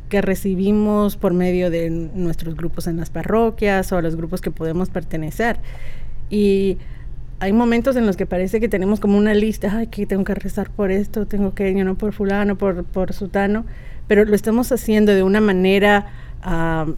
que 0.09 0.23
recibimos 0.23 1.17
por 1.17 1.35
medio 1.35 1.71
de 1.71 1.91
nuestros 1.91 2.57
grupos 2.57 2.87
en 2.87 2.97
las 2.97 3.11
parroquias 3.11 3.93
o 3.93 3.97
a 3.97 4.03
los 4.03 4.17
grupos 4.17 4.41
que 4.41 4.51
podemos 4.51 4.91
pertenecer. 4.91 5.59
Y 6.31 6.79
hay 7.41 7.53
momentos 7.53 7.97
en 7.97 8.07
los 8.07 8.17
que 8.17 8.27
parece 8.27 8.61
que 8.61 8.69
tenemos 8.69 9.01
como 9.01 9.17
una 9.17 9.35
lista, 9.35 9.73
ay, 9.77 9.87
que 9.89 10.07
tengo 10.07 10.25
que 10.25 10.35
rezar 10.35 10.71
por 10.71 10.91
esto, 10.91 11.27
tengo 11.27 11.55
que, 11.55 11.75
yo 11.75 11.85
no 11.85 11.97
por 11.97 12.13
fulano, 12.13 12.57
por, 12.57 12.85
por 12.85 13.13
sutano, 13.13 13.65
pero 14.09 14.25
lo 14.25 14.35
estamos 14.35 14.73
haciendo 14.73 15.15
de 15.15 15.23
una 15.23 15.41
manera, 15.41 16.07
uh, 16.45 16.93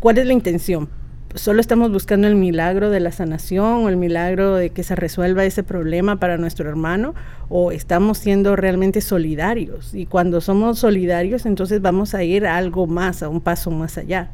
¿cuál 0.00 0.18
es 0.18 0.26
la 0.26 0.34
intención? 0.34 0.88
solo 1.36 1.60
estamos 1.60 1.92
buscando 1.92 2.26
el 2.26 2.34
milagro 2.34 2.90
de 2.90 2.98
la 2.98 3.12
sanación 3.12 3.84
o 3.84 3.88
el 3.88 3.96
milagro 3.96 4.56
de 4.56 4.70
que 4.70 4.82
se 4.82 4.96
resuelva 4.96 5.44
ese 5.44 5.62
problema 5.62 6.16
para 6.18 6.38
nuestro 6.38 6.68
hermano 6.68 7.14
o 7.48 7.72
estamos 7.72 8.18
siendo 8.18 8.56
realmente 8.56 9.00
solidarios. 9.00 9.94
Y 9.94 10.06
cuando 10.06 10.40
somos 10.40 10.78
solidarios, 10.78 11.44
entonces 11.46 11.82
vamos 11.82 12.14
a 12.14 12.24
ir 12.24 12.46
a 12.46 12.56
algo 12.56 12.86
más, 12.86 13.22
a 13.22 13.28
un 13.28 13.40
paso 13.40 13.70
más 13.70 13.98
allá. 13.98 14.30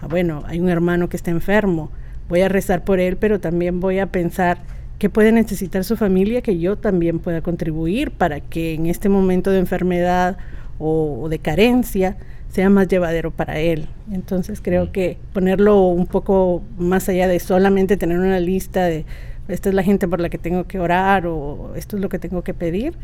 Ah, 0.00 0.06
bueno, 0.06 0.42
hay 0.46 0.60
un 0.60 0.68
hermano 0.68 1.08
que 1.08 1.16
está 1.16 1.30
enfermo, 1.30 1.90
voy 2.28 2.42
a 2.42 2.48
rezar 2.48 2.84
por 2.84 3.00
él, 3.00 3.16
pero 3.16 3.40
también 3.40 3.80
voy 3.80 3.98
a 3.98 4.06
pensar 4.06 4.58
qué 4.98 5.08
puede 5.08 5.32
necesitar 5.32 5.82
su 5.84 5.96
familia 5.96 6.42
que 6.42 6.58
yo 6.58 6.76
también 6.76 7.20
pueda 7.20 7.40
contribuir 7.40 8.10
para 8.10 8.40
que 8.40 8.74
en 8.74 8.86
este 8.86 9.08
momento 9.08 9.50
de 9.50 9.60
enfermedad 9.60 10.36
o, 10.84 11.22
o 11.22 11.28
de 11.28 11.38
carencia, 11.38 12.16
sea 12.50 12.70
más 12.70 12.88
llevadero 12.88 13.30
para 13.30 13.58
él. 13.58 13.88
Entonces 14.12 14.60
creo 14.62 14.92
que 14.92 15.18
ponerlo 15.32 15.88
un 15.88 16.06
poco 16.06 16.62
más 16.78 17.08
allá 17.08 17.26
de 17.26 17.40
solamente 17.40 17.96
tener 17.96 18.18
una 18.18 18.40
lista 18.40 18.84
de 18.84 19.04
esta 19.48 19.68
es 19.68 19.74
la 19.74 19.82
gente 19.82 20.08
por 20.08 20.20
la 20.20 20.30
que 20.30 20.38
tengo 20.38 20.64
que 20.64 20.80
orar 20.80 21.26
o 21.26 21.74
esto 21.76 21.96
es 21.96 22.02
lo 22.02 22.08
que 22.08 22.18
tengo 22.18 22.42
que 22.42 22.54
pedir, 22.54 22.94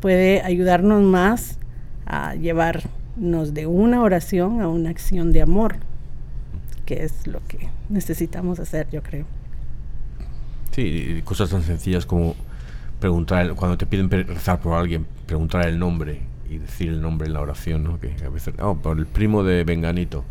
puede 0.00 0.42
ayudarnos 0.42 1.02
más 1.02 1.58
a 2.04 2.34
llevarnos 2.34 3.54
de 3.54 3.66
una 3.66 4.02
oración 4.02 4.60
a 4.60 4.68
una 4.68 4.90
acción 4.90 5.32
de 5.32 5.42
amor, 5.42 5.76
que 6.84 7.04
es 7.04 7.26
lo 7.26 7.40
que 7.48 7.70
necesitamos 7.88 8.60
hacer, 8.60 8.86
yo 8.90 9.02
creo. 9.02 9.24
Sí, 10.72 11.22
cosas 11.24 11.48
tan 11.48 11.62
sencillas 11.62 12.04
como 12.04 12.34
preguntar, 13.00 13.54
cuando 13.54 13.78
te 13.78 13.86
piden 13.86 14.10
rezar 14.10 14.60
por 14.60 14.74
alguien, 14.74 15.06
preguntar 15.24 15.66
el 15.66 15.78
nombre 15.78 16.20
y 16.48 16.58
decir 16.58 16.88
el 16.88 17.00
nombre 17.00 17.26
en 17.26 17.34
la 17.34 17.40
oración, 17.40 17.84
¿no? 17.84 17.98
Que 18.00 18.14
a 18.24 18.28
veces, 18.28 18.54
oh, 18.60 18.76
por 18.76 18.98
el 18.98 19.06
primo 19.06 19.42
de 19.42 19.64
Benganito. 19.64 20.24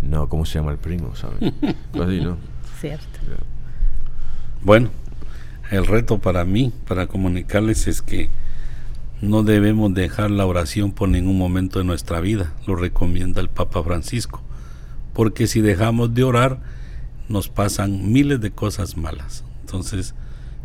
No, 0.00 0.28
¿cómo 0.28 0.44
se 0.44 0.58
llama 0.58 0.72
el 0.72 0.78
primo, 0.78 1.14
sabes? 1.14 1.38
Así, 1.94 2.20
¿no? 2.20 2.36
Cierto. 2.80 3.20
Bueno, 4.62 4.90
el 5.70 5.86
reto 5.86 6.18
para 6.18 6.44
mí, 6.44 6.72
para 6.86 7.06
comunicarles, 7.06 7.86
es 7.86 8.02
que 8.02 8.28
no 9.20 9.44
debemos 9.44 9.94
dejar 9.94 10.30
la 10.30 10.46
oración 10.46 10.92
por 10.92 11.08
ningún 11.08 11.38
momento 11.38 11.78
de 11.78 11.84
nuestra 11.84 12.20
vida, 12.20 12.52
lo 12.66 12.74
recomienda 12.74 13.40
el 13.40 13.48
Papa 13.48 13.82
Francisco, 13.82 14.42
porque 15.12 15.46
si 15.46 15.60
dejamos 15.60 16.12
de 16.14 16.24
orar, 16.24 16.60
nos 17.28 17.48
pasan 17.48 18.12
miles 18.12 18.40
de 18.40 18.50
cosas 18.50 18.96
malas. 18.96 19.44
Entonces, 19.60 20.14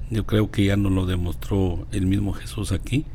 yo 0.10 0.26
creo 0.26 0.52
que 0.52 0.66
ya 0.66 0.76
nos 0.76 0.92
lo 0.92 1.06
demostró 1.06 1.86
el 1.92 2.08
mismo 2.08 2.34
Jesús 2.34 2.72
aquí 2.72 3.06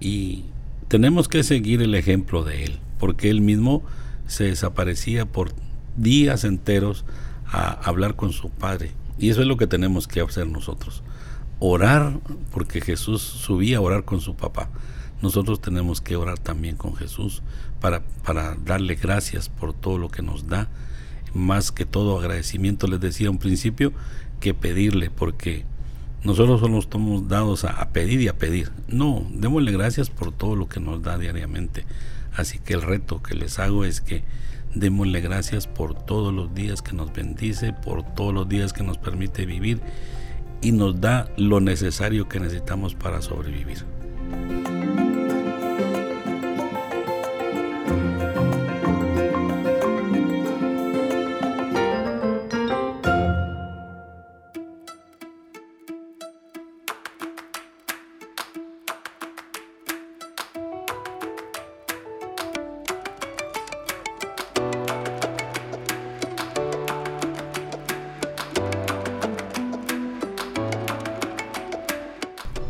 y 0.00 0.44
tenemos 0.88 1.28
que 1.28 1.42
seguir 1.42 1.82
el 1.82 1.94
ejemplo 1.94 2.44
de 2.44 2.64
él, 2.64 2.78
porque 2.98 3.30
él 3.30 3.40
mismo 3.40 3.82
se 4.26 4.44
desaparecía 4.44 5.26
por 5.26 5.52
días 5.96 6.44
enteros 6.44 7.04
a 7.46 7.70
hablar 7.70 8.16
con 8.16 8.32
su 8.32 8.50
Padre. 8.50 8.92
Y 9.18 9.30
eso 9.30 9.42
es 9.42 9.46
lo 9.46 9.56
que 9.56 9.66
tenemos 9.66 10.08
que 10.08 10.20
hacer 10.20 10.46
nosotros. 10.46 11.02
Orar, 11.60 12.18
porque 12.50 12.80
Jesús 12.80 13.22
subía 13.22 13.78
a 13.78 13.80
orar 13.80 14.04
con 14.04 14.20
su 14.20 14.36
papá. 14.36 14.70
Nosotros 15.22 15.60
tenemos 15.60 16.00
que 16.00 16.16
orar 16.16 16.38
también 16.38 16.76
con 16.76 16.96
Jesús 16.96 17.42
para, 17.80 18.02
para 18.24 18.56
darle 18.56 18.96
gracias 18.96 19.48
por 19.48 19.72
todo 19.72 19.98
lo 19.98 20.10
que 20.10 20.22
nos 20.22 20.48
da. 20.48 20.68
Más 21.32 21.72
que 21.72 21.86
todo 21.86 22.18
agradecimiento, 22.18 22.86
les 22.86 23.00
decía 23.00 23.30
un 23.30 23.38
principio, 23.38 23.92
que 24.40 24.52
pedirle, 24.52 25.10
porque 25.10 25.64
nosotros 26.24 26.60
solo 26.60 26.78
estamos 26.78 27.28
dados 27.28 27.64
a, 27.64 27.86
pedir 27.90 28.22
y 28.22 28.28
a 28.28 28.38
pedir. 28.38 28.72
No, 28.88 29.26
démosle 29.30 29.72
gracias 29.72 30.08
por 30.08 30.32
todo 30.32 30.56
lo 30.56 30.68
que 30.68 30.80
nos 30.80 31.02
da 31.02 31.18
diariamente. 31.18 31.84
Así 32.34 32.58
que 32.58 32.72
el 32.72 32.82
reto 32.82 33.22
que 33.22 33.34
les 33.34 33.58
hago 33.58 33.84
es 33.84 34.00
que 34.00 34.24
démosle 34.74 35.20
gracias 35.20 35.66
por 35.66 35.94
todos 35.94 36.32
los 36.32 36.54
días 36.54 36.80
que 36.80 36.94
nos 36.94 37.12
bendice, 37.12 37.74
por 37.74 38.02
todos 38.02 38.32
los 38.32 38.48
días 38.48 38.72
que 38.72 38.82
nos 38.82 38.96
permite 38.96 39.44
vivir 39.44 39.80
y 40.62 40.72
nos 40.72 40.98
da 40.98 41.28
lo 41.36 41.60
necesario 41.60 42.26
que 42.26 42.40
necesitamos 42.40 42.94
para 42.94 43.20
sobrevivir. 43.20 43.84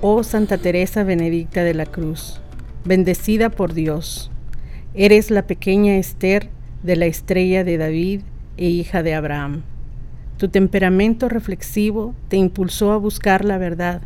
Oh 0.07 0.23
Santa 0.23 0.59
Teresa 0.59 1.03
Benedicta 1.03 1.65
de 1.65 1.73
la 1.73 1.87
Cruz, 1.87 2.39
bendecida 2.85 3.49
por 3.49 3.73
Dios, 3.73 4.31
eres 4.93 5.31
la 5.31 5.47
pequeña 5.47 5.97
Esther 5.97 6.51
de 6.83 6.97
la 6.97 7.07
estrella 7.07 7.65
de 7.65 7.79
David 7.79 8.21
e 8.59 8.69
hija 8.69 9.03
de 9.03 9.15
Abraham. 9.15 9.63
Tu 10.37 10.51
temperamento 10.51 11.31
reflexivo 11.31 12.15
te 12.29 12.37
impulsó 12.37 12.93
a 12.93 12.99
buscar 12.99 13.47
la 13.47 13.57
verdad. 13.57 14.03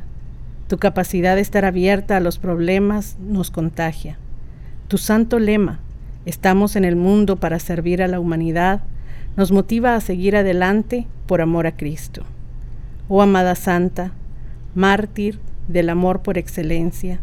Tu 0.68 0.78
capacidad 0.78 1.34
de 1.34 1.40
estar 1.40 1.64
abierta 1.64 2.16
a 2.16 2.20
los 2.20 2.38
problemas 2.38 3.16
nos 3.18 3.50
contagia. 3.50 4.18
Tu 4.86 4.98
santo 4.98 5.40
lema, 5.40 5.80
estamos 6.26 6.76
en 6.76 6.84
el 6.84 6.94
mundo 6.94 7.40
para 7.40 7.58
servir 7.58 8.04
a 8.04 8.06
la 8.06 8.20
humanidad, 8.20 8.82
nos 9.36 9.50
motiva 9.50 9.96
a 9.96 10.00
seguir 10.00 10.36
adelante 10.36 11.08
por 11.26 11.40
amor 11.40 11.66
a 11.66 11.76
Cristo. 11.76 12.22
Oh 13.08 13.20
amada 13.20 13.56
Santa, 13.56 14.12
mártir, 14.76 15.40
del 15.68 15.90
amor 15.90 16.22
por 16.22 16.38
excelencia, 16.38 17.20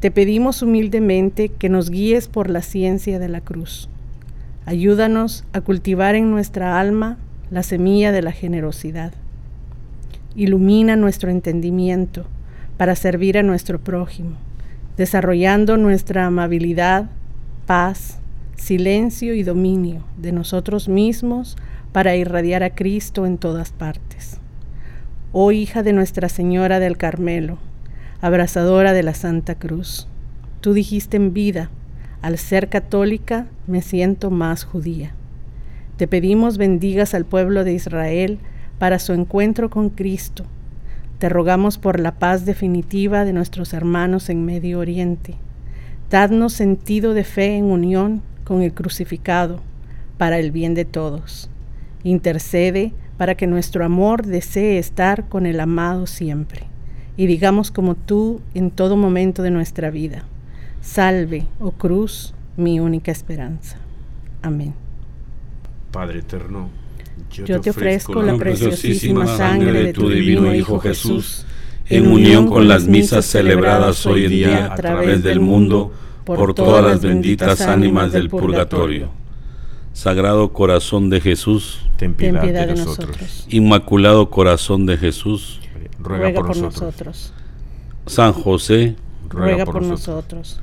te 0.00 0.10
pedimos 0.10 0.62
humildemente 0.62 1.50
que 1.50 1.68
nos 1.68 1.90
guíes 1.90 2.28
por 2.28 2.48
la 2.48 2.62
ciencia 2.62 3.18
de 3.18 3.28
la 3.28 3.42
cruz. 3.42 3.90
Ayúdanos 4.64 5.44
a 5.52 5.60
cultivar 5.60 6.14
en 6.14 6.30
nuestra 6.30 6.80
alma 6.80 7.18
la 7.50 7.62
semilla 7.62 8.12
de 8.12 8.22
la 8.22 8.32
generosidad. 8.32 9.12
Ilumina 10.34 10.96
nuestro 10.96 11.30
entendimiento 11.30 12.24
para 12.76 12.94
servir 12.94 13.36
a 13.36 13.42
nuestro 13.42 13.78
prójimo, 13.78 14.36
desarrollando 14.96 15.76
nuestra 15.76 16.24
amabilidad, 16.24 17.10
paz, 17.66 18.20
silencio 18.56 19.34
y 19.34 19.42
dominio 19.42 20.04
de 20.16 20.32
nosotros 20.32 20.88
mismos 20.88 21.56
para 21.92 22.16
irradiar 22.16 22.62
a 22.62 22.74
Cristo 22.74 23.26
en 23.26 23.38
todas 23.38 23.72
partes. 23.72 24.38
Oh 25.32 25.52
hija 25.52 25.82
de 25.82 25.92
Nuestra 25.92 26.28
Señora 26.28 26.78
del 26.78 26.96
Carmelo, 26.96 27.58
abrazadora 28.20 28.92
de 28.92 29.02
la 29.02 29.14
Santa 29.14 29.54
Cruz. 29.54 30.06
Tú 30.60 30.74
dijiste 30.74 31.16
en 31.16 31.32
vida, 31.32 31.70
al 32.20 32.36
ser 32.36 32.68
católica 32.68 33.46
me 33.66 33.80
siento 33.80 34.30
más 34.30 34.64
judía. 34.64 35.14
Te 35.96 36.06
pedimos 36.06 36.58
bendigas 36.58 37.14
al 37.14 37.24
pueblo 37.24 37.64
de 37.64 37.72
Israel 37.72 38.38
para 38.78 38.98
su 38.98 39.14
encuentro 39.14 39.70
con 39.70 39.88
Cristo. 39.88 40.44
Te 41.18 41.30
rogamos 41.30 41.78
por 41.78 41.98
la 41.98 42.18
paz 42.18 42.44
definitiva 42.44 43.24
de 43.24 43.32
nuestros 43.32 43.72
hermanos 43.72 44.28
en 44.28 44.44
Medio 44.44 44.80
Oriente. 44.80 45.34
Dadnos 46.10 46.52
sentido 46.52 47.14
de 47.14 47.24
fe 47.24 47.56
en 47.56 47.64
unión 47.64 48.22
con 48.44 48.62
el 48.62 48.74
crucificado 48.74 49.60
para 50.18 50.38
el 50.38 50.50
bien 50.50 50.74
de 50.74 50.84
todos. 50.84 51.48
Intercede 52.04 52.92
para 53.16 53.34
que 53.34 53.46
nuestro 53.46 53.84
amor 53.84 54.26
desee 54.26 54.78
estar 54.78 55.28
con 55.28 55.46
el 55.46 55.60
amado 55.60 56.06
siempre 56.06 56.69
y 57.16 57.26
digamos 57.26 57.70
como 57.70 57.94
tú 57.94 58.40
en 58.54 58.70
todo 58.70 58.96
momento 58.96 59.42
de 59.42 59.50
nuestra 59.50 59.90
vida. 59.90 60.24
Salve, 60.80 61.46
oh 61.60 61.72
cruz, 61.72 62.34
mi 62.56 62.80
única 62.80 63.12
esperanza. 63.12 63.76
Amén. 64.42 64.74
Padre 65.92 66.20
eterno, 66.20 66.68
yo, 67.30 67.60
te 67.60 67.70
ofrezco 67.70 68.22
la 68.22 68.36
preciosísima 68.36 69.26
sangre 69.26 69.84
de 69.84 69.92
tu 69.92 70.08
divino 70.08 70.54
Hijo 70.54 70.78
Jesús, 70.80 71.44
en 71.88 72.06
unión 72.06 72.48
con 72.48 72.68
las 72.68 72.86
misas 72.86 73.24
celebradas 73.26 74.06
hoy 74.06 74.24
en 74.24 74.30
día 74.30 74.72
a 74.72 74.74
través 74.76 75.22
del 75.22 75.40
mundo 75.40 75.92
por 76.24 76.54
todas 76.54 76.84
las 76.84 77.02
benditas 77.02 77.60
ánimas 77.62 78.12
del 78.12 78.28
purgatorio. 78.28 79.10
Sagrado 79.92 80.52
Corazón 80.52 81.10
de 81.10 81.20
Jesús, 81.20 81.80
ten 81.96 82.14
piedad, 82.14 82.42
de 82.42 82.74
nosotros. 82.74 83.46
Inmaculado 83.50 84.30
Corazón 84.30 84.86
de 84.86 84.96
Jesús, 84.96 85.60
Ruega, 86.02 86.40
por, 86.40 86.56
nosotros. 86.56 87.32
San 88.06 88.32
José, 88.32 88.96
Ruega 89.28 89.66
por 89.66 89.82
nosotros. 89.82 90.60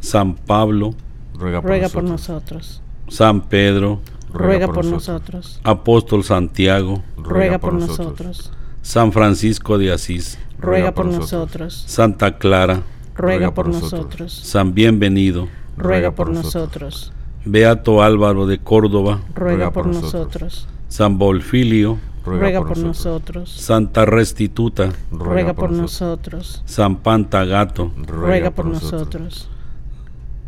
San 0.00 0.34
Pablo, 0.34 0.94
Ruega 1.34 1.60
por 1.60 1.70
Ruega 1.70 1.88
por 1.88 2.04
nosotros. 2.04 2.80
nosotros. 2.80 2.82
San 3.08 3.42
Pedro, 3.42 4.00
Ruega 4.32 4.68
por 4.68 4.84
nosotros. 4.84 5.60
Apóstol 5.62 6.24
Santiago, 6.24 7.02
Ruega 7.16 7.58
por 7.58 7.74
nosotros. 7.74 8.52
San 8.82 9.12
Francisco 9.12 9.78
de 9.78 9.92
Asís, 9.92 10.38
Ruega 10.58 10.92
por 10.92 11.06
nosotros. 11.06 11.84
Santa 11.86 12.38
Clara, 12.38 12.82
Ruega 13.14 13.52
por 13.52 13.68
nosotros. 13.68 14.32
San 14.32 14.74
Bienvenido, 14.74 15.48
Ruega 15.76 16.12
por 16.12 16.30
nosotros. 16.30 17.12
Beato 17.44 18.02
Álvaro 18.02 18.46
de 18.46 18.58
Córdoba, 18.58 19.20
Ruega 19.34 19.70
por 19.70 19.86
nosotros. 19.86 20.66
San 20.88 21.18
Bolfilio, 21.18 21.98
Ruega 22.24 22.64
por 22.64 22.78
nosotros. 22.78 23.50
Santa 23.50 24.06
Restituta, 24.06 24.92
Ruega 25.12 25.52
por 25.52 25.70
nosotros. 25.70 26.62
San 26.64 26.96
Pantagato, 26.96 27.92
Ruega 27.96 28.50
por 28.50 28.64
nosotros. 28.64 29.50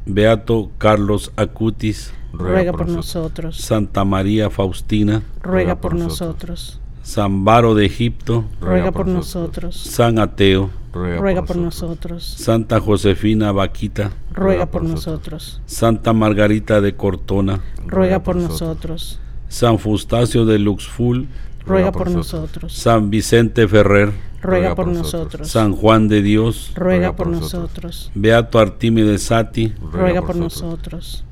Beato 0.07 0.71
Carlos 0.79 1.33
Acutis, 1.37 2.15
Ruega 2.33 2.73
por 2.73 2.89
nosotros. 2.89 3.59
Santa 3.59 4.05
María 4.05 4.49
Faustina, 4.49 5.23
Ruega 5.43 5.77
por 5.77 5.95
nosotros. 5.95 6.81
San 7.03 7.45
Varo 7.45 7.75
de 7.75 7.85
Egipto, 7.87 8.47
Ruega 8.61 8.91
por 8.91 9.07
nosotros. 9.07 9.77
San 9.77 10.19
Ateo, 10.19 10.71
Ruega 10.95 11.45
por 11.45 11.57
nosotros. 11.57 12.25
Santa 12.25 12.81
Josefina 12.81 13.53
Vaquita, 13.53 14.13
Ruega 14.33 14.67
por 14.67 14.83
nosotros. 14.83 15.61
Santa 15.67 16.15
Margarita 16.15 16.81
de 16.81 16.97
Cortona, 16.97 17.61
Ruega 17.87 18.23
por 18.23 18.37
nosotros. 18.37 19.21
San 19.49 19.79
Fustacio 19.79 20.45
de 20.45 20.59
Luxful, 20.59 21.29
Ruega 21.67 21.91
por 21.91 22.11
nosotros. 22.11 22.73
San 22.73 23.11
Vicente 23.11 23.67
Ferrer, 23.67 24.13
Ruega 24.41 24.75
por 24.75 24.87
nosotros. 24.87 25.49
San 25.49 25.75
Juan 25.75 26.07
de 26.09 26.23
Dios, 26.23 26.73
Ruega 26.77 27.17
por 27.17 27.27
nosotros. 27.27 28.11
Beato 28.15 28.59
Artímedes 28.59 29.25
Sati, 29.25 29.75
Ruega 29.93 30.23
por 30.23 30.37
nosotros. 30.37 31.25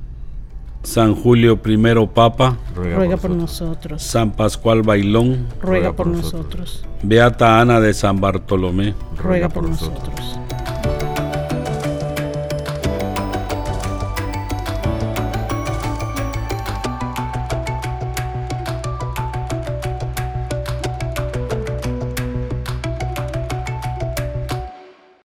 San 0.83 1.15
Julio 1.15 1.61
I 1.65 2.07
Papa, 2.13 2.59
Ruega 2.75 3.17
por 3.17 3.31
nosotros. 3.31 4.03
San 4.03 4.33
Pascual 4.33 4.83
Bailón, 4.83 5.47
Ruega 5.63 5.93
por 5.95 6.09
nosotros. 6.09 6.85
Beata 7.03 7.61
Ana 7.61 7.81
de 7.81 7.95
San 7.95 8.21
Bartolomé, 8.21 8.95
Ruega 9.17 9.49
por 9.49 9.69
nosotros. 9.69 10.39